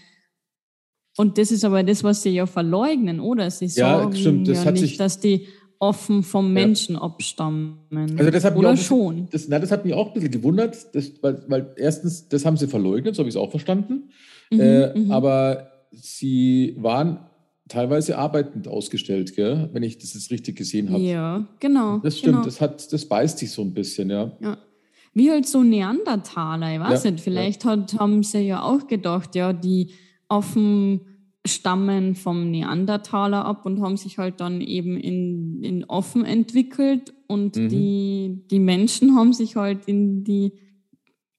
Und 1.17 1.39
das 1.39 1.51
ist 1.51 1.65
aber 1.65 1.83
das, 1.83 2.05
was 2.05 2.23
sie 2.23 2.31
ja 2.31 2.47
verleugnen, 2.47 3.19
oder? 3.21 3.51
Sie 3.51 3.67
Ja, 3.67 3.99
sagen 3.99 4.15
stimmt, 4.15 4.49
das 4.49 4.59
ja 4.59 4.65
hat 4.67 4.75
nicht, 4.75 4.83
sich- 4.83 4.97
dass 4.97 5.19
die 5.21 5.49
offen 5.79 6.23
vom 6.23 6.53
Menschen 6.53 6.97
abstammen. 6.97 7.79
Also 8.17 8.31
das 8.31 8.45
hat 8.45 8.55
mich 8.55 8.61
oder 8.61 8.69
auch 8.69 8.73
ein 8.73 8.77
bisschen- 8.79 8.87
schon. 8.87 9.29
Das, 9.31 9.49
na, 9.49 9.59
das 9.59 9.71
hat 9.71 9.85
mich 9.85 9.95
auch 9.95 10.09
ein 10.09 10.15
bisschen 10.15 10.31
gewundert, 10.31 10.77
das, 10.95 11.13
weil, 11.23 11.43
weil 11.49 11.75
erstens, 11.77 12.29
das 12.29 12.45
haben 12.45 12.57
sie 12.57 12.67
verleugnet, 12.69 13.15
so 13.15 13.21
habe 13.21 13.29
ich 13.29 13.35
es 13.35 13.41
auch 13.41 13.51
verstanden. 13.51 14.11
Mhm, 14.51 14.61
äh, 14.61 14.99
mhm. 14.99 15.11
Aber 15.11 15.69
sie 15.93 16.77
waren 16.79 17.19
teilweise 17.69 18.19
arbeitend 18.19 18.69
ausgestellt, 18.69 19.35
gell? 19.35 19.71
wenn 19.73 19.83
ich 19.83 19.99
das 19.99 20.15
jetzt 20.15 20.31
richtig 20.31 20.57
gesehen 20.57 20.91
habe. 20.91 21.03
Ja, 21.03 21.47
genau. 21.61 21.99
Das 21.99 22.19
stimmt, 22.19 22.35
genau. 22.35 22.45
das, 22.45 22.61
hat, 22.61 22.93
das 22.93 23.05
beißt 23.07 23.39
sich 23.39 23.51
so 23.51 23.63
ein 23.63 23.73
bisschen, 23.73 24.11
ja. 24.11 24.33
Ja. 24.41 24.59
Wie 25.15 25.31
halt 25.31 25.47
so 25.47 25.63
Neandertaler, 25.63 26.75
ich 26.75 26.81
weiß 26.81 27.05
Ja, 27.05 27.11
nicht, 27.13 27.23
vielleicht 27.23 27.65
hat, 27.65 27.95
haben 27.99 28.23
sie 28.23 28.41
ja 28.41 28.63
auch 28.63 28.87
gedacht, 28.87 29.35
ja, 29.35 29.53
die 29.53 29.91
Affen 30.29 31.01
stammen 31.47 32.15
vom 32.15 32.51
Neandertaler 32.51 33.45
ab 33.45 33.67
und 33.67 33.81
haben 33.81 33.97
sich 33.97 34.19
halt 34.19 34.41
dann 34.41 34.61
eben 34.61 34.97
in, 34.97 35.63
in 35.63 35.85
offen 35.85 36.25
entwickelt 36.25 37.13
und 37.27 37.57
mhm. 37.57 37.69
die, 37.69 38.45
die 38.51 38.59
Menschen 38.59 39.15
haben 39.15 39.33
sich 39.33 39.57
halt 39.57 39.87
in 39.87 40.25
die 40.25 40.53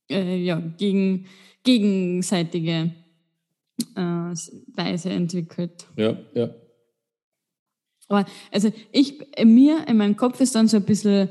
äh, 0.10 0.38
ja, 0.38 0.62
gegen, 0.78 1.26
gegenseitige 1.64 2.92
äh, 3.96 4.02
Weise 4.02 5.10
entwickelt. 5.10 5.88
Ja, 5.98 6.18
ja. 6.34 6.50
Aber 8.08 8.26
also 8.52 8.72
ich, 8.92 9.20
mir 9.44 9.88
in 9.88 9.98
meinem 9.98 10.16
Kopf 10.16 10.40
ist 10.40 10.54
dann 10.54 10.68
so 10.68 10.78
ein 10.78 10.86
bisschen 10.86 11.30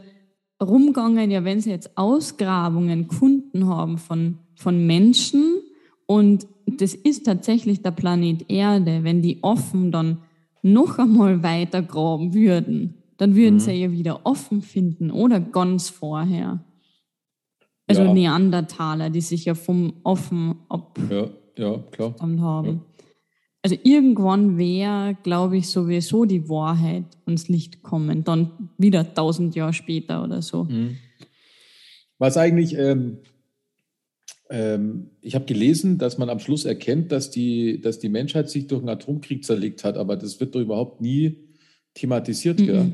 rumgegangen, 0.60 1.30
ja, 1.30 1.44
wenn 1.44 1.60
sie 1.60 1.70
jetzt 1.70 1.96
Ausgrabungen 1.96 3.06
Kunden 3.06 3.68
haben 3.68 3.98
von, 3.98 4.38
von 4.56 4.84
Menschen 4.84 5.62
und 6.06 6.48
das 6.66 6.94
ist 6.94 7.26
tatsächlich 7.26 7.82
der 7.82 7.90
Planet 7.90 8.50
Erde, 8.50 9.04
wenn 9.04 9.22
die 9.22 9.42
offen 9.42 9.92
dann 9.92 10.18
noch 10.62 10.98
einmal 10.98 11.42
weiter 11.42 11.82
graben 11.82 12.34
würden, 12.34 12.94
dann 13.18 13.36
würden 13.36 13.56
mhm. 13.56 13.60
sie 13.60 13.72
ja 13.72 13.92
wieder 13.92 14.20
offen 14.24 14.62
finden 14.62 15.10
oder 15.10 15.40
ganz 15.40 15.88
vorher. 15.88 16.64
Also 17.86 18.02
ja. 18.02 18.14
Neandertaler, 18.14 19.10
die 19.10 19.20
sich 19.20 19.44
ja 19.44 19.54
vom 19.54 19.94
offen 20.04 20.56
ab 20.68 20.98
ja, 21.10 21.28
ja, 21.56 21.78
klar. 21.90 22.14
haben. 22.18 22.66
Ja. 22.66 22.80
Also 23.62 23.76
irgendwann 23.82 24.58
wäre, 24.58 25.16
glaube 25.22 25.58
ich, 25.58 25.68
sowieso 25.68 26.24
die 26.24 26.48
Wahrheit 26.48 27.04
ans 27.24 27.48
Licht 27.48 27.82
kommen, 27.82 28.24
dann 28.24 28.70
wieder 28.76 29.14
tausend 29.14 29.54
Jahre 29.54 29.72
später 29.72 30.22
oder 30.22 30.42
so. 30.42 30.64
Mhm. 30.64 30.96
Was 32.18 32.36
eigentlich 32.36 32.76
ähm, 32.76 33.18
ähm, 34.50 35.10
ich 35.20 35.34
habe 35.34 35.46
gelesen, 35.46 35.98
dass 35.98 36.18
man 36.18 36.28
am 36.28 36.38
Schluss 36.38 36.64
erkennt, 36.64 37.12
dass 37.12 37.30
die, 37.30 37.80
dass 37.80 37.98
die 37.98 38.08
Menschheit 38.08 38.50
sich 38.50 38.66
durch 38.66 38.80
einen 38.80 38.90
Atomkrieg 38.90 39.44
zerlegt 39.44 39.84
hat, 39.84 39.96
aber 39.96 40.16
das 40.16 40.38
wird 40.40 40.54
doch 40.54 40.60
überhaupt 40.60 41.00
nie 41.00 41.36
thematisiert. 41.94 42.60
Mm 42.60 42.64
-mm. 42.64 42.92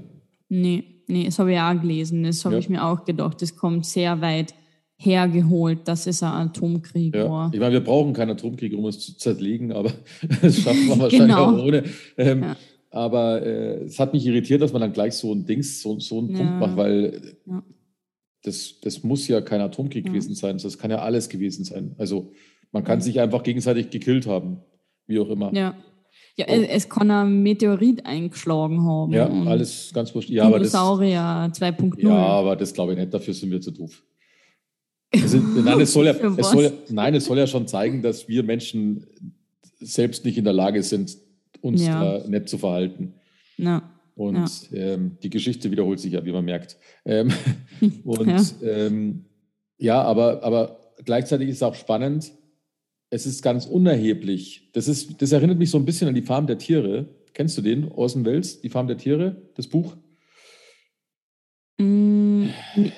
Nee, 0.48 0.84
nee, 1.06 1.24
das 1.24 1.38
habe 1.38 1.52
ich 1.52 1.58
auch 1.58 1.80
gelesen. 1.80 2.24
Das 2.24 2.44
habe 2.44 2.56
ja. 2.56 2.58
ich 2.60 2.68
mir 2.68 2.84
auch 2.84 3.04
gedacht. 3.04 3.40
Das 3.40 3.56
kommt 3.56 3.86
sehr 3.86 4.20
weit 4.20 4.54
hergeholt, 4.96 5.88
dass 5.88 6.06
es 6.06 6.22
ein 6.22 6.48
Atomkrieg 6.48 7.14
ja. 7.14 7.28
war. 7.28 7.50
Ich 7.54 7.60
meine, 7.60 7.72
wir 7.72 7.84
brauchen 7.84 8.12
keinen 8.12 8.30
Atomkrieg, 8.30 8.76
um 8.76 8.84
es 8.86 8.98
zu 8.98 9.16
zerlegen, 9.16 9.72
aber 9.72 9.92
das 10.42 10.58
schaffen 10.58 10.88
wir 10.88 10.98
wahrscheinlich 10.98 11.36
genau. 11.36 11.56
auch 11.56 11.64
ohne. 11.64 11.84
Ähm, 12.18 12.42
ja. 12.42 12.56
Aber 12.90 13.40
äh, 13.42 13.84
es 13.84 13.98
hat 13.98 14.12
mich 14.12 14.26
irritiert, 14.26 14.60
dass 14.60 14.72
man 14.72 14.82
dann 14.82 14.92
gleich 14.92 15.14
so 15.14 15.32
ein 15.32 15.46
Dings, 15.46 15.80
so, 15.80 15.98
so 16.00 16.18
einen 16.18 16.32
Punkt 16.32 16.58
macht, 16.58 16.76
weil 16.76 17.36
das, 18.42 18.80
das 18.80 19.02
muss 19.02 19.28
ja 19.28 19.40
kein 19.40 19.60
Atomkrieg 19.60 20.06
ja. 20.06 20.12
gewesen 20.12 20.34
sein. 20.34 20.58
Das 20.58 20.78
kann 20.78 20.90
ja 20.90 21.00
alles 21.00 21.28
gewesen 21.28 21.64
sein. 21.64 21.94
Also 21.98 22.32
man 22.72 22.84
kann 22.84 23.00
sich 23.00 23.20
einfach 23.20 23.42
gegenseitig 23.42 23.90
gekillt 23.90 24.26
haben, 24.26 24.60
wie 25.06 25.18
auch 25.18 25.28
immer. 25.28 25.52
Ja. 25.54 25.74
Ja, 26.36 26.46
oh. 26.48 26.52
es 26.52 26.88
kann 26.88 27.10
ein 27.10 27.42
Meteorit 27.42 28.06
eingeschlagen 28.06 28.84
haben. 28.84 29.12
Ja, 29.12 29.28
alles 29.28 29.90
ganz 29.92 30.14
wurscht. 30.14 30.30
Ja, 30.30 30.50
Dinosaurier 30.50 31.50
2.0. 31.52 32.02
Ja, 32.02 32.16
aber 32.16 32.56
das 32.56 32.72
glaube 32.72 32.92
ich 32.92 32.98
nicht. 32.98 33.12
Dafür 33.12 33.34
sind 33.34 33.50
wir 33.50 33.60
zu 33.60 33.70
doof. 33.72 34.02
Also, 35.12 35.38
nein, 35.64 35.80
es 35.80 35.92
soll 35.92 36.06
ja, 36.06 36.12
es 36.12 36.50
soll, 36.50 36.72
nein, 36.88 37.14
es 37.14 37.24
soll 37.24 37.38
ja 37.38 37.46
schon 37.46 37.66
zeigen, 37.66 38.00
dass 38.00 38.28
wir 38.28 38.42
Menschen 38.42 39.06
selbst 39.80 40.24
nicht 40.24 40.38
in 40.38 40.44
der 40.44 40.52
Lage 40.52 40.82
sind, 40.82 41.16
uns 41.60 41.84
ja. 41.84 42.26
nett 42.26 42.48
zu 42.48 42.58
verhalten. 42.58 43.14
Ja. 43.56 43.82
Und 44.20 44.70
ja. 44.70 44.78
ähm, 44.78 45.16
die 45.22 45.30
Geschichte 45.30 45.70
wiederholt 45.70 45.98
sich 45.98 46.12
ja, 46.12 46.22
wie 46.26 46.32
man 46.32 46.44
merkt. 46.44 46.76
Ähm, 47.06 47.32
und 48.04 48.28
ja, 48.28 48.42
ähm, 48.62 49.24
ja 49.78 50.02
aber, 50.02 50.44
aber 50.44 50.78
gleichzeitig 51.06 51.48
ist 51.48 51.56
es 51.56 51.62
auch 51.62 51.74
spannend, 51.74 52.30
es 53.08 53.24
ist 53.24 53.40
ganz 53.40 53.64
unerheblich. 53.64 54.68
Das, 54.74 54.88
ist, 54.88 55.22
das 55.22 55.32
erinnert 55.32 55.58
mich 55.58 55.70
so 55.70 55.78
ein 55.78 55.86
bisschen 55.86 56.06
an 56.06 56.14
die 56.14 56.20
Farm 56.20 56.46
der 56.46 56.58
Tiere. 56.58 57.08
Kennst 57.32 57.56
du 57.56 57.62
den, 57.62 57.90
Orson 57.92 58.26
Welles, 58.26 58.60
die 58.60 58.68
Farm 58.68 58.88
der 58.88 58.98
Tiere, 58.98 59.40
das 59.54 59.66
Buch? 59.66 59.96
Mm, 61.78 62.48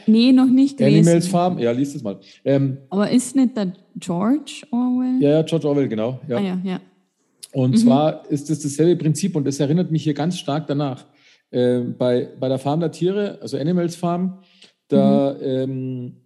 nee, 0.08 0.32
noch 0.32 0.50
nicht 0.50 0.76
gelesen. 0.76 1.06
Animals 1.06 1.28
Farm, 1.28 1.56
ja, 1.60 1.70
liest 1.70 1.94
es 1.94 2.02
mal. 2.02 2.18
Ähm, 2.44 2.78
Aber 2.90 3.08
ist 3.08 3.36
nicht 3.36 3.56
der 3.56 3.72
George 3.94 4.66
Orwell? 4.72 5.22
Ja, 5.22 5.30
ja, 5.30 5.42
George 5.42 5.68
Orwell, 5.68 5.86
genau. 5.86 6.18
Ja. 6.26 6.38
Ah, 6.38 6.40
ja, 6.40 6.60
ja. 6.64 6.80
Und 7.52 7.72
mhm. 7.72 7.76
zwar 7.76 8.28
ist 8.30 8.50
es 8.50 8.60
dasselbe 8.60 8.96
Prinzip 8.96 9.36
und 9.36 9.46
das 9.46 9.60
erinnert 9.60 9.92
mich 9.92 10.02
hier 10.02 10.14
ganz 10.14 10.36
stark 10.36 10.66
danach. 10.66 11.06
Äh, 11.52 11.80
bei, 11.80 12.30
bei 12.40 12.48
der 12.48 12.58
Farm 12.58 12.80
der 12.80 12.92
Tiere, 12.92 13.38
also 13.42 13.58
Animals 13.58 13.94
Farm, 13.94 14.42
da 14.88 15.34
mhm. 15.34 15.40
ähm, 15.42 16.16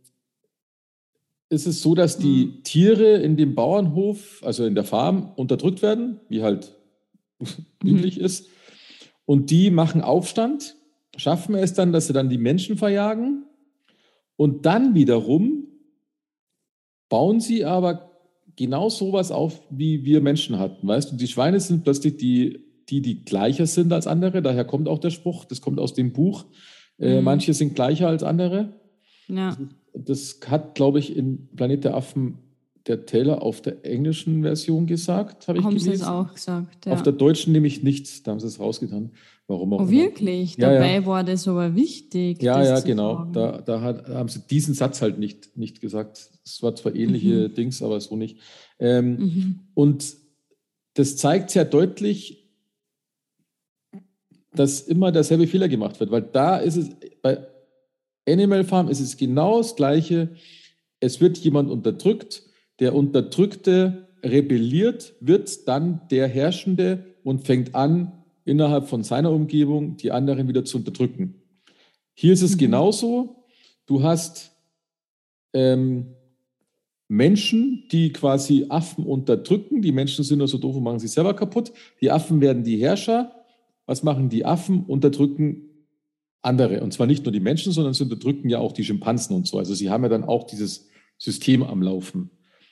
ist 1.48 1.66
es 1.66 1.82
so, 1.82 1.96
dass 1.96 2.16
die 2.16 2.46
mhm. 2.46 2.62
Tiere 2.62 3.16
in 3.16 3.36
dem 3.36 3.56
Bauernhof, 3.56 4.40
also 4.44 4.64
in 4.64 4.76
der 4.76 4.84
Farm, 4.84 5.32
unterdrückt 5.34 5.82
werden, 5.82 6.20
wie 6.28 6.42
halt 6.42 6.76
üblich 7.84 8.18
mhm. 8.18 8.24
ist. 8.24 8.48
Und 9.24 9.50
die 9.50 9.70
machen 9.70 10.00
Aufstand, 10.00 10.76
schaffen 11.16 11.56
es 11.56 11.74
dann, 11.74 11.92
dass 11.92 12.06
sie 12.06 12.12
dann 12.12 12.28
die 12.28 12.38
Menschen 12.38 12.76
verjagen. 12.76 13.46
Und 14.36 14.64
dann 14.64 14.94
wiederum 14.94 15.66
bauen 17.08 17.40
sie 17.40 17.64
aber 17.64 18.12
genau 18.54 18.90
sowas 18.90 19.32
auf, 19.32 19.60
wie 19.70 20.04
wir 20.04 20.20
Menschen 20.20 20.58
hatten. 20.58 20.86
Weißt 20.86 21.10
du, 21.10 21.16
die 21.16 21.26
Schweine 21.26 21.58
sind 21.58 21.82
plötzlich 21.82 22.16
die 22.16 22.65
die, 22.88 23.00
die 23.00 23.24
gleicher 23.24 23.66
sind 23.66 23.92
als 23.92 24.06
andere. 24.06 24.42
Daher 24.42 24.64
kommt 24.64 24.88
auch 24.88 24.98
der 24.98 25.10
Spruch, 25.10 25.44
das 25.44 25.60
kommt 25.60 25.80
aus 25.80 25.94
dem 25.94 26.12
Buch. 26.12 26.44
Äh, 26.98 27.18
mhm. 27.18 27.24
Manche 27.24 27.54
sind 27.54 27.74
gleicher 27.74 28.08
als 28.08 28.22
andere. 28.22 28.72
Ja. 29.28 29.56
Das, 29.94 30.38
das 30.38 30.50
hat, 30.50 30.74
glaube 30.74 30.98
ich, 30.98 31.16
in 31.16 31.48
Planet 31.56 31.84
der 31.84 31.94
Affen 31.94 32.38
der 32.86 33.04
Taylor 33.04 33.42
auf 33.42 33.60
der 33.60 33.84
englischen 33.84 34.42
Version 34.42 34.86
gesagt, 34.86 35.48
habe 35.48 35.58
ich 35.58 35.64
Haben 35.64 35.74
gelesen. 35.74 35.96
Sie 35.96 36.02
es 36.02 36.06
auch 36.06 36.32
gesagt, 36.32 36.86
ja. 36.86 36.92
Auf 36.92 37.02
der 37.02 37.12
deutschen 37.12 37.52
nämlich 37.52 37.82
nichts, 37.82 38.22
da 38.22 38.30
haben 38.30 38.40
sie 38.40 38.46
es 38.46 38.60
rausgetan. 38.60 39.10
Warum 39.48 39.72
auch 39.74 39.82
oh, 39.82 39.90
wirklich? 39.90 40.56
Ja, 40.56 40.72
Dabei 40.72 40.94
ja. 40.94 41.06
war 41.06 41.24
das 41.24 41.46
aber 41.46 41.74
wichtig. 41.74 42.42
Ja, 42.42 42.62
ja, 42.62 42.80
genau. 42.80 43.26
Da, 43.26 43.60
da, 43.60 43.80
hat, 43.80 44.08
haben 44.08 44.28
sie 44.28 44.40
diesen 44.40 44.74
Satz 44.74 45.02
halt 45.02 45.18
nicht, 45.18 45.56
nicht 45.56 45.80
gesagt. 45.80 46.30
Es 46.44 46.62
war 46.62 46.74
zwar 46.74 46.94
ähnliche 46.94 47.48
mhm. 47.48 47.54
Dings, 47.54 47.82
aber 47.82 48.00
so 48.00 48.16
nicht. 48.16 48.38
Ähm, 48.78 49.16
mhm. 49.16 49.60
Und 49.74 50.14
das 50.94 51.16
zeigt 51.16 51.50
sehr 51.50 51.64
deutlich, 51.64 52.45
dass 54.58 54.80
immer 54.80 55.12
derselbe 55.12 55.46
Fehler 55.46 55.68
gemacht 55.68 56.00
wird, 56.00 56.10
weil 56.10 56.22
da 56.22 56.56
ist 56.56 56.76
es, 56.76 56.90
bei 57.22 57.46
Animal 58.28 58.64
Farm 58.64 58.88
ist 58.88 59.00
es 59.00 59.16
genau 59.16 59.58
das 59.58 59.76
Gleiche. 59.76 60.30
Es 61.00 61.20
wird 61.20 61.38
jemand 61.38 61.70
unterdrückt, 61.70 62.42
der 62.80 62.94
Unterdrückte 62.94 64.08
rebelliert, 64.22 65.14
wird 65.20 65.68
dann 65.68 66.00
der 66.10 66.28
Herrschende 66.28 67.04
und 67.22 67.46
fängt 67.46 67.74
an, 67.74 68.12
innerhalb 68.44 68.88
von 68.88 69.02
seiner 69.02 69.30
Umgebung 69.32 69.96
die 69.96 70.12
anderen 70.12 70.48
wieder 70.48 70.64
zu 70.64 70.78
unterdrücken. 70.78 71.42
Hier 72.14 72.32
ist 72.32 72.42
es 72.42 72.54
mhm. 72.54 72.60
genauso. 72.60 73.44
Du 73.86 74.02
hast 74.02 74.52
ähm, 75.52 76.14
Menschen, 77.08 77.84
die 77.90 78.12
quasi 78.12 78.66
Affen 78.68 79.04
unterdrücken. 79.04 79.82
Die 79.82 79.92
Menschen 79.92 80.24
sind 80.24 80.38
nur 80.38 80.48
so 80.48 80.58
doof 80.58 80.76
und 80.76 80.82
machen 80.82 80.98
sich 80.98 81.10
selber 81.10 81.34
kaputt. 81.34 81.72
Die 82.00 82.10
Affen 82.10 82.40
werden 82.40 82.64
die 82.64 82.78
Herrscher 82.78 83.35
was 83.86 84.02
machen 84.02 84.28
die 84.28 84.44
Affen? 84.44 84.84
Unterdrücken 84.84 85.66
andere. 86.42 86.82
Und 86.82 86.92
zwar 86.92 87.06
nicht 87.06 87.24
nur 87.24 87.32
die 87.32 87.40
Menschen, 87.40 87.72
sondern 87.72 87.94
sie 87.94 88.04
unterdrücken 88.04 88.48
ja 88.48 88.58
auch 88.58 88.72
die 88.72 88.84
Schimpansen 88.84 89.36
und 89.36 89.46
so. 89.46 89.58
Also 89.58 89.74
sie 89.74 89.90
haben 89.90 90.04
ja 90.04 90.08
dann 90.08 90.24
auch 90.24 90.44
dieses 90.44 90.88
System 91.18 91.62
am 91.62 91.82
Laufen, 91.82 92.30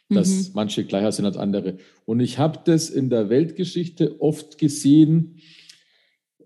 dass 0.08 0.48
mhm. 0.48 0.50
manche 0.54 0.84
gleicher 0.84 1.12
sind 1.12 1.24
als 1.24 1.36
andere. 1.36 1.78
Und 2.04 2.20
ich 2.20 2.38
habe 2.38 2.60
das 2.64 2.90
in 2.90 3.10
der 3.10 3.28
Weltgeschichte 3.28 4.20
oft 4.20 4.58
gesehen. 4.58 5.40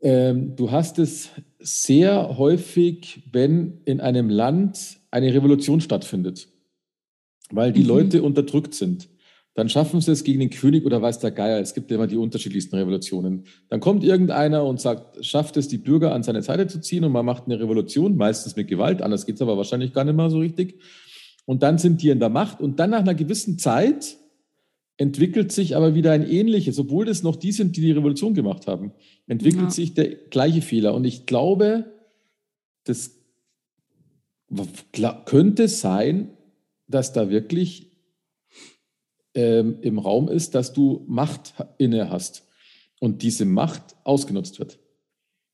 Ähm, 0.00 0.56
du 0.56 0.70
hast 0.70 0.98
es 0.98 1.30
sehr 1.58 2.38
häufig, 2.38 3.22
wenn 3.32 3.80
in 3.84 4.00
einem 4.00 4.30
Land 4.30 5.00
eine 5.10 5.32
Revolution 5.34 5.80
stattfindet, 5.80 6.48
weil 7.50 7.72
die 7.72 7.82
mhm. 7.82 7.88
Leute 7.88 8.22
unterdrückt 8.22 8.74
sind. 8.74 9.08
Dann 9.59 9.68
schaffen 9.68 10.00
sie 10.00 10.12
es 10.12 10.22
gegen 10.22 10.38
den 10.38 10.50
König 10.50 10.86
oder 10.86 11.02
weiß 11.02 11.18
der 11.18 11.32
Geier. 11.32 11.59
Es 11.59 11.74
gibt 11.74 11.90
ja 11.90 11.96
immer 11.96 12.06
die 12.06 12.16
unterschiedlichsten 12.16 12.76
Revolutionen. 12.76 13.42
Dann 13.68 13.80
kommt 13.80 14.04
irgendeiner 14.04 14.64
und 14.64 14.80
sagt, 14.80 15.26
schafft 15.26 15.56
es, 15.56 15.66
die 15.66 15.78
Bürger 15.78 16.14
an 16.14 16.22
seine 16.22 16.42
Seite 16.42 16.68
zu 16.68 16.80
ziehen 16.80 17.02
und 17.02 17.11
man 17.11 17.26
macht 17.26 17.46
eine 17.46 17.59
Revolution, 17.59 18.16
meistens 18.16 18.54
mit 18.54 18.68
Gewalt. 18.68 19.02
Anders 19.02 19.26
geht 19.26 19.34
es 19.34 19.42
aber 19.42 19.56
wahrscheinlich 19.56 19.92
gar 19.92 20.04
nicht 20.04 20.14
mal 20.14 20.30
so 20.30 20.38
richtig. 20.38 20.80
Und 21.44 21.64
dann 21.64 21.78
sind 21.78 22.02
die 22.02 22.11
in 22.11 22.20
der 22.20 22.28
Macht 22.28 22.61
und 22.61 22.78
dann 22.78 22.90
nach 22.90 23.00
einer 23.00 23.16
gewissen 23.16 23.59
Zeit 23.59 24.18
entwickelt 24.96 25.50
sich 25.50 25.74
aber 25.74 25.96
wieder 25.96 26.12
ein 26.12 26.24
ähnliches, 26.24 26.78
obwohl 26.78 27.04
das 27.04 27.24
noch 27.24 27.34
die 27.34 27.50
sind, 27.50 27.76
die 27.76 27.80
die 27.80 27.90
Revolution 27.90 28.34
gemacht 28.34 28.68
haben, 28.68 28.92
entwickelt 29.26 29.64
ja. 29.64 29.70
sich 29.70 29.92
der 29.92 30.06
gleiche 30.06 30.62
Fehler. 30.62 30.94
Und 30.94 31.04
ich 31.04 31.26
glaube, 31.26 31.86
das 32.84 33.11
könnte 35.24 35.66
sein, 35.66 36.30
dass 36.86 37.12
da 37.12 37.28
wirklich 37.28 37.88
ähm, 39.39 39.78
im 39.82 40.01
Raum 40.01 40.28
ist, 40.28 40.57
dass 40.57 40.72
du 40.72 41.05
Macht 41.07 41.55
inne 41.78 42.11
hast 42.11 42.45
und 42.99 43.22
diese 43.22 43.45
Macht 43.45 43.95
ausgenutzt 44.03 44.59
wird. 44.59 44.80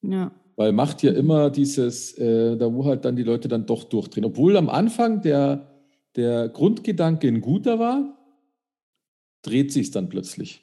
Ja. 0.00 0.32
Weil 0.56 0.72
Macht 0.72 1.02
ja 1.02 1.12
immer 1.12 1.50
dieses, 1.50 2.16
äh, 2.16 2.56
da 2.56 2.72
wo 2.72 2.86
halt 2.86 3.04
dann 3.04 3.14
die 3.14 3.22
Leute 3.22 3.46
dann 3.46 3.66
doch 3.66 3.84
durchdrehen. 3.84 4.24
Obwohl 4.24 4.56
am 4.56 4.70
Anfang 4.70 5.20
der, 5.20 5.70
der 6.16 6.48
Grundgedanke 6.48 7.28
ein 7.28 7.42
guter 7.42 7.78
war, 7.78 8.16
dreht 9.42 9.70
sich 9.70 9.88
es 9.88 9.90
dann 9.90 10.08
plötzlich. 10.08 10.62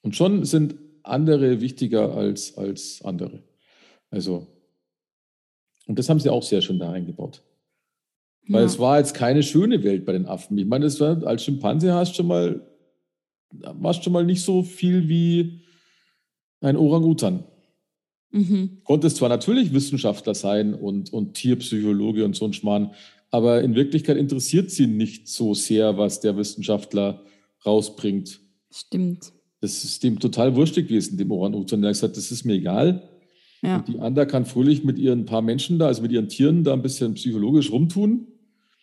Und 0.00 0.16
schon 0.16 0.46
sind 0.46 0.76
andere 1.02 1.60
wichtiger 1.60 2.14
als, 2.14 2.56
als 2.56 3.02
andere. 3.04 3.42
Also, 4.08 4.46
und 5.86 5.98
das 5.98 6.08
haben 6.08 6.20
sie 6.20 6.30
auch 6.30 6.42
sehr 6.42 6.62
schön 6.62 6.78
da 6.78 6.90
eingebaut. 6.90 7.42
Weil 8.48 8.62
Ja. 8.62 8.66
es 8.66 8.78
war 8.78 8.98
jetzt 8.98 9.14
keine 9.14 9.42
schöne 9.42 9.82
Welt 9.84 10.04
bei 10.04 10.12
den 10.12 10.26
Affen. 10.26 10.58
Ich 10.58 10.66
meine, 10.66 10.86
war, 11.00 11.24
als 11.26 11.44
Schimpanse 11.44 11.94
hast 11.94 12.12
du 12.12 12.16
schon 12.16 12.26
mal, 12.26 12.66
warst 13.50 14.02
schon 14.04 14.12
mal 14.12 14.24
nicht 14.24 14.42
so 14.42 14.62
viel 14.62 15.08
wie 15.08 15.60
ein 16.60 16.76
Orang-Utan. 16.76 17.44
Mhm. 18.30 18.78
Konntest 18.84 19.18
zwar 19.18 19.28
natürlich 19.28 19.72
Wissenschaftler 19.72 20.34
sein 20.34 20.74
und, 20.74 21.12
und 21.12 21.34
Tierpsychologe 21.34 22.24
und 22.24 22.34
so 22.34 22.46
ein 22.46 22.52
Schmarrn, 22.52 22.92
aber 23.30 23.62
in 23.62 23.74
Wirklichkeit 23.74 24.16
interessiert 24.16 24.70
sie 24.70 24.86
nicht 24.86 25.28
so 25.28 25.54
sehr, 25.54 25.96
was 25.98 26.20
der 26.20 26.36
Wissenschaftler 26.36 27.22
rausbringt. 27.64 28.40
Stimmt. 28.72 29.32
Das 29.60 29.84
ist 29.84 30.02
dem 30.02 30.18
total 30.18 30.56
wurstig 30.56 30.88
gewesen, 30.88 31.16
dem 31.18 31.30
Orang-Utan. 31.30 31.82
Er 31.84 31.88
hat 31.90 31.94
gesagt, 31.94 32.16
das 32.16 32.32
ist 32.32 32.44
mir 32.44 32.54
egal. 32.54 33.08
Ja. 33.62 33.76
Und 33.76 33.88
die 33.88 33.98
Anda 34.00 34.24
kann 34.24 34.44
fröhlich 34.44 34.82
mit 34.82 34.98
ihren 34.98 35.24
paar 35.24 35.42
Menschen 35.42 35.78
da, 35.78 35.86
also 35.86 36.02
mit 36.02 36.10
ihren 36.10 36.28
Tieren 36.28 36.64
da 36.64 36.72
ein 36.72 36.82
bisschen 36.82 37.14
psychologisch 37.14 37.70
rumtun. 37.70 38.26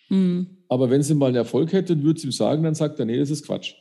Mhm. 0.09 0.47
Aber 0.67 0.89
wenn 0.89 1.01
sie 1.01 1.15
mal 1.15 1.27
einen 1.27 1.35
Erfolg 1.35 1.73
hätte, 1.73 2.01
würde 2.03 2.19
sie 2.19 2.27
ihm 2.27 2.31
sagen, 2.31 2.63
dann 2.63 2.75
sagt 2.75 2.99
er, 2.99 3.05
nee, 3.05 3.17
das 3.17 3.29
ist 3.29 3.45
Quatsch. 3.45 3.73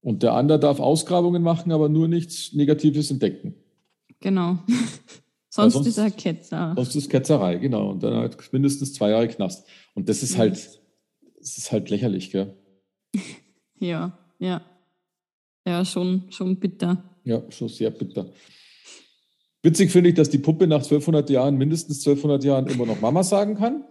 Und 0.00 0.22
der 0.22 0.32
Ander 0.32 0.58
darf 0.58 0.80
Ausgrabungen 0.80 1.42
machen, 1.42 1.70
aber 1.72 1.88
nur 1.88 2.08
nichts 2.08 2.52
Negatives 2.52 3.10
entdecken. 3.10 3.54
Genau. 4.20 4.58
sonst, 5.48 5.74
sonst- 5.74 5.86
ist 5.86 5.98
er 5.98 6.10
Ketzer. 6.10 6.72
Sonst 6.76 6.96
ist 6.96 7.10
Ketzerei, 7.10 7.56
genau. 7.56 7.90
Und 7.90 8.02
dann 8.02 8.14
halt 8.14 8.36
mindestens 8.52 8.94
zwei 8.94 9.10
Jahre 9.10 9.28
Knast. 9.28 9.66
Und 9.94 10.08
das 10.08 10.22
ist 10.22 10.38
halt, 10.38 10.54
das 11.38 11.58
ist 11.58 11.70
halt 11.72 11.90
lächerlich, 11.90 12.30
gell? 12.30 12.54
Ja, 13.78 14.16
ja. 14.38 14.62
Ja, 15.66 15.84
schon, 15.84 16.22
schon 16.30 16.56
bitter. 16.60 17.02
Ja, 17.24 17.42
schon 17.50 17.68
sehr 17.68 17.90
bitter. 17.90 18.30
Witzig 19.62 19.90
finde 19.90 20.10
ich, 20.10 20.14
dass 20.14 20.30
die 20.30 20.38
Puppe 20.38 20.68
nach 20.68 20.82
1200 20.82 21.28
Jahren, 21.30 21.56
mindestens 21.56 21.98
1200 22.06 22.44
Jahren, 22.44 22.66
immer 22.68 22.86
noch 22.86 23.00
Mama 23.00 23.22
sagen 23.24 23.56
kann. 23.56 23.84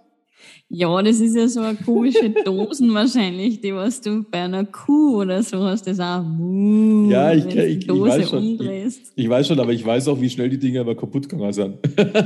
Ja, 0.73 1.01
das 1.01 1.19
ist 1.19 1.35
ja 1.35 1.47
so 1.47 1.59
eine 1.59 1.77
komische 1.77 2.29
Dosen 2.45 2.93
wahrscheinlich, 2.93 3.59
die 3.61 3.73
was 3.75 3.99
du 4.01 4.23
bei 4.23 4.43
einer 4.43 4.63
Kuh 4.65 5.17
oder 5.21 5.43
so 5.43 5.61
hast, 5.63 5.85
das 5.87 5.99
auch 5.99 6.23
Muh, 6.23 7.09
Ja, 7.11 7.33
ich- 7.33 7.45
ich- 7.45 7.53
die 7.53 7.59
ich 7.59 7.87
Dose 7.87 8.09
weiß 8.09 8.29
schon. 8.29 8.39
umdrehst. 8.39 9.11
Ich 9.15 9.29
weiß 9.29 9.47
schon, 9.47 9.59
aber 9.59 9.73
ich 9.73 9.85
weiß 9.85 10.07
auch, 10.07 10.19
wie 10.21 10.29
schnell 10.29 10.49
die 10.49 10.57
Dinger 10.59 10.81
aber 10.81 10.95
kaputt 10.95 11.27
gegangen 11.27 11.51
sind. 11.53 11.77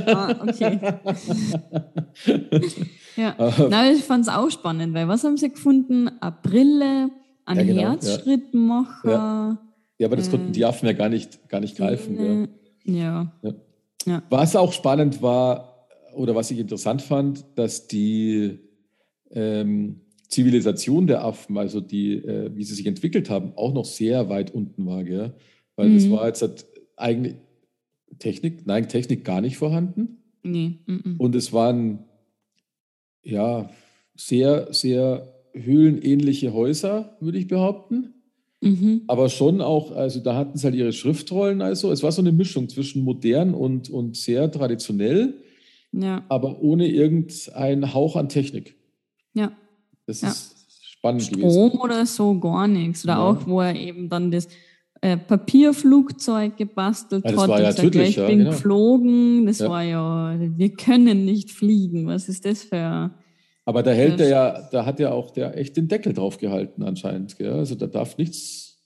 Ah, 0.06 0.34
okay. 0.46 0.78
Ja. 3.16 3.34
Aber- 3.38 3.68
Na, 3.70 3.90
ich 3.90 4.04
fand 4.04 4.22
es 4.26 4.28
auch 4.28 4.50
spannend, 4.50 4.94
weil 4.94 5.08
was 5.08 5.24
haben 5.24 5.36
sie 5.36 5.50
gefunden? 5.50 6.08
Eine 6.20 6.34
Brille, 6.42 7.10
ein 7.46 7.56
Ja, 7.56 7.62
genau, 7.62 7.80
ja. 7.82 7.90
Herzschrittmacher. 7.92 9.58
Ja, 9.98 10.06
aber 10.06 10.16
das 10.16 10.28
Äh, 10.28 10.30
konnten 10.32 10.52
die 10.52 10.64
Affen 10.64 10.86
ja 10.86 10.92
gar 10.92 11.08
nicht, 11.08 11.48
gar 11.48 11.60
nicht 11.60 11.76
greifen. 11.76 12.16
Gell? 12.16 12.48
Ja. 12.84 13.32
Was 14.30 14.54
auch 14.54 14.72
spannend 14.72 15.22
war, 15.22 15.75
oder 16.16 16.34
was 16.34 16.50
ich 16.50 16.58
interessant 16.58 17.02
fand, 17.02 17.44
dass 17.56 17.86
die 17.88 18.58
ähm, 19.30 20.00
Zivilisation 20.28 21.06
der 21.06 21.24
Affen, 21.24 21.56
also 21.56 21.80
die, 21.80 22.14
äh, 22.14 22.50
wie 22.54 22.64
sie 22.64 22.74
sich 22.74 22.86
entwickelt 22.86 23.30
haben, 23.30 23.52
auch 23.56 23.72
noch 23.72 23.84
sehr 23.84 24.28
weit 24.28 24.52
unten 24.54 24.86
war. 24.86 25.04
Gell? 25.04 25.34
Weil 25.76 25.92
das 25.94 26.06
Mhm. 26.06 26.10
war 26.12 26.26
jetzt 26.26 26.42
halt 26.42 26.66
eigentlich 26.96 27.34
Technik, 28.18 28.66
nein, 28.66 28.88
Technik 28.88 29.24
gar 29.24 29.40
nicht 29.40 29.56
vorhanden. 29.56 30.18
Nee. 30.42 30.78
Mm 30.86 31.16
Und 31.18 31.34
es 31.34 31.52
waren 31.52 32.04
ja 33.22 33.70
sehr, 34.14 34.72
sehr 34.72 35.32
höhlenähnliche 35.52 36.52
Häuser, 36.52 37.16
würde 37.20 37.38
ich 37.38 37.48
behaupten. 37.48 38.14
mhm. 38.62 39.02
Aber 39.06 39.28
schon 39.28 39.60
auch, 39.60 39.90
also 39.92 40.20
da 40.20 40.34
hatten 40.36 40.56
sie 40.56 40.64
halt 40.66 40.74
ihre 40.76 40.92
Schriftrollen, 40.92 41.60
also 41.62 41.90
es 41.92 42.02
war 42.02 42.10
so 42.12 42.22
eine 42.22 42.32
Mischung 42.32 42.68
zwischen 42.68 43.02
modern 43.04 43.54
und, 43.54 43.90
und 43.90 44.16
sehr 44.16 44.50
traditionell, 44.50 45.34
Ja. 45.92 46.24
aber 46.28 46.60
ohne 46.60 46.86
irgendeinen 46.88 47.94
Hauch 47.94 48.16
an 48.16 48.28
Technik. 48.28 48.76
Ja. 49.34 49.52
Das 50.06 50.20
Ja. 50.20 50.28
ist 50.28 50.54
spannend 50.84 51.30
gewesen. 51.30 51.50
Strom 51.50 51.80
oder 51.80 52.04
so 52.06 52.38
gar 52.38 52.68
nichts. 52.68 53.04
Oder 53.04 53.14
Ja. 53.14 53.18
auch, 53.26 53.46
wo 53.46 53.60
er 53.60 53.74
eben 53.74 54.08
dann 54.08 54.30
das 54.30 54.48
äh, 55.02 55.16
Papierflugzeug 55.16 56.56
gebastelt 56.56 57.24
Ja, 57.24 57.30
hat 57.32 57.36
war 57.48 57.60
ja 57.60 57.68
und 57.68 57.76
sagt, 57.76 57.94
ich 57.96 58.16
bin 58.16 58.38
genau. 58.38 58.50
geflogen. 58.50 59.46
Das 59.46 59.60
war 59.60 59.82
ja, 59.82 60.34
wir 60.38 60.70
können 60.74 61.24
nicht 61.24 61.50
fliegen. 61.50 62.06
Was 62.06 62.28
ist 62.28 62.44
das 62.44 62.62
für... 62.62 63.10
Aber 63.66 63.82
da 63.82 63.90
hält 63.90 64.20
der 64.20 64.28
ja, 64.28 64.68
da 64.70 64.86
hat 64.86 65.00
ja 65.00 65.10
auch 65.12 65.32
der 65.32 65.56
echt 65.58 65.76
den 65.76 65.88
Deckel 65.88 66.12
drauf 66.12 66.38
gehalten 66.38 66.82
anscheinend. 66.82 67.36
Gell? 67.36 67.52
Also 67.52 67.74
da 67.74 67.86
darf 67.86 68.16
nichts 68.16 68.80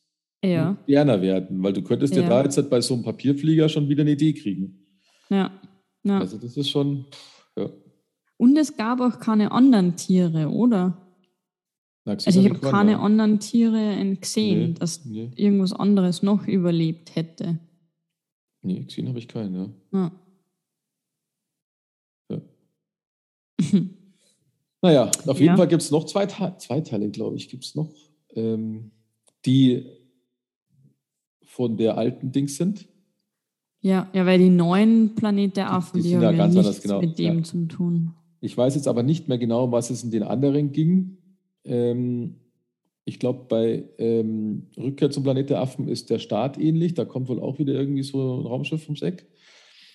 Ja, 0.44 0.72
moderner 0.86 1.20
werden, 1.22 1.62
weil 1.62 1.74
du 1.74 1.82
könntest 1.82 2.14
ja, 2.16 2.22
Ja. 2.22 2.28
da 2.28 2.42
jetzt 2.44 2.56
halt 2.56 2.70
bei 2.70 2.80
so 2.80 2.94
einem 2.94 3.02
Papierflieger 3.04 3.68
schon 3.68 3.88
wieder 3.88 4.00
eine 4.02 4.12
Idee 4.12 4.32
kriegen. 4.32 4.86
ja, 5.28 5.50
ja. 6.04 6.18
Also 6.18 6.38
das 6.38 6.56
ist 6.56 6.70
schon, 6.70 7.06
ja. 7.56 7.70
Und 8.36 8.56
es 8.56 8.76
gab 8.76 9.00
auch 9.00 9.18
keine 9.20 9.52
anderen 9.52 9.96
Tiere, 9.96 10.48
oder? 10.48 10.96
Na, 12.04 12.12
Also 12.12 12.40
ich 12.40 12.48
hab 12.48 12.56
habe 12.62 12.70
keine 12.70 12.92
ja. 12.92 13.00
anderen 13.00 13.38
Tiere 13.40 14.16
gesehen, 14.18 14.70
Nee, 14.70 14.74
dass 14.78 15.04
nee, 15.04 15.30
irgendwas 15.36 15.72
anderes 15.74 16.22
noch 16.22 16.46
überlebt 16.46 17.14
hätte. 17.16 17.58
nee, 18.62 18.84
gesehen 18.84 19.08
habe 19.08 19.18
ich 19.18 19.28
keinen, 19.28 19.54
ja. 19.54 19.70
Ja. 19.98 20.12
Ja. 22.30 22.40
Naja, 24.82 25.10
auf 25.26 25.38
jeden. 25.38 25.58
Fall 25.58 25.68
gibt 25.68 25.82
es 25.82 25.90
noch 25.90 26.06
zwei, 26.06 26.24
Te 26.24 26.54
zwei 26.56 26.80
Teile, 26.80 27.10
glaube 27.10 27.36
ich, 27.36 27.50
gibt 27.50 27.64
es 27.66 27.74
noch, 27.74 27.92
ähm, 28.34 28.92
die 29.44 29.84
von 31.42 31.76
der 31.76 31.98
alten 31.98 32.32
Dings 32.32 32.56
sind. 32.56 32.88
Ja, 33.82 34.08
ja, 34.12 34.26
weil 34.26 34.38
die 34.38 34.50
neuen 34.50 35.14
Planet 35.14 35.56
der 35.56 35.72
Affen, 35.72 35.98
die 35.98 36.02
die, 36.02 36.08
sind 36.10 36.22
haben 36.22 36.36
ja 36.36 36.44
ganz 36.44 36.54
nichts 36.54 36.66
anders, 36.68 36.82
genau. 36.82 37.00
mit 37.00 37.18
dem 37.18 37.38
Ja. 37.38 37.42
zu 37.44 37.66
tun. 37.66 38.14
Ich 38.42 38.56
weiß 38.56 38.74
jetzt 38.74 38.88
aber 38.88 39.02
nicht 39.02 39.28
mehr 39.28 39.38
genau, 39.38 39.72
was 39.72 39.90
es 39.90 40.02
in 40.02 40.10
den 40.10 40.22
anderen 40.22 40.72
ging. 40.72 41.18
Ähm, 41.64 42.36
ich 43.04 43.18
glaube, 43.18 43.46
bei 43.48 43.84
ähm, 43.98 44.66
Rückkehr 44.76 45.10
zum 45.10 45.24
Planet 45.24 45.50
der 45.50 45.60
Affen 45.60 45.88
ist 45.88 46.10
der 46.10 46.18
Start 46.18 46.58
ähnlich. 46.58 46.94
Da 46.94 47.04
kommt 47.04 47.28
wohl 47.28 47.40
auch 47.40 47.58
wieder 47.58 47.74
irgendwie 47.74 48.02
so 48.02 48.40
ein 48.40 48.46
Raumschiff 48.46 48.84
ums 48.84 49.02
Eck. 49.02 49.26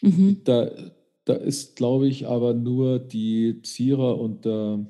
Mhm. 0.01 0.41
Da, 0.43 0.71
da 1.25 1.33
ist, 1.33 1.75
glaube 1.75 2.07
ich, 2.07 2.27
aber 2.27 2.53
nur 2.53 2.99
die 2.99 3.61
Zierer 3.61 4.19
und 4.19 4.45
der. 4.45 4.86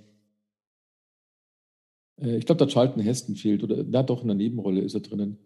Äh, 2.22 2.38
ich 2.38 2.46
glaube, 2.46 2.60
der 2.60 2.68
Charlton 2.68 3.04
Heston 3.04 3.36
fehlt. 3.36 3.64
Oder 3.64 3.84
na 3.88 4.04
doch, 4.04 4.22
in 4.22 4.30
der 4.30 4.38
Nebenrolle 4.38 4.82
ist 4.82 4.96
er 4.96 5.02
drinnen. 5.02 5.38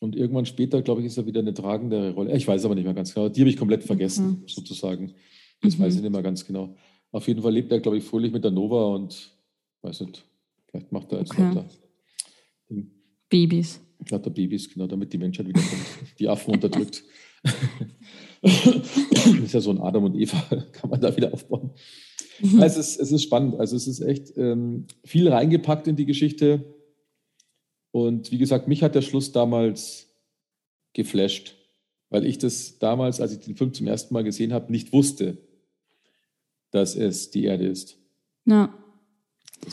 Und 0.00 0.14
irgendwann 0.14 0.44
später, 0.46 0.82
glaube 0.82 1.00
ich, 1.00 1.06
ist 1.06 1.16
er 1.16 1.26
wieder 1.26 1.40
eine 1.40 1.54
tragendere 1.54 2.12
Rolle. 2.12 2.36
Ich 2.36 2.46
weiß 2.46 2.64
aber 2.66 2.74
nicht 2.74 2.84
mehr 2.84 2.92
ganz 2.94 3.14
genau. 3.14 3.28
Die 3.30 3.40
habe 3.40 3.48
ich 3.50 3.56
komplett 3.56 3.82
vergessen, 3.82 4.40
Okay. 4.42 4.52
sozusagen. 4.54 5.14
Das 5.62 5.78
Mhm. 5.78 5.82
weiß 5.82 5.96
ich 5.96 6.02
nicht 6.02 6.12
mehr 6.12 6.22
ganz 6.22 6.44
genau. 6.46 6.76
Auf 7.12 7.26
jeden 7.28 7.40
Fall 7.42 7.52
lebt 7.52 7.72
er, 7.72 7.80
glaube 7.80 7.96
ich, 7.96 8.04
fröhlich 8.04 8.30
mit 8.32 8.44
der 8.44 8.50
Nova 8.50 8.94
und 8.94 9.32
weiß 9.82 10.00
nicht, 10.02 10.22
vielleicht 10.68 10.92
macht 10.92 11.12
er 11.12 11.20
jetzt 11.20 11.30
Okay. 11.30 11.42
lauter, 11.42 11.64
Babys. 13.30 13.80
lauter 14.10 14.30
Babys, 14.30 14.68
genau, 14.72 14.86
damit 14.86 15.12
die 15.12 15.18
Menschheit 15.18 15.48
wiederkommt, 15.48 15.82
die 16.18 16.28
Affen 16.28 16.54
unterdrückt. 16.54 17.02
das 18.42 18.52
ist 19.44 19.54
ja 19.54 19.60
so 19.60 19.70
ein 19.70 19.80
Adam 19.80 20.04
und 20.04 20.14
Eva, 20.16 20.38
kann 20.72 20.90
man 20.90 21.00
da 21.00 21.16
wieder 21.16 21.32
aufbauen. 21.32 21.70
Mhm. 22.42 22.58
Ja, 22.58 22.66
Es 22.66 22.76
ist, 22.76 23.00
es 23.00 23.12
ist 23.12 23.22
spannend. 23.22 23.58
Also 23.58 23.76
es 23.76 23.86
ist 23.86 24.00
echt 24.00 24.36
ähm, 24.36 24.86
viel 25.04 25.28
reingepackt 25.28 25.88
in 25.88 25.96
die 25.96 26.04
Geschichte. 26.06 26.64
Und 27.96 28.30
wie 28.30 28.36
gesagt, 28.36 28.68
mich 28.68 28.82
hat 28.82 28.94
der 28.94 29.00
Schluss 29.00 29.32
damals 29.32 30.06
geflasht, 30.92 31.56
weil 32.10 32.26
ich 32.26 32.36
das 32.36 32.78
damals, 32.78 33.22
als 33.22 33.32
ich 33.32 33.38
den 33.40 33.56
Film 33.56 33.72
zum 33.72 33.86
ersten 33.86 34.12
Mal 34.12 34.22
gesehen 34.22 34.52
habe, 34.52 34.70
nicht 34.70 34.92
wusste, 34.92 35.38
dass 36.72 36.94
es 36.94 37.30
die 37.30 37.44
Erde 37.44 37.66
ist. 37.66 37.96
War, 38.44 38.68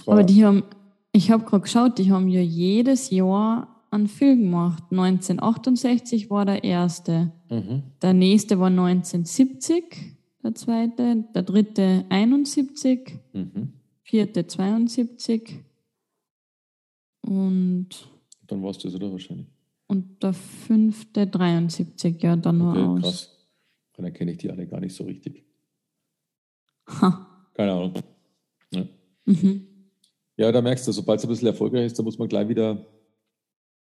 Aber 0.08 0.24
die 0.24 0.46
haben, 0.46 0.64
ich 1.12 1.32
habe 1.32 1.44
gerade 1.44 1.64
geschaut, 1.64 1.98
die 1.98 2.14
haben 2.14 2.30
ja 2.30 2.40
jedes 2.40 3.10
Jahr 3.10 3.84
einen 3.92 4.08
Film 4.08 4.44
gemacht. 4.44 4.84
1968 4.92 6.30
war 6.30 6.46
der 6.46 6.64
erste. 6.64 7.34
mhm. 7.50 7.84
Der 8.02 8.14
nächste 8.14 8.58
war 8.58 8.68
1970, 8.68 9.84
der 10.42 10.56
zweite. 10.56 11.26
Der 11.36 11.44
dritte 11.44 12.06
71, 12.08 13.20
Mhm. 13.34 13.74
vierte 14.02 14.48
72 14.48 15.60
und, 17.22 17.90
Dann 18.48 18.62
war 18.64 18.72
es 18.72 18.78
das, 18.78 18.94
oder 18.96 19.12
wahrscheinlich? 19.12 19.48
und 19.88 20.24
der 20.24 20.34
fünfte 20.34 21.28
73, 21.28 22.22
ja, 22.24 22.36
dann 22.36 22.58
nur 22.58 22.72
Okay, 22.72 22.82
aus. 22.82 23.02
krass. 23.02 23.48
Dann 23.96 24.06
erkenne 24.06 24.32
ich 24.32 24.38
die 24.40 24.50
alle 24.50 24.66
gar 24.66 24.80
nicht 24.80 24.96
so 24.96 25.04
richtig. 25.04 25.44
Ha. 26.90 27.28
Keine 27.54 27.74
Ahnung. 27.74 27.94
Ja. 28.74 28.86
Mhm. 29.26 29.68
ja, 30.38 30.52
da 30.52 30.62
merkst 30.62 30.88
du, 30.88 30.92
sobald 30.92 31.20
es 31.20 31.26
ein 31.26 31.30
bisschen 31.30 31.48
erfolgreich 31.48 31.86
ist, 31.86 32.00
da 32.00 32.04
muss 32.04 32.18
man 32.18 32.28
gleich 32.28 32.48
wieder. 32.48 32.86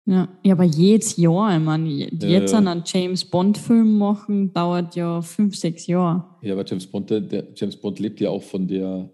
Ja. 0.06 0.28
ja, 0.44 0.54
aber 0.54 0.64
jedes 0.66 1.16
Jahr, 1.16 1.56
ich 1.58 1.64
meine, 1.64 1.88
Ja, 1.88 2.08
jetzt 2.28 2.52
ja. 2.52 2.58
einen 2.58 2.84
James 2.86 3.24
Bond-Film 3.24 3.98
machen, 4.00 4.52
dauert 4.52 4.96
ja 4.96 5.22
fünf, 5.22 5.56
sechs 5.56 5.88
Jahre. 5.88 6.26
Ja, 6.42 6.54
aber 6.54 6.66
James 6.66 6.88
Bond, 6.88 7.10
der 7.10 7.48
James 7.56 7.78
Bond 7.78 8.00
lebt 8.00 8.20
ja 8.20 8.32
auch 8.32 8.44
von 8.44 8.68
der 8.68 9.10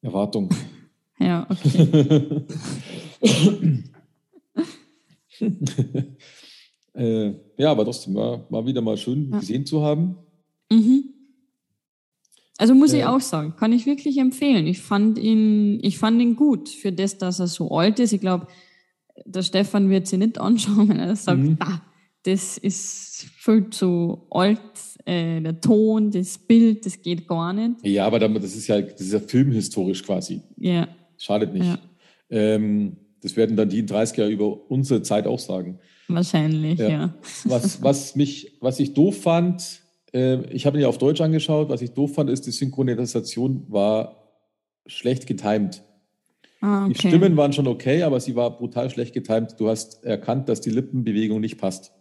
Erwartung. 0.00 0.48
Ja, 1.20 1.46
okay. 1.50 2.32
äh, 6.94 7.32
ja, 7.58 7.70
aber 7.70 7.84
trotzdem 7.84 8.14
war, 8.14 8.46
war 8.50 8.66
wieder 8.66 8.80
mal 8.80 8.96
schön 8.96 9.30
Ja. 9.32 9.38
gesehen 9.40 9.66
zu 9.66 9.82
haben. 9.82 10.16
Mhm. 10.70 11.04
Also 12.58 12.74
muss 12.74 12.92
ich 12.92 13.00
Äh. 13.00 13.06
auch 13.06 13.20
sagen, 13.20 13.54
kann 13.56 13.72
ich 13.72 13.86
wirklich 13.86 14.18
empfehlen. 14.18 14.66
Ich 14.66 14.80
fand 14.80 15.18
ihn, 15.18 15.78
ich 15.82 15.98
fand 15.98 16.20
ihn 16.20 16.36
gut 16.36 16.68
für 16.68 16.92
das, 16.92 17.16
dass 17.18 17.40
er 17.40 17.46
so 17.46 17.70
alt 17.70 17.98
ist. 18.00 18.12
Ich 18.12 18.20
glaube, 18.20 18.46
der 19.24 19.42
Stefan 19.42 19.88
wird 19.90 20.06
sie 20.06 20.18
nicht 20.18 20.38
anschauen, 20.38 20.88
wenn 20.88 20.98
er 20.98 21.16
sagt, 21.16 21.40
Mhm. 21.42 21.56
ah, 21.60 21.80
das 22.24 22.58
ist 22.58 23.26
viel 23.36 23.70
zu 23.70 24.26
alt, 24.30 24.60
äh, 25.06 25.40
der 25.40 25.58
Ton, 25.60 26.10
das 26.10 26.36
Bild, 26.36 26.84
das 26.84 27.00
geht 27.00 27.26
gar 27.26 27.52
nicht. 27.54 27.76
Ja, 27.86 28.06
aber 28.06 28.18
das 28.18 28.54
ist 28.54 28.66
ja, 28.66 28.78
das 28.82 29.00
ist 29.00 29.12
ja 29.14 29.20
filmhistorisch 29.20 30.02
quasi. 30.02 30.42
Ja, 30.58 30.86
Schadet 31.20 31.52
nicht. 31.52 31.66
Ja. 31.66 31.78
Ähm, 32.30 32.96
das 33.22 33.36
werden 33.36 33.56
dann 33.56 33.68
die 33.68 33.80
in 33.80 33.86
30 33.86 34.16
Jahre 34.16 34.30
über 34.30 34.70
unsere 34.70 35.02
Zeit 35.02 35.26
auch 35.26 35.38
sagen. 35.38 35.78
wahrscheinlich, 36.08 36.78
Ja. 36.78 36.88
ja. 36.88 37.14
Was, 37.44 37.82
was, 37.82 38.16
mich, 38.16 38.56
was 38.60 38.80
ich 38.80 38.94
doof 38.94 39.20
fand, 39.22 39.82
äh, 40.14 40.42
ich 40.52 40.64
habe 40.66 40.78
ihn 40.78 40.82
ja 40.82 40.88
auf 40.88 40.98
Deutsch 40.98 41.20
angeschaut, 41.20 41.68
was 41.68 41.82
ich 41.82 41.90
doof 41.92 42.14
fand, 42.14 42.30
ist, 42.30 42.46
die 42.46 42.50
Synchronisation 42.50 43.66
war 43.68 44.16
schlecht 44.86 45.26
getimed. 45.26 45.82
Ah, 46.62 46.86
Die 46.88 46.94
okay. 46.96 47.08
Stimmen 47.08 47.36
waren 47.36 47.52
schon 47.52 47.66
okay, 47.68 48.02
aber 48.02 48.18
sie 48.20 48.34
war 48.34 48.56
brutal 48.56 48.90
schlecht 48.90 49.12
getimed. 49.14 49.54
Du 49.58 49.68
hast 49.68 50.02
erkannt, 50.04 50.48
dass 50.48 50.60
die 50.62 50.70
Lippenbewegung 50.70 51.40
nicht 51.40 51.58
passt. 51.58 51.92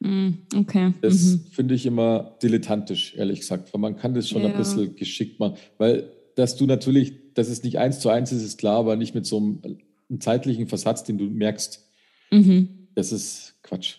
Mm, 0.00 0.30
okay. 0.56 0.92
Das 1.02 1.22
Mhm. 1.22 1.44
finde 1.50 1.74
ich 1.74 1.86
immer 1.86 2.36
dilettantisch, 2.42 3.14
ehrlich 3.16 3.40
gesagt, 3.40 3.72
weil 3.72 3.80
man 3.80 3.96
kann 3.96 4.14
das 4.14 4.28
schon 4.28 4.42
ein 4.42 4.50
Ja. 4.52 4.56
bisschen 4.58 4.96
geschickt 4.96 5.38
machen. 5.38 5.56
Weil, 5.78 6.10
dass 6.36 6.56
du 6.56 6.66
natürlich, 6.66 7.34
dass 7.34 7.48
es 7.48 7.62
nicht 7.62 7.78
eins 7.78 8.00
zu 8.00 8.08
eins 8.08 8.32
ist, 8.32 8.42
ist 8.42 8.58
klar, 8.58 8.78
aber 8.78 8.96
nicht 8.96 9.14
mit 9.14 9.26
so 9.26 9.38
einem, 9.38 9.60
einem 9.62 10.20
zeitlichen 10.20 10.66
Versatz, 10.66 11.04
den 11.04 11.18
du 11.18 11.24
merkst, 11.24 11.88
Mhm. 12.30 12.88
das 12.94 13.12
ist 13.12 13.56
Quatsch. 13.62 13.96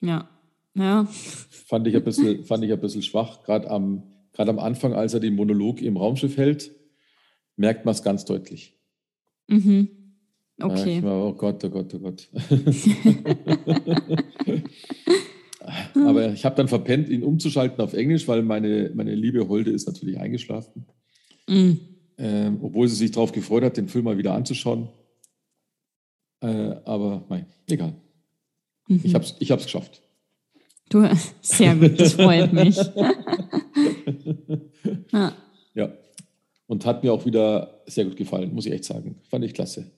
Ja. 0.00 0.28
Ja. 0.74 1.06
Fand 1.66 1.86
ich 1.86 1.96
ein 1.96 2.04
bisschen, 2.04 2.44
fand 2.46 2.64
ich 2.64 2.72
ein 2.72 2.80
bisschen 2.80 3.02
schwach. 3.02 3.42
Gerade 3.42 3.70
am, 3.70 4.02
am 4.36 4.58
Anfang, 4.58 4.94
als 4.94 5.12
er 5.14 5.20
den 5.20 5.34
Monolog 5.34 5.82
im 5.82 5.96
Raumschiff 5.96 6.36
hält, 6.36 6.70
merkt 7.56 7.84
man 7.84 7.92
es 7.92 8.02
ganz 8.02 8.24
deutlich. 8.24 8.74
Mhm. 9.48 9.88
Okay. 10.60 10.98
ich 10.98 11.04
war, 11.04 11.26
oh 11.26 11.34
Gott, 11.34 11.62
oh 11.64 11.70
Gott, 11.70 11.94
oh 11.94 11.98
Gott. 11.98 12.28
Aber 15.94 16.32
ich 16.32 16.44
habe 16.44 16.56
dann 16.56 16.68
verpennt, 16.68 17.08
ihn 17.08 17.22
umzuschalten 17.22 17.80
auf 17.80 17.92
Englisch, 17.92 18.26
weil 18.28 18.42
meine, 18.42 18.90
meine 18.94 19.14
liebe 19.14 19.48
Holde 19.48 19.70
ist 19.70 19.86
natürlich 19.86 20.18
eingeschlafen. 20.18 20.86
Mm. 21.48 21.72
Ähm, 22.18 22.58
obwohl 22.62 22.88
sie 22.88 22.96
sich 22.96 23.10
darauf 23.12 23.32
gefreut 23.32 23.62
hat, 23.62 23.76
den 23.76 23.88
Film 23.88 24.04
mal 24.04 24.18
wieder 24.18 24.34
anzuschauen. 24.34 24.88
Äh, 26.40 26.76
aber 26.84 27.24
nein, 27.28 27.46
egal. 27.68 27.94
Mhm. 28.88 29.00
Ich 29.04 29.14
habe 29.14 29.24
es 29.24 29.36
ich 29.38 29.50
hab's 29.50 29.64
geschafft. 29.64 30.02
Du, 30.88 31.06
sehr 31.42 31.74
gut, 31.76 32.00
das 32.00 32.14
freut 32.14 32.52
mich. 32.52 32.76
ja. 35.12 35.32
Ja. 35.74 35.92
Und 36.66 36.86
hat 36.86 37.04
mir 37.04 37.12
auch 37.12 37.26
wieder 37.26 37.82
sehr 37.86 38.04
gut 38.04 38.16
gefallen, 38.16 38.54
muss 38.54 38.66
ich 38.66 38.72
echt 38.72 38.84
sagen. 38.84 39.16
Fand 39.28 39.44
ich 39.44 39.54
klasse. 39.54 39.90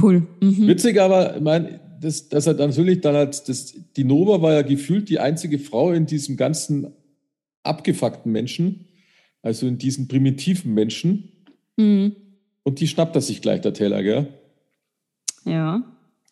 Cool. 0.00 0.26
Mhm. 0.40 0.66
Witzig 0.66 1.00
aber, 1.00 1.36
ich 1.36 1.42
meine, 1.42 1.80
das, 2.00 2.28
dass 2.28 2.46
er 2.46 2.54
dann 2.54 2.70
natürlich 2.70 3.00
dann 3.00 3.14
halt, 3.14 3.48
das, 3.48 3.74
die 3.96 4.04
Nova 4.04 4.42
war 4.42 4.54
ja 4.54 4.62
gefühlt 4.62 5.08
die 5.08 5.18
einzige 5.18 5.58
Frau 5.58 5.92
in 5.92 6.06
diesem 6.06 6.36
ganzen 6.36 6.92
abgefuckten 7.62 8.32
Menschen, 8.32 8.85
also 9.46 9.68
in 9.68 9.78
diesen 9.78 10.08
primitiven 10.08 10.74
Menschen. 10.74 11.30
Mhm. 11.76 12.16
Und 12.64 12.80
die 12.80 12.88
schnappt 12.88 13.14
er 13.14 13.22
sich 13.22 13.40
gleich, 13.40 13.60
der 13.60 13.72
Taylor, 13.72 14.02
gell? 14.02 14.26
Ja. 15.44 15.84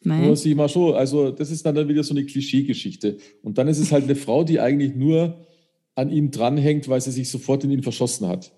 Nur 0.03 0.17
Nein. 0.17 0.37
sie 0.37 0.55
mal 0.57 0.69
schon, 0.69 0.95
also 0.95 1.31
das 1.31 1.53
ist 1.53 1.65
dann, 1.65 1.77
dann 1.77 1.89
wieder 1.89 2.03
so 2.03 2.13
eine 2.13 2.27
Klischeegeschichte. 2.27 3.19
Und 3.43 3.57
dann 3.57 3.69
ist 3.69 3.79
es 3.79 3.93
halt 3.93 4.03
eine 4.05 4.17
Frau, 4.17 4.43
die 4.43 4.59
eigentlich 4.59 4.97
nur 4.97 5.47
an 5.95 6.11
ihm 6.11 6.33
dranhängt, 6.33 6.89
weil 6.89 7.01
sie 7.01 7.13
sich 7.13 7.31
sofort 7.31 7.63
in 7.63 7.71
ihn 7.71 7.85
verschossen 7.85 8.27
hat. 8.27 8.51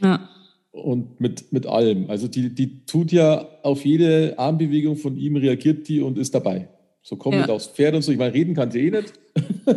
Ja. 0.00 0.28
Und 0.70 1.20
mit, 1.20 1.52
mit 1.52 1.66
allem. 1.66 2.08
Also 2.08 2.28
die, 2.28 2.54
die 2.54 2.86
tut 2.86 3.10
ja 3.10 3.44
auf 3.64 3.84
jede 3.84 4.38
Armbewegung 4.38 4.94
von 4.94 5.16
ihm, 5.16 5.34
reagiert 5.34 5.88
die 5.88 6.00
und 6.00 6.16
ist 6.16 6.32
dabei. 6.32 6.68
So 7.02 7.16
kommt 7.16 7.34
Ja. 7.34 7.48
aufs 7.48 7.66
Pferd 7.66 7.96
und 7.96 8.02
so. 8.02 8.12
Ich 8.12 8.18
meine, 8.18 8.34
reden 8.34 8.54
kann 8.54 8.70
sie 8.70 8.86
eh 8.86 8.90
nicht. 8.92 9.12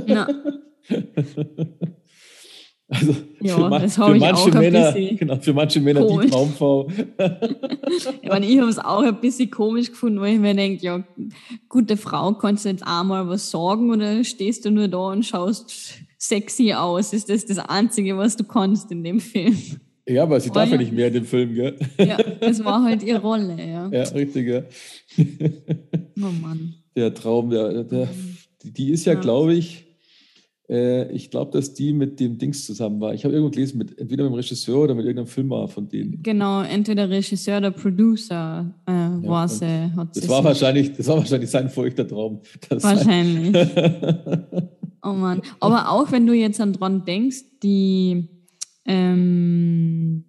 ja. 0.06 0.28
Also 2.94 3.16
Ja, 3.42 3.56
für, 3.56 3.70
ma- 3.70 3.80
das 3.80 3.98
hab 3.98 4.10
für 4.10 4.16
ich 4.16 4.22
manche 4.22 4.52
Männer, 4.52 4.92
genau, 4.94 5.38
für 5.40 5.54
manche 5.54 5.80
Männer 5.82 6.02
die 6.02 6.08
komisch. 6.08 6.32
Traumfrau. 6.32 6.88
Ich, 8.22 8.30
meine, 8.30 8.46
ich 8.46 8.58
habe 8.60 8.70
es 8.70 8.80
auch 8.80 9.02
ein 9.04 9.20
bisschen 9.22 9.50
komisch 9.52 9.90
gefunden, 9.90 10.20
weil 10.20 10.34
ich 10.36 10.40
mir 10.40 10.56
denke, 10.56 10.84
ja, 10.84 11.04
gute 11.70 11.98
Frau, 11.98 12.34
kannst 12.34 12.66
du 12.66 12.70
jetzt 12.70 12.86
einmal 12.86 13.28
was 13.28 13.50
sagen 13.52 13.92
oder 13.92 14.24
stehst 14.24 14.66
du 14.66 14.72
nur 14.72 14.88
da 14.88 14.98
und 15.12 15.24
schaust 15.26 15.96
sexy 16.18 16.74
aus? 16.74 17.14
Ist 17.14 17.30
das 17.30 17.46
das 17.46 17.60
Einzige, 17.60 18.18
was 18.18 18.36
du 18.38 18.44
kannst 18.44 18.92
in 18.92 19.04
dem 19.04 19.20
Film? 19.20 19.56
Ja, 20.08 20.24
aber 20.24 20.40
sie 20.40 20.50
darf 20.52 20.70
ja 20.70 20.78
nicht 20.78 20.92
mehr 20.92 21.08
in 21.08 21.14
dem 21.14 21.26
Film, 21.26 21.54
gell? 21.54 21.78
Ja, 21.98 22.18
das 22.18 22.64
war 22.66 22.84
halt 22.84 23.04
ihre 23.04 23.22
Rolle, 23.22 23.56
ja. 23.60 23.88
Ja, 23.92 24.04
richtig, 24.10 24.48
ja. 24.48 24.62
Oh 26.18 26.32
Mann. 26.42 26.76
Der 26.96 27.14
Traum, 27.14 27.50
der, 27.50 27.84
der, 27.84 28.08
die, 28.64 28.72
die 28.72 28.92
ist 28.92 29.06
ja, 29.06 29.14
Ja. 29.14 29.20
glaube 29.20 29.54
ich, 29.54 29.86
äh, 30.74 31.12
ich 31.12 31.30
glaube, 31.30 31.52
dass 31.52 31.74
die 31.74 31.94
mit 31.94 32.20
dem 32.20 32.40
Dings 32.40 32.66
zusammen 32.66 33.00
war. 33.00 33.14
Ich 33.14 33.24
habe 33.24 33.34
irgendwo 33.34 33.52
gelesen, 33.52 33.78
mit, 33.78 33.98
entweder 34.00 34.24
mit 34.24 34.34
dem 34.34 34.36
Regisseur 34.36 34.80
oder 34.80 34.96
mit 34.96 35.06
irgendeinem 35.06 35.28
Filmer 35.28 35.68
von 35.68 35.88
denen. 35.88 36.22
Genau, 36.24 36.64
entweder 36.64 37.10
Regisseur 37.10 37.60
oder 37.60 37.72
Producer 37.72 38.74
äh, 38.88 38.92
war 38.92 39.44
und 39.44 39.50
sie, 39.50 39.92
hat 39.96 40.16
sie 40.16 40.22
Das 40.22 40.30
war, 40.30 40.44
wahrscheinlich, 40.44 40.94
das 40.98 41.08
war 41.08 41.18
wahrscheinlich 41.18 41.52
sein 41.52 41.70
feuchter 41.70 42.08
Traum. 42.08 42.42
Wahrscheinlich. 42.70 43.56
Oh 45.06 45.12
Mann. 45.12 45.42
Aber 45.60 45.90
auch 45.90 46.14
wenn 46.14 46.26
du 46.26 46.32
jetzt 46.32 46.62
dann 46.62 46.72
dran 46.72 47.04
denkst, 47.04 47.44
die, 47.62 48.30
ähm, 48.86 50.24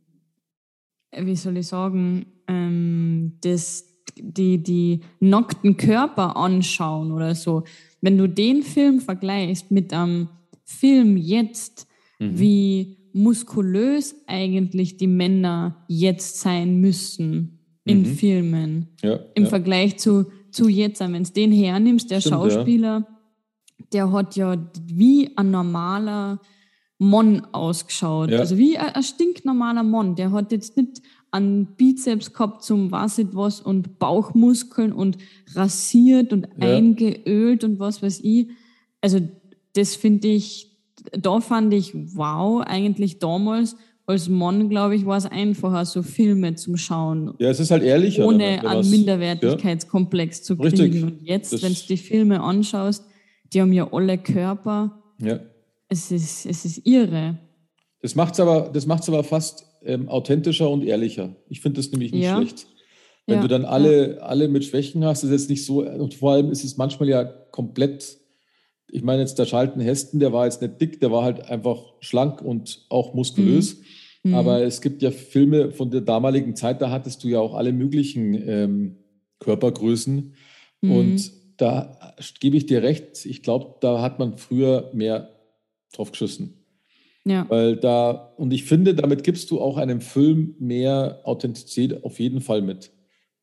wie 1.17 1.37
soll 1.37 1.59
ich 1.59 1.69
sagen, 1.69 2.27
ähm, 2.49 3.39
das, 3.43 3.85
die, 4.17 4.61
die 4.61 5.03
nackten 5.21 5.77
Körper 5.77 6.37
anschauen 6.37 7.13
oder 7.13 7.37
so. 7.37 7.63
Wenn 8.05 8.19
du 8.19 8.29
den 8.29 8.63
Film 8.63 9.01
vergleichst 9.01 9.71
mit 9.71 9.95
einem 9.95 10.29
Film 10.65 11.17
jetzt, 11.17 11.89
Mhm. 12.21 12.39
wie 12.39 12.97
muskulös 13.15 14.15
eigentlich 14.27 14.99
die 14.99 15.07
Männer 15.07 15.85
jetzt 15.89 16.39
sein 16.41 16.81
müssen 16.81 17.61
in 17.87 18.01
Mhm. 18.01 18.05
Filmen 18.05 18.89
ja, 19.03 19.21
im 19.35 19.45
ja. 19.45 19.49
Vergleich 19.49 19.97
zu, 19.97 20.27
zu 20.51 20.69
jetzt, 20.69 21.01
wenn 21.01 21.25
du 21.25 21.33
den 21.33 21.51
hernimmst, 21.51 22.11
der 22.11 22.21
Stimmt, 22.21 22.35
ja. 22.35 22.51
Schauspieler, 22.51 23.07
der 23.95 24.13
hat 24.13 24.37
ja 24.37 24.71
wie 24.87 25.35
ein 25.37 25.51
normaler 25.51 26.41
Mann 26.99 27.41
ausgeschaut. 27.53 28.31
Ja. 28.31 28.39
Also 28.41 28.59
wie 28.59 28.77
ein, 28.77 28.95
ein 28.95 29.03
stinknormaler 29.03 29.83
Mann. 29.83 30.15
Der 30.15 30.31
hat 30.31 30.53
jetzt 30.53 30.77
nicht 30.77 31.01
Bizeps 31.77 32.33
gehabt 32.33 32.63
zum 32.63 32.91
was 32.91 33.19
was 33.33 33.61
und 33.61 33.99
Bauchmuskeln 33.99 34.93
und 34.93 35.19
rasiert 35.55 36.33
und 36.33 36.49
Ja. 36.61 36.77
eingeölt 36.77 37.65
und 37.65 37.79
was 37.79 38.03
weiß 38.03 38.21
ich. 38.23 38.49
Also 39.01 39.21
das 39.75 39.97
finde 39.97 40.29
ich, 40.29 40.71
da 41.13 41.41
fand 41.41 41.75
ich, 41.75 41.93
wow, 41.95 42.63
eigentlich 42.65 43.19
damals 43.19 43.77
als 44.07 44.29
Mann, 44.29 44.69
glaube 44.69 44.95
ich, 44.97 45.07
war 45.07 45.17
es 45.17 45.25
einfacher, 45.27 45.85
so 45.87 46.03
Filme 46.03 46.55
zum 46.57 46.77
Schauen 46.77 47.35
ja, 47.39 47.49
es 47.51 47.59
ist 47.59 47.71
halt 47.71 47.83
ehrlicher. 47.83 48.27
ohne 48.27 48.61
man's- 48.63 48.91
Minderwertigkeitskomplex 48.91 50.43
zu 50.43 50.57
kriegen. 50.57 50.71
Richtig. 50.83 51.03
Und 51.03 51.23
jetzt, 51.23 51.63
wenn 51.63 51.73
du 51.73 51.81
die 51.89 51.97
Filme 51.97 52.41
anschaust, 52.43 53.05
die 53.53 53.61
haben 53.61 53.73
ja 53.73 53.91
alle 53.93 54.19
Körper. 54.19 55.03
Ja. 55.21 55.27
ja. 55.29 55.41
Es 55.89 56.11
ist, 56.11 56.47
es 56.47 56.65
ist 56.65 56.87
irre. 56.87 57.39
Das 58.03 58.15
macht 58.15 58.35
es 58.35 58.41
aber, 58.41 58.69
das 58.73 58.87
macht's 58.87 59.09
aber 59.09 59.23
fast 59.25 59.65
ähm, 59.85 60.09
authentischer 60.09 60.69
und 60.71 60.85
ehrlicher. 60.85 61.35
Ich 61.49 61.61
finde 61.61 61.81
das 61.81 61.91
nämlich 61.91 62.13
nicht 62.13 62.25
Ja. 62.25 62.37
schlecht. 62.37 62.67
Wenn 63.27 63.37
Ja, 63.37 63.43
du 63.43 63.49
dann 63.49 63.65
alle, 63.65 64.23
alle 64.23 64.49
mit 64.49 64.65
Schwächen 64.65 65.05
hast, 65.05 65.23
ist 65.25 65.31
jetzt 65.31 65.49
nicht 65.49 65.65
so, 65.65 65.83
und 65.83 66.15
vor 66.15 66.33
allem 66.33 66.51
ist 66.51 66.63
es 66.63 66.77
manchmal 66.77 67.09
ja 67.09 67.25
komplett, 67.25 68.19
ich 68.91 69.03
meine 69.03 69.23
jetzt 69.23 69.39
der 69.39 69.47
Schalten 69.47 69.81
Hesten, 69.81 70.21
der 70.21 70.33
war 70.33 70.45
jetzt 70.45 70.61
nicht 70.61 70.81
dick, 70.81 71.01
der 71.01 71.11
war 71.11 71.25
halt 71.25 71.49
einfach 71.49 71.95
schlank 72.01 72.43
und 72.43 72.85
auch 72.91 73.15
muskulös. 73.15 73.81
Mhm. 74.25 74.35
Aber 74.35 74.63
es 74.63 74.81
gibt 74.83 75.01
ja 75.03 75.11
Filme 75.11 75.71
von 75.71 75.91
der 75.91 76.03
damaligen 76.03 76.55
Zeit, 76.55 76.83
da 76.83 76.91
hattest 76.91 77.25
du 77.25 77.29
ja 77.29 77.41
auch 77.41 77.55
alle 77.55 77.73
möglichen 77.73 78.35
ähm, 78.47 78.97
Körpergrößen. 79.41 80.35
Mhm. 80.83 80.91
Und 80.91 81.33
da 81.57 82.15
gebe 82.41 82.57
ich 82.57 82.67
dir 82.67 82.83
recht, 82.83 83.25
ich 83.25 83.43
glaube, 83.43 83.77
da 83.81 84.03
hat 84.03 84.19
man 84.19 84.37
früher 84.39 84.91
mehr 84.93 85.31
drauf 85.93 86.11
geschissen. 86.11 86.64
Ja, 87.27 87.47
Weil 87.49 87.77
da, 87.77 88.35
und 88.37 88.53
ich 88.53 88.65
finde, 88.65 88.95
damit 88.95 89.25
gibst 89.25 89.51
du 89.51 89.61
auch 89.61 89.79
einem 89.79 90.01
Film 90.03 90.55
mehr 90.59 91.21
Authentizität 91.25 92.05
auf 92.05 92.21
jeden 92.21 92.41
Fall 92.41 92.61
mit. 92.61 92.91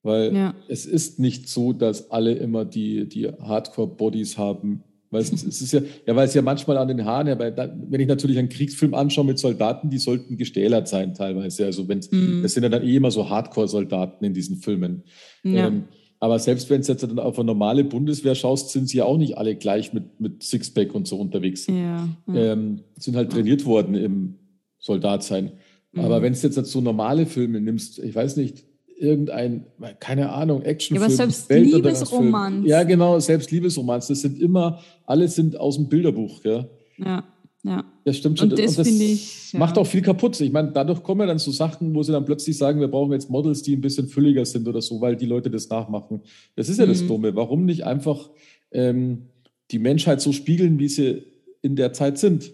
Weil 0.04 0.36
ja, 0.36 0.56
es 0.68 0.86
ist 0.86 1.20
nicht 1.20 1.48
so, 1.50 1.74
dass 1.74 2.12
alle 2.12 2.34
immer 2.34 2.66
die, 2.66 3.08
die 3.08 3.28
Hardcore-Bodies 3.28 4.38
haben. 4.38 4.84
Weil 5.10 5.22
es, 5.22 5.32
es 5.34 5.62
ist 5.62 5.74
ja, 5.74 5.82
ja, 6.08 6.16
weil 6.16 6.28
es 6.28 6.34
ja 6.34 6.42
manchmal 6.42 6.78
an 6.78 6.88
den 6.88 7.04
Haaren, 7.06 7.28
ja, 7.28 7.38
weil 7.38 7.52
da, 7.52 7.70
wenn 7.90 8.00
ich 8.00 8.08
natürlich 8.08 8.38
einen 8.40 8.50
Kriegsfilm 8.50 8.94
anschaue 8.94 9.26
mit 9.26 9.40
Soldaten, 9.40 9.90
die 9.90 9.98
sollten 9.98 10.38
gestählert 10.38 10.88
sein 10.88 11.14
teilweise. 11.14 11.66
Also 11.66 11.88
wenn 11.88 12.00
Mhm. 12.12 12.42
das 12.44 12.54
sind 12.54 12.64
ja 12.64 12.70
dann 12.70 12.84
eh 12.84 12.96
immer 12.96 13.12
so 13.12 13.30
Hardcore-Soldaten 13.30 14.24
in 14.24 14.34
diesen 14.34 14.58
Filmen. 14.58 15.04
ja. 15.44 15.68
Ähm, 15.68 15.84
Aber 16.22 16.38
selbst 16.38 16.70
wenn 16.70 16.82
es 16.82 16.88
jetzt 16.88 17.02
dann 17.02 17.18
auf 17.18 17.40
eine 17.40 17.48
normale 17.48 17.84
Bundeswehr 17.84 18.36
schaust, 18.36 18.70
sind 18.70 18.88
sie 18.88 18.98
ja 18.98 19.06
auch 19.06 19.18
nicht 19.18 19.40
alle 19.40 19.56
gleich 19.56 19.92
mit, 19.92 20.22
mit 20.22 20.44
Sixpack 20.44 20.94
und 20.94 21.08
so 21.08 21.18
unterwegs. 21.18 21.66
Ja. 21.66 22.08
Ähm, 22.32 22.82
sind 22.96 23.16
halt 23.16 23.32
trainiert 23.32 23.66
worden 23.66 23.96
im 23.96 24.36
Soldatsein. 24.78 25.54
Mhm. 25.94 26.02
Aber 26.02 26.22
wenn 26.22 26.34
es 26.34 26.44
jetzt 26.44 26.64
so 26.64 26.80
normale 26.80 27.26
Filme 27.26 27.60
nimmst, 27.60 27.98
ich 27.98 28.14
weiß 28.14 28.38
nicht, 28.38 28.64
irgendein, 29.00 29.66
keine 30.00 30.32
Ahnung, 30.32 30.62
Actionfilm, 30.62 31.10
Ja, 31.10 31.24
aber 31.24 31.32
selbst. 31.32 31.52
Liebesromanz. 31.52 32.68
Ja, 32.68 32.84
genau, 32.84 33.20
selbst 33.20 33.50
Liebesromanz. 33.50 34.06
Das 34.06 34.22
sind 34.22 34.40
immer, 34.40 34.80
alle 35.08 35.28
sind 35.28 35.60
aus 35.60 35.78
dem 35.78 35.90
Bilderbuch, 35.90 36.44
gell? 36.44 36.70
ja, 36.98 37.24
ja. 37.64 37.84
Das 38.06 38.18
stimmt 38.18 38.40
schon. 38.40 38.50
Und 38.50 38.58
das 38.60 38.76
finde 38.76 39.04
ich, 39.06 39.54
ja. 39.54 39.60
macht 39.60 39.78
auch 39.78 39.86
viel 39.86 40.02
kaputt. 40.02 40.40
Ich 40.42 40.52
meine, 40.52 40.72
dadurch 40.72 41.04
kommen 41.04 41.22
ja 41.22 41.28
dann 41.28 41.38
so 41.40 41.52
Sachen, 41.52 41.94
wo 41.94 42.02
sie 42.04 42.12
dann 42.12 42.26
plötzlich 42.26 42.58
sagen, 42.58 42.80
wir 42.80 42.88
brauchen 42.88 43.12
jetzt 43.12 43.30
Models, 43.30 43.62
die 43.62 43.76
ein 43.76 43.82
bisschen 43.82 44.08
fülliger 44.08 44.46
sind 44.46 44.68
oder 44.68 44.82
so, 44.82 45.00
weil 45.02 45.16
die 45.16 45.28
Leute 45.28 45.52
das 45.52 45.70
nachmachen. 45.70 46.22
Das 46.56 46.70
ist 46.70 46.80
ja 46.80 46.86
das 46.88 47.04
Mhm. 47.04 47.08
Dumme. 47.08 47.36
Warum 47.36 47.66
nicht 47.66 47.86
einfach 47.86 48.30
ähm, 48.72 49.28
die 49.70 49.80
Menschheit 49.80 50.22
so 50.22 50.32
spiegeln, 50.32 50.80
wie 50.80 50.88
sie 50.88 51.24
in 51.62 51.76
der 51.76 51.94
Zeit 51.94 52.18
sind, 52.18 52.52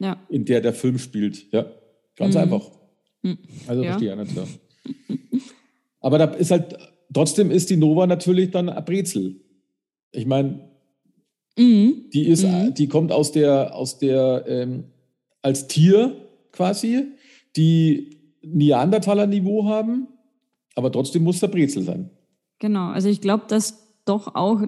Ja. 0.00 0.20
in 0.28 0.44
der 0.44 0.60
der 0.60 0.72
Film 0.74 0.98
spielt? 0.98 1.52
Ja, 1.52 1.66
ganz 2.16 2.34
Mhm. 2.34 2.40
einfach. 2.40 2.70
Mhm. 3.22 3.38
Also 3.68 3.82
Ja. 3.84 3.90
verstehe 3.90 4.12
ich 4.12 4.18
nicht. 4.18 4.36
Ja. 4.36 5.16
Aber 6.00 6.18
da 6.18 6.24
ist 6.26 6.50
halt, 6.50 6.76
trotzdem 7.12 7.50
ist 7.50 7.70
die 7.70 7.76
Nova 7.76 8.06
natürlich 8.06 8.50
dann 8.50 8.68
ein 8.68 8.84
Brezel. 8.84 9.36
Ich 10.12 10.26
meine, 10.26 10.67
Mhm. 11.58 12.04
die 12.12 12.26
ist, 12.28 12.44
Mhm. 12.44 12.74
die 12.74 12.86
kommt 12.88 13.12
aus 13.12 13.32
der, 13.32 13.74
aus 13.74 13.98
der, 13.98 14.44
ähm, 14.46 14.84
als 15.42 15.66
Tier 15.68 16.16
quasi, 16.52 17.06
die 17.56 18.18
Neandertaler-Niveau 18.42 19.64
haben, 19.66 20.08
aber 20.74 20.92
trotzdem 20.92 21.24
muss 21.24 21.40
der 21.40 21.48
Brezel 21.48 21.82
sein. 21.82 22.10
Genau, 22.60 22.88
also 22.90 23.08
ich 23.08 23.20
glaube, 23.20 23.44
dass 23.48 23.84
doch 24.04 24.34
auch 24.34 24.60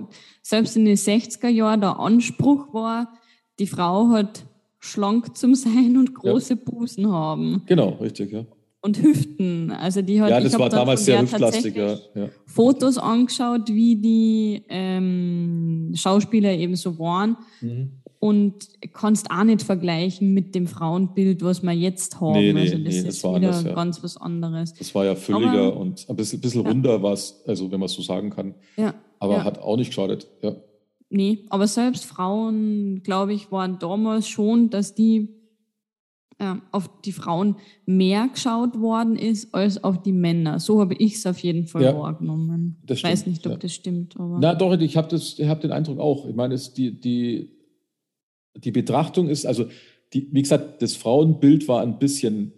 selbst 0.42 0.76
in 0.76 0.84
den 0.84 0.96
60er 0.96 1.48
Jahren 1.48 1.80
der 1.80 1.98
Anspruch 1.98 2.74
war, 2.74 3.14
die 3.58 3.66
Frau 3.66 4.08
hat 4.10 4.44
schlank 4.78 5.36
zum 5.36 5.54
sein 5.54 5.96
und 5.96 6.14
große 6.14 6.56
Busen 6.56 7.10
haben 7.10 7.62
Genau, 7.66 7.90
richtig, 8.00 8.32
ja. 8.32 8.44
Und 8.82 9.00
Hüften. 9.02 9.70
Also 9.70 10.00
die 10.02 10.20
hat 10.20 10.30
Ja, 10.30 10.40
das 10.40 10.58
war 10.58 10.68
damals 10.70 11.04
sehr 11.04 11.20
hüftlastig, 11.20 11.76
ja. 11.76 11.98
ja. 12.14 12.28
Fotos 12.46 12.96
angeschaut, 12.98 13.68
wie 13.68 13.96
die 13.96 14.62
ähm, 14.68 15.92
Schauspieler 15.94 16.52
eben 16.52 16.76
so 16.76 16.98
waren 16.98 17.36
Mhm. 17.60 17.90
und 18.20 18.54
kannst 18.92 19.30
auch 19.30 19.44
nicht 19.44 19.62
vergleichen 19.62 20.32
mit 20.32 20.54
dem 20.54 20.66
Frauenbild, 20.66 21.42
was 21.42 21.62
wir 21.62 21.72
jetzt 21.72 22.20
haben. 22.20 22.32
Nee, 22.32 22.52
nee, 22.52 22.60
also 22.60 22.78
das 22.78 22.94
nee, 22.94 23.02
das 23.02 23.14
ist 23.16 23.24
war 23.24 23.36
wieder 23.36 23.48
anders, 23.48 23.64
ja. 23.64 23.74
ganz 23.74 24.02
was 24.02 24.16
anderes. 24.16 24.72
Das 24.74 24.94
war 24.94 25.04
ja 25.04 25.14
fülliger 25.14 25.50
Aber- 25.68 25.76
und 25.76 26.06
ein 26.08 26.16
bisschen, 26.16 26.40
bisschen 26.40 26.62
Ja. 26.64 26.68
runder 26.70 27.02
war 27.02 27.12
es, 27.12 27.42
also 27.46 27.70
wenn 27.70 27.80
man 27.80 27.86
es 27.86 27.92
so 27.92 28.02
sagen 28.02 28.30
kann. 28.30 28.54
Ja, 28.76 28.94
Aber 29.18 29.34
ja. 29.38 29.44
hat 29.44 29.58
auch 29.58 29.76
nicht 29.76 29.88
geschadet. 29.88 30.26
Ja. 30.42 30.54
Nee, 31.10 31.40
aber 31.50 31.66
selbst 31.66 32.04
Frauen, 32.06 33.02
glaube 33.02 33.32
ich, 33.34 33.50
waren 33.50 33.78
damals 33.78 34.28
schon, 34.28 34.70
dass 34.70 34.94
die 34.94 35.28
äh, 36.40 36.54
auf 36.72 36.90
die 37.02 37.12
Frauen 37.12 37.56
mehr 37.86 38.28
geschaut 38.32 38.80
worden 38.80 39.16
ist 39.16 39.54
als 39.54 39.84
auf 39.84 40.02
die 40.02 40.12
Männer. 40.12 40.58
So 40.58 40.80
habe 40.80 40.94
ich 40.94 41.14
es 41.14 41.26
auf 41.26 41.38
jeden 41.38 41.66
Fall 41.66 41.82
Ja, 41.82 41.96
wahrgenommen. 41.96 42.76
Ich 42.88 43.04
weiß 43.04 43.26
nicht, 43.26 43.46
ob 43.46 43.52
ja. 43.52 43.58
das 43.58 43.72
stimmt, 43.72 44.18
aber 44.18 44.38
Na 44.40 44.54
doch, 44.54 44.78
ich 44.80 44.96
habe 44.96 45.16
hab 45.16 45.60
den 45.60 45.72
Eindruck 45.72 45.98
auch. 45.98 46.26
Ich 46.26 46.34
meine, 46.34 46.54
es, 46.54 46.72
die, 46.72 46.98
die, 46.98 47.50
die 48.56 48.72
Betrachtung 48.72 49.28
ist, 49.28 49.46
also 49.46 49.66
die, 50.12 50.28
wie 50.32 50.42
gesagt, 50.42 50.82
das 50.82 50.96
Frauenbild 50.96 51.68
war 51.68 51.82
ein 51.82 51.98
bisschen 51.98 52.52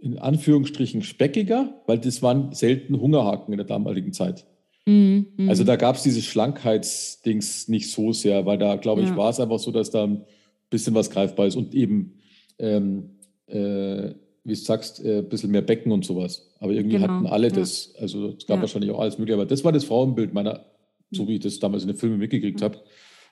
in 0.00 0.18
Anführungsstrichen 0.18 1.02
speckiger, 1.02 1.82
weil 1.86 1.98
das 1.98 2.22
waren 2.22 2.52
selten 2.52 3.00
Hungerhaken 3.00 3.52
in 3.52 3.58
der 3.58 3.66
damaligen 3.66 4.12
Zeit. 4.12 4.46
Mhm, 4.86 5.26
mhm. 5.36 5.48
Also 5.48 5.64
da 5.64 5.76
gab 5.76 5.96
es 5.96 6.02
diese 6.04 6.22
Schlankheitsdings 6.22 7.68
nicht 7.68 7.90
so 7.90 8.12
sehr, 8.12 8.46
weil 8.46 8.58
da, 8.58 8.76
glaube 8.76 9.02
ich, 9.02 9.08
Ja. 9.08 9.16
war 9.16 9.30
es 9.30 9.40
einfach 9.40 9.58
so, 9.58 9.72
dass 9.72 9.90
da 9.90 10.04
ein 10.04 10.24
bisschen 10.70 10.94
was 10.94 11.10
greifbar 11.10 11.46
ist 11.46 11.56
und 11.56 11.74
eben, 11.74 12.20
ähm, 12.58 13.15
äh, 13.48 14.14
wie 14.44 14.52
du 14.52 14.54
sagst, 14.54 15.04
äh, 15.04 15.18
ein 15.18 15.28
bisschen 15.28 15.50
mehr 15.50 15.62
Becken 15.62 15.90
und 15.92 16.04
sowas. 16.04 16.54
Aber 16.60 16.72
irgendwie 16.72 16.96
Genau, 16.96 17.08
hatten 17.08 17.26
alle 17.26 17.48
ja. 17.48 17.54
das. 17.54 17.94
Also 17.98 18.28
es 18.38 18.46
gab 18.46 18.56
Ja. 18.58 18.62
wahrscheinlich 18.62 18.90
auch 18.92 19.00
alles 19.00 19.18
Mögliche, 19.18 19.34
aber 19.34 19.46
das 19.46 19.64
war 19.64 19.72
das 19.72 19.84
Frauenbild 19.84 20.32
meiner, 20.32 20.64
so 21.10 21.26
wie 21.28 21.34
ich 21.34 21.40
das 21.40 21.58
damals 21.58 21.82
in 21.82 21.88
den 21.88 21.96
Filmen 21.96 22.18
mitgekriegt 22.18 22.62
habe. 22.62 22.78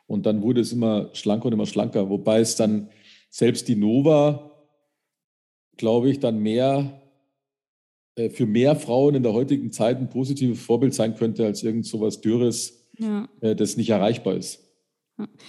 Und 0.06 0.26
dann 0.26 0.42
wurde 0.42 0.60
es 0.60 0.72
immer 0.72 1.10
schlanker 1.14 1.46
und 1.46 1.52
immer 1.52 1.66
schlanker, 1.66 2.10
wobei 2.10 2.40
es 2.40 2.56
dann 2.56 2.88
selbst 3.30 3.68
die 3.68 3.76
Nova, 3.76 4.50
glaube 5.76 6.10
ich, 6.10 6.20
dann 6.20 6.38
mehr 6.38 7.00
äh, 8.16 8.28
für 8.30 8.46
mehr 8.46 8.76
Frauen 8.76 9.14
in 9.14 9.22
der 9.22 9.32
heutigen 9.32 9.72
Zeit 9.72 9.98
ein 9.98 10.08
positives 10.08 10.60
Vorbild 10.60 10.94
sein 10.94 11.14
könnte 11.16 11.44
als 11.44 11.62
irgend 11.62 11.86
sowas 11.86 12.20
Dürres, 12.20 12.86
ja. 12.98 13.28
äh, 13.40 13.56
das 13.56 13.76
nicht 13.76 13.90
erreichbar 13.90 14.34
ist. 14.34 14.63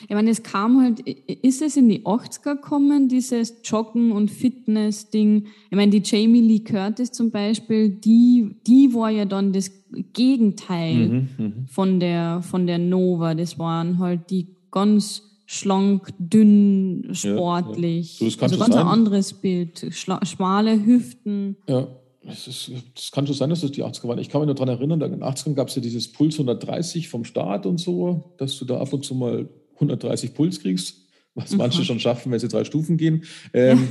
Ich 0.08 0.14
meine, 0.14 0.30
es 0.30 0.44
kam 0.44 0.80
halt, 0.80 1.00
ist 1.00 1.62
es 1.62 1.76
in 1.76 1.90
die 1.90 2.06
80er 2.06 2.56
gekommen, 2.56 3.08
dieses 3.08 3.62
Joggen- 3.64 4.12
und 4.12 4.30
Fitness-Ding? 4.30 5.48
Ich 5.72 5.76
meine, 5.76 5.92
die 5.92 6.04
Jamie 6.04 6.42
Lee 6.42 6.60
Curtis 6.60 7.12
zum 7.12 7.32
Beispiel, 7.32 7.90
die, 7.90 8.58
die 8.68 8.94
war 8.94 9.10
ja 9.10 9.26
dann 9.26 9.54
das 9.54 9.72
Gegenteil 10.14 11.08
Mhm, 11.08 11.30
mhm. 11.38 11.54
von, 11.68 12.00
der, 12.00 12.42
von 12.44 12.68
der 12.68 12.78
Nova. 12.78 13.34
Das 13.34 13.58
waren 13.58 13.98
halt 13.98 14.30
die 14.30 14.48
ganz 14.70 15.24
schlank, 15.46 16.10
dünn, 16.20 17.10
sportlich. 17.14 18.18
So, 18.20 18.26
das 18.26 18.38
kann 18.38 18.52
also 18.52 18.64
ganz 18.64 18.76
ein 18.76 18.86
anderes 18.88 19.34
Bild. 19.34 19.88
Schla 19.92 20.24
schmale 20.26 20.86
Hüften. 20.86 21.56
Ja, 21.68 21.88
es 22.28 22.48
ist, 22.48 22.72
das 22.96 23.12
kann 23.12 23.28
schon 23.28 23.36
sein, 23.36 23.50
dass 23.50 23.62
das 23.62 23.72
die 23.72 23.84
80er 23.84 24.08
waren. 24.08 24.20
Ich 24.20 24.30
kann 24.30 24.42
mich 24.42 24.48
nur 24.48 24.56
daran 24.56 24.70
erinnern, 24.70 25.02
in 25.02 25.12
den 25.12 25.24
80ern 25.24 25.54
gab 25.54 25.68
es 25.68 25.76
ja 25.76 25.82
dieses 25.82 26.12
Puls 26.12 26.36
130 26.36 27.10
vom 27.10 27.24
Start 27.24 27.66
und 27.66 27.80
so, 27.80 28.34
dass 28.38 28.58
du 28.58 28.66
da 28.66 28.80
ab 28.80 28.92
und 28.94 29.04
zu 29.04 29.16
mal 29.16 29.50
130 29.76 30.34
Puls 30.34 30.60
kriegst, 30.60 30.98
was 31.36 31.56
manche 31.56 31.84
schon 31.84 32.00
schaffen, 32.00 32.32
wenn 32.32 32.40
sie 32.40 32.48
drei 32.48 32.64
Stufen 32.64 32.98
gehen. 32.98 33.26
Ähm, 33.54 33.90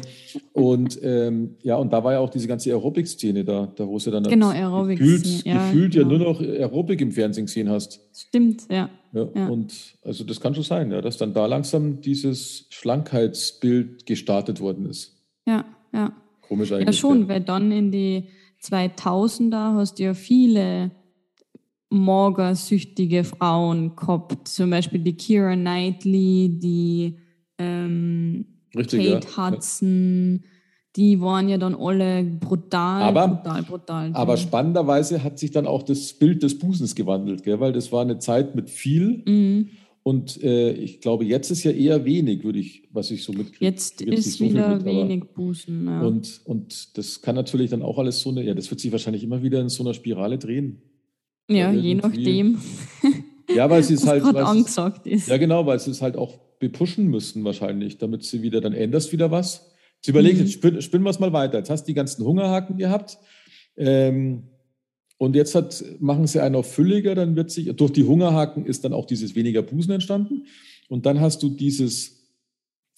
und 0.53 0.99
ähm, 1.03 1.57
ja, 1.63 1.77
und 1.77 1.93
da 1.93 2.03
war 2.03 2.15
ja 2.15 2.19
auch 2.19 2.31
diese 2.31 2.49
ganze 2.49 2.71
Aerobic-Szene 2.71 3.45
da, 3.45 3.73
da 3.77 3.87
wo 3.87 3.99
sie 3.99 4.11
dann 4.11 4.25
Genau, 4.25 4.51
das 4.51 4.57
Aerobic-Szene, 4.57 5.19
gefühlt, 5.19 5.45
ja, 5.45 5.67
gefühlt 5.67 5.95
ja 5.95 6.03
genau. 6.03 6.17
nur 6.17 6.33
noch 6.33 6.41
Aerobic 6.41 7.01
im 7.01 7.13
Fernsehen 7.13 7.47
gesehen 7.47 7.69
hast. 7.69 8.01
Stimmt, 8.15 8.63
ja. 8.71 8.89
Ja, 9.13 9.29
Ja. 9.35 9.47
Und 9.49 9.75
also 10.03 10.25
das 10.25 10.41
kann 10.41 10.55
schon 10.55 10.65
sein, 10.65 10.91
ja, 10.91 11.01
dass 11.01 11.19
dann 11.19 11.35
da 11.35 11.47
langsam 11.47 12.01
dieses 12.01 12.67
Schlankheitsbild 12.71 14.07
gestartet 14.07 14.61
worden 14.61 14.87
ist. 14.87 15.13
Ja, 15.47 15.65
ja. 15.93 16.13
Komisch 16.49 16.73
eigentlich. 16.73 16.87
Ja, 16.87 16.93
schon, 16.93 17.23
ja. 17.23 17.29
weil 17.29 17.41
dann 17.41 17.71
in 17.73 17.91
die 17.91 18.25
2000er 18.63 19.75
hast 19.75 19.99
du 19.99 20.05
ja 20.05 20.15
viele 20.15 20.91
magersüchtige 21.91 23.25
Frauen 23.25 23.95
gehabt. 23.97 24.49
Zum 24.49 24.71
Beispiel 24.71 25.01
die 25.01 25.17
Kira 25.17 25.55
Knightley, 25.55 26.59
die 26.61 27.17
ähm, 27.59 28.47
Richtig, 28.77 29.07
Kate 29.13 29.27
ja. 29.37 29.51
Hudson. 29.53 30.43
Die 30.97 31.21
waren 31.21 31.49
ja 31.49 31.59
dann 31.59 31.75
alle 31.75 32.23
brutal, 32.23 33.03
Aber- 33.03 33.27
brutal, 33.29 33.63
brutal. 33.63 34.11
Aber 34.15 34.37
spannenderweise 34.37 35.25
hat 35.25 35.39
sich 35.41 35.51
dann 35.51 35.67
auch 35.67 35.83
das 35.83 36.13
Bild 36.13 36.43
des 36.45 36.57
Busens 36.59 36.95
gewandelt, 36.95 37.43
gell? 37.43 37.59
weil 37.59 37.73
das 37.73 37.91
war 37.91 38.03
eine 38.03 38.19
Zeit 38.19 38.55
mit 38.55 38.71
viel 38.71 39.23
Mhm. 39.27 39.71
Und 40.05 40.41
äh, 40.45 40.71
ich 40.75 41.01
glaube, 41.01 41.25
jetzt 41.25 41.51
ist 41.51 41.65
ja 41.65 41.73
eher 41.73 42.05
wenig, 42.05 42.45
würde 42.45 42.61
ich, 42.61 42.89
was 42.93 43.11
ich 43.11 43.25
so 43.25 43.33
mitkriege. 43.33 43.65
Jetzt 43.65 43.97
Gibt's 43.99 44.27
ist 44.27 44.39
so 44.39 44.45
wieder 44.45 44.77
mit, 44.77 44.85
wenig 44.85 45.25
Busen. 45.35 45.87
Ja. 45.87 46.03
Und, 46.03 46.41
und 46.45 46.97
das 46.97 47.21
kann 47.23 47.35
natürlich 47.35 47.71
dann 47.71 47.83
auch 47.83 47.99
alles 47.99 48.21
so 48.21 48.31
eine, 48.31 48.45
ja, 48.45 48.55
das 48.55 48.71
wird 48.71 48.81
sich 48.81 48.93
wahrscheinlich 48.93 49.25
immer 49.25 49.43
wieder 49.43 49.61
in 49.61 49.69
so 49.71 49.83
einer 49.83 49.95
Spirale 49.95 50.39
drehen. 50.39 50.83
ja, 51.51 51.73
je 51.73 51.95
nachdem, 51.97 52.59
Ja, 53.55 53.69
weil 53.69 53.83
sie 53.83 53.95
es 53.95 54.07
halt, 54.07 54.23
weil 54.25 54.43
angesagt 54.45 55.07
ist. 55.07 55.29
ja 55.29 55.37
genau, 55.37 55.67
weil 55.67 55.79
sie 55.79 55.91
es 55.91 56.01
halt 56.01 56.17
auch 56.17 56.39
bepushen 56.61 57.09
müssen 57.09 57.45
wahrscheinlich, 57.45 57.99
damit 57.99 58.25
sie 58.25 58.41
wieder, 58.43 58.61
dann 58.63 58.73
änderst 58.73 59.13
wieder 59.13 59.31
was. 59.31 59.71
Jetzt 59.97 60.09
überleg, 60.09 60.35
Mhm. 60.35 60.41
jetzt 60.41 60.53
spinn, 60.53 60.81
spinnen 60.83 61.05
wir 61.05 61.11
es 61.11 61.19
mal 61.19 61.33
weiter. 61.35 61.59
Jetzt 61.59 61.69
hast 61.71 61.85
du 61.85 61.89
die 61.89 61.95
ganzen 61.95 62.25
Hungerhaken 62.25 62.79
gehabt. 62.79 63.19
Ähm, 63.77 64.45
und 65.25 65.35
jetzt 65.35 65.55
hat, 65.55 65.85
machen 66.01 66.27
sie 66.27 66.43
einen 66.43 66.55
auf 66.55 66.73
fülliger, 66.73 67.15
dann 67.15 67.37
wird 67.37 67.51
sich, 67.51 67.75
durch 67.75 67.93
die 67.93 68.05
Hungerhaken 68.05 68.67
ist 68.67 68.85
dann 68.85 68.93
auch 68.93 69.07
dieses 69.07 69.35
weniger 69.35 69.63
Busen 69.63 69.93
entstanden. 69.93 70.47
Und 70.89 71.07
dann 71.07 71.21
hast 71.21 71.43
du 71.43 71.49
dieses, 71.49 72.31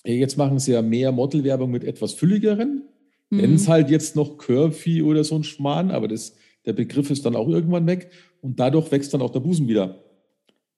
jetzt 0.05 0.37
machen 0.37 0.59
sie 0.59 0.72
ja 0.72 0.83
mehr 0.83 1.12
Modelwerbung 1.12 1.70
mit 1.70 1.85
etwas 1.85 2.12
fülligeren. 2.14 2.83
Mhm. 3.31 3.39
Nennen 3.39 3.55
es 3.55 3.68
halt 3.68 3.91
jetzt 3.91 4.16
noch 4.16 4.39
Curvy 4.39 5.03
oder 5.03 5.24
so 5.24 5.37
ein 5.37 5.45
Schmarrn, 5.45 5.91
aber 5.91 6.09
das, 6.09 6.35
der 6.64 6.72
Begriff 6.72 7.11
ist 7.11 7.24
dann 7.27 7.37
auch 7.37 7.49
irgendwann 7.49 7.87
weg. 7.87 8.11
Und 8.41 8.61
dadurch 8.61 8.91
wächst 8.93 9.14
dann 9.14 9.22
auch 9.22 9.31
der 9.31 9.41
Busen 9.41 9.68
wieder. 9.68 10.03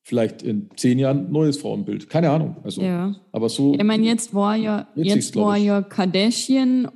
Vielleicht 0.03 0.43
in 0.43 0.71
zehn 0.77 0.99
Jahren 0.99 1.27
ein 1.27 1.33
neues 1.33 1.59
Frauenbild. 1.59 2.09
Keine 2.09 2.31
Ahnung. 2.31 2.57
Also, 2.63 2.81
Ja. 2.81 3.15
Aber 3.33 3.49
so. 3.49 3.75
Ich 3.75 3.85
meine, 3.85 4.07
jetzt 4.07 4.33
war 4.35 4.57
ja, 4.57 4.89
jetzt 4.95 5.37
war 5.37 5.57
ja 5.57 5.83
Kardashian 5.83 6.89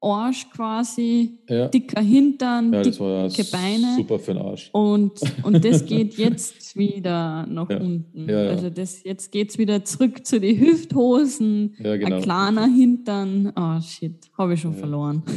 Arsch 0.00 0.48
quasi, 0.50 1.38
ja, 1.48 1.66
dicker 1.68 2.00
Hintern, 2.00 2.72
ja, 2.72 2.82
dicke 2.82 3.44
Beine. 3.50 3.94
super 3.96 4.18
für 4.20 4.32
den 4.34 4.42
Arsch. 4.42 4.70
Und, 4.72 5.12
und 5.42 5.64
das 5.64 5.84
geht 5.84 6.14
jetzt 6.18 6.76
wieder 6.76 7.46
nach 7.46 7.68
Ja. 7.68 7.80
unten. 7.80 8.30
Also 8.30 8.70
das, 8.70 9.02
jetzt 9.02 9.32
geht's 9.32 9.58
wieder 9.58 9.84
zurück 9.84 10.24
zu 10.24 10.38
den 10.38 10.58
Hüfthosen, 10.60 11.74
genau. 11.78 12.16
ein 12.16 12.22
kleiner 12.22 12.66
Hintern. 12.66 13.52
Oh 13.56 13.80
shit, 13.80 14.30
habe 14.38 14.54
ich 14.54 14.60
schon 14.60 14.74
verloren. 14.74 15.22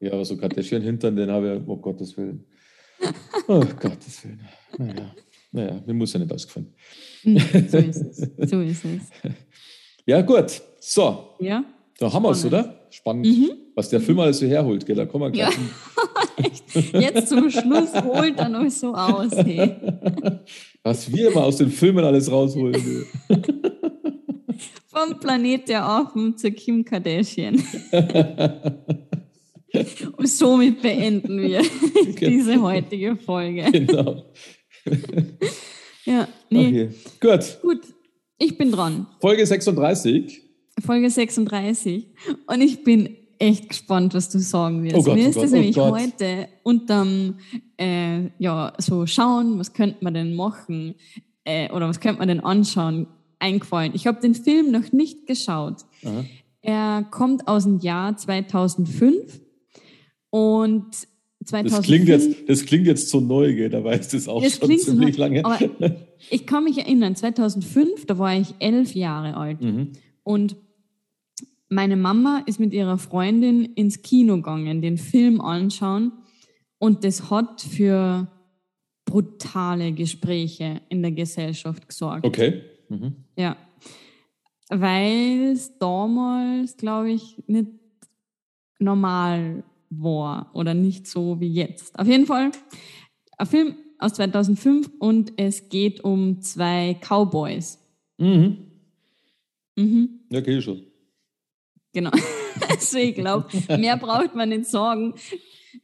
Ja, 0.00 0.12
aber 0.12 0.24
so 0.24 0.36
Kardashian-Hintern, 0.36 1.16
den 1.16 1.28
habe 1.28 1.56
ich, 1.60 1.68
oh 1.68 1.76
Gottes 1.76 2.16
Willen. 2.16 2.44
Oh 3.48 3.64
Gottes 3.80 4.22
Willen. 4.24 4.40
Naja, 4.78 5.12
naja, 5.50 5.82
mir 5.84 5.94
muss 5.94 6.12
ja 6.12 6.20
nicht 6.20 6.32
ausgefallen. 6.32 6.72
Hm, 7.22 7.36
so 7.68 7.78
ist 7.78 7.96
es. 8.02 8.48
So 8.48 8.60
ist 8.60 8.84
es. 8.84 9.32
Ja, 10.06 10.20
gut. 10.22 10.62
So, 10.78 11.30
Ja? 11.40 11.64
da 11.98 12.12
haben 12.12 12.22
wir 12.22 12.30
es, 12.30 12.44
oder? 12.44 12.77
Spannend. 12.90 13.26
Was 13.74 13.88
der 13.90 14.00
Film 14.00 14.18
alles 14.20 14.38
so 14.38 14.46
herholt, 14.46 14.84
gell? 14.86 14.96
Da 14.96 15.06
kommen 15.06 15.32
wir 15.32 15.38
Ja. 15.38 15.50
gleich. 15.50 15.58
Echt. 16.76 16.92
Jetzt 16.94 17.28
zum 17.28 17.50
Schluss 17.50 17.92
holt 18.02 18.38
er 18.38 18.48
noch 18.48 18.68
so 18.70 18.94
aus. 18.94 19.32
Hey. 19.32 19.74
Was 20.82 21.12
wir 21.12 21.30
immer 21.30 21.44
aus 21.44 21.56
den 21.56 21.70
Filmen 21.70 22.04
alles 22.04 22.30
rausholen. 22.30 22.80
Vom 24.86 25.18
Planet 25.20 25.68
der 25.68 25.84
Affen 25.84 26.36
zu 26.36 26.50
Kim 26.52 26.84
Kardashian. 26.84 27.62
Und 30.16 30.28
somit 30.28 30.80
beenden 30.82 31.40
wir 31.42 31.62
diese 32.20 32.60
heutige 32.60 33.16
Folge. 33.16 33.70
genau. 33.70 34.24
Ja, 36.04 36.26
nee, 36.50 36.66
Okay. 36.68 36.90
Gut. 37.20 37.58
gut. 37.62 37.80
Ich 38.38 38.56
bin 38.56 38.70
dran. 38.72 39.06
Folge 39.20 39.44
36. 39.44 40.42
Folge 40.80 41.10
36. 41.10 42.06
Und 42.46 42.60
ich 42.60 42.84
bin 42.84 43.16
echt 43.38 43.68
gespannt, 43.68 44.14
was 44.14 44.28
du 44.30 44.38
sagen 44.38 44.82
wirst. 44.82 44.96
Oh 44.96 45.02
Gott, 45.02 45.14
Mir 45.14 45.26
oh 45.26 45.28
ist 45.28 45.34
Gott, 45.34 45.44
das 45.44 45.52
oh 45.52 45.54
nämlich 45.54 45.76
Gott. 45.76 46.00
heute 46.00 46.48
unterm, 46.62 47.34
äh, 47.78 48.30
ja, 48.38 48.72
so 48.78 49.06
schauen, 49.06 49.58
was 49.58 49.72
könnte 49.72 49.96
man 50.00 50.14
denn 50.14 50.34
machen 50.34 50.94
äh, 51.44 51.70
oder 51.70 51.88
was 51.88 52.00
könnte 52.00 52.18
man 52.18 52.28
denn 52.28 52.40
anschauen, 52.40 53.06
eingefallen. 53.38 53.92
Ich 53.94 54.06
habe 54.06 54.20
den 54.20 54.34
Film 54.34 54.70
noch 54.70 54.92
nicht 54.92 55.26
geschaut. 55.26 55.84
Aha. 56.04 56.24
Er 56.60 57.06
kommt 57.10 57.46
aus 57.46 57.64
dem 57.64 57.78
Jahr 57.78 58.16
2005 58.16 59.40
und 60.30 60.86
2005... 61.44 61.76
Das 61.76 61.82
klingt, 61.86 62.08
jetzt, 62.08 62.48
das 62.48 62.66
klingt 62.66 62.86
jetzt 62.86 63.08
so 63.08 63.20
neu, 63.20 63.54
gell? 63.54 63.70
Da 63.70 63.82
weiß 63.82 64.08
das 64.08 64.28
auch 64.28 64.42
Das 64.42 64.56
schon 64.56 64.68
so 64.76 64.76
ziemlich 64.76 65.16
neu, 65.16 65.24
lange. 65.24 65.44
aber 65.44 65.58
ich 66.30 66.46
kann 66.46 66.64
mich 66.64 66.78
erinnern, 66.78 67.14
2005, 67.14 68.06
da 68.06 68.18
war 68.18 68.34
ich 68.36 68.54
elf 68.58 68.94
Jahre 68.94 69.36
alt. 69.36 69.62
Mhm. 69.62 69.92
Und 70.24 70.56
meine 71.68 71.96
Mama 71.96 72.42
ist 72.46 72.60
mit 72.60 72.72
ihrer 72.72 72.98
Freundin 72.98 73.64
ins 73.64 74.02
Kino 74.02 74.36
gegangen, 74.36 74.80
den 74.80 74.96
Film 74.96 75.40
anschauen. 75.40 76.12
Und 76.78 77.04
das 77.04 77.30
hat 77.30 77.60
für 77.60 78.28
brutale 79.04 79.92
Gespräche 79.92 80.80
in 80.88 81.02
der 81.02 81.12
Gesellschaft 81.12 81.88
gesorgt. 81.88 82.26
Okay. 82.26 82.62
Mhm. 82.88 83.16
Ja. 83.36 83.56
Weil 84.68 85.52
es 85.52 85.78
damals, 85.78 86.76
glaube 86.76 87.10
ich, 87.10 87.42
nicht 87.46 87.70
normal 88.78 89.64
war 89.90 90.50
oder 90.54 90.74
nicht 90.74 91.06
so 91.06 91.40
wie 91.40 91.52
jetzt. 91.52 91.98
Auf 91.98 92.06
jeden 92.06 92.26
Fall 92.26 92.52
ein 93.38 93.46
Film 93.46 93.74
aus 93.98 94.14
2005 94.14 94.90
und 94.98 95.32
es 95.36 95.68
geht 95.68 96.04
um 96.04 96.40
zwei 96.40 96.96
Cowboys. 97.00 97.78
Mhm. 98.18 98.58
Mhm. 99.76 100.20
Ja, 100.30 100.40
okay, 100.40 100.60
schon. 100.60 100.87
Genau. 101.98 102.10
Also 102.68 102.98
ich 102.98 103.14
glaube, 103.14 103.46
mehr 103.78 103.96
braucht 103.96 104.34
man 104.34 104.48
nicht 104.50 104.66
sagen. 104.66 105.14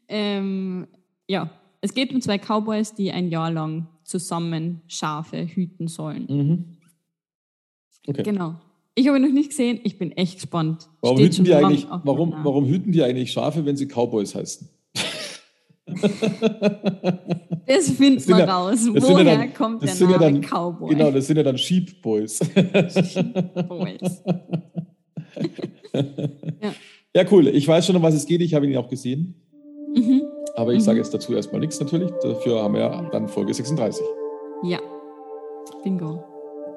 Ähm, 0.08 0.86
ja, 1.28 1.50
es 1.80 1.94
geht 1.94 2.12
um 2.12 2.20
zwei 2.20 2.38
Cowboys, 2.38 2.94
die 2.94 3.10
ein 3.12 3.28
Jahr 3.30 3.50
lang 3.50 3.88
zusammen 4.04 4.82
Schafe 4.86 5.46
hüten 5.46 5.88
sollen. 5.88 6.26
Mhm. 6.28 6.64
Okay. 8.06 8.22
Genau. 8.22 8.56
Ich 8.94 9.08
habe 9.08 9.16
ihn 9.18 9.22
noch 9.24 9.32
nicht 9.32 9.48
gesehen. 9.50 9.80
Ich 9.82 9.98
bin 9.98 10.12
echt 10.12 10.34
gespannt. 10.34 10.88
Warum 11.00 11.16
Steht 11.18 11.32
hüten, 11.32 11.44
die 11.46 11.54
eigentlich, 11.54 11.86
warum, 12.04 12.34
warum 12.42 12.66
hüten 12.66 12.92
die 12.92 13.02
eigentlich 13.02 13.32
Schafe, 13.32 13.64
wenn 13.64 13.76
sie 13.76 13.86
Cowboys 13.86 14.34
heißen? 14.34 14.68
Das 17.66 17.90
findet 17.90 18.28
man 18.28 18.40
ja- 18.40 18.44
raus. 18.56 18.72
das 18.72 18.82
sind 18.82 18.94
ja 18.96 19.02
Woher 19.08 19.24
dann- 19.38 19.54
kommt 19.54 19.82
das 19.82 19.90
der 19.90 19.96
sind 19.96 20.10
ja 20.10 20.18
Name 20.18 20.40
dann- 20.40 20.42
Cowboy? 20.50 20.90
Genau, 20.94 21.10
das 21.10 21.26
sind 21.26 21.36
ja 21.38 21.42
dann 21.42 21.56
Sheep 21.56 22.02
Boys. 22.02 22.38
Boys. 23.68 24.22
ja. 25.95 26.74
Ja, 27.16 27.24
cool. 27.30 27.47
Ich 27.49 27.66
weiß 27.68 27.86
schon, 27.86 27.95
um 27.97 28.03
was 28.03 28.14
es 28.14 28.26
geht. 28.26 28.40
Ich 28.40 28.55
habe 28.55 28.66
ihn 28.66 28.76
auch 28.76 28.88
gesehen. 28.88 29.34
Mhm. 29.95 30.22
Aber 30.57 30.72
ich 30.72 30.82
sage 30.82 30.99
jetzt 30.99 31.14
dazu 31.14 31.34
erstmal 31.34 31.61
nichts 31.61 31.78
natürlich. 31.80 32.11
Dafür 32.22 32.62
haben 32.62 32.74
wir 32.74 32.80
ja 32.80 33.09
dann 33.11 33.28
Folge 33.28 33.55
36. 33.55 34.05
ja. 34.64 34.78
Bingo. 35.82 36.22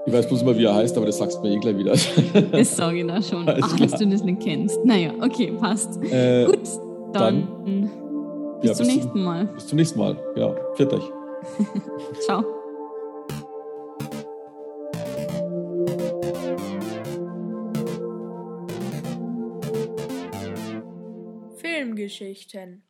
Ich 0.05 0.13
weiß 0.13 0.27
bloß 0.27 0.41
immer, 0.43 0.57
wie 0.57 0.63
er 0.63 0.73
heißt, 0.73 0.95
aber 0.95 1.05
das 1.05 1.17
sagst 1.17 1.37
du 1.37 1.41
mir 1.41 1.53
eh 1.55 1.59
gleich 1.59 1.77
wieder. 1.77 1.93
Das 2.51 2.75
sage 2.77 3.01
ich 3.01 3.07
da 3.07 3.21
schon. 3.21 3.43
Ach, 3.47 3.75
klar. 3.75 3.89
dass 3.89 3.99
du 3.99 4.07
das 4.07 4.23
nicht 4.23 4.39
kennst. 4.41 4.83
Naja, 4.85 5.11
okay, 5.21 5.51
passt. 5.59 6.01
äh, 6.03 6.45
Gut, 6.45 6.59
dann, 7.11 7.89
bis 8.61 8.69
ja, 8.69 8.75
zum 8.75 8.85
bis 8.87 8.95
nächsten 8.95 9.23
Mal. 9.23 9.45
Bis 9.47 9.67
zum 9.67 9.77
nächsten 9.77 9.99
Mal. 9.99 10.17
Genau. 10.35 10.55
Pfiat 10.75 10.93
euch. 10.93 11.11
Ciao. 12.25 12.56
Filmgeschichten 22.07 22.83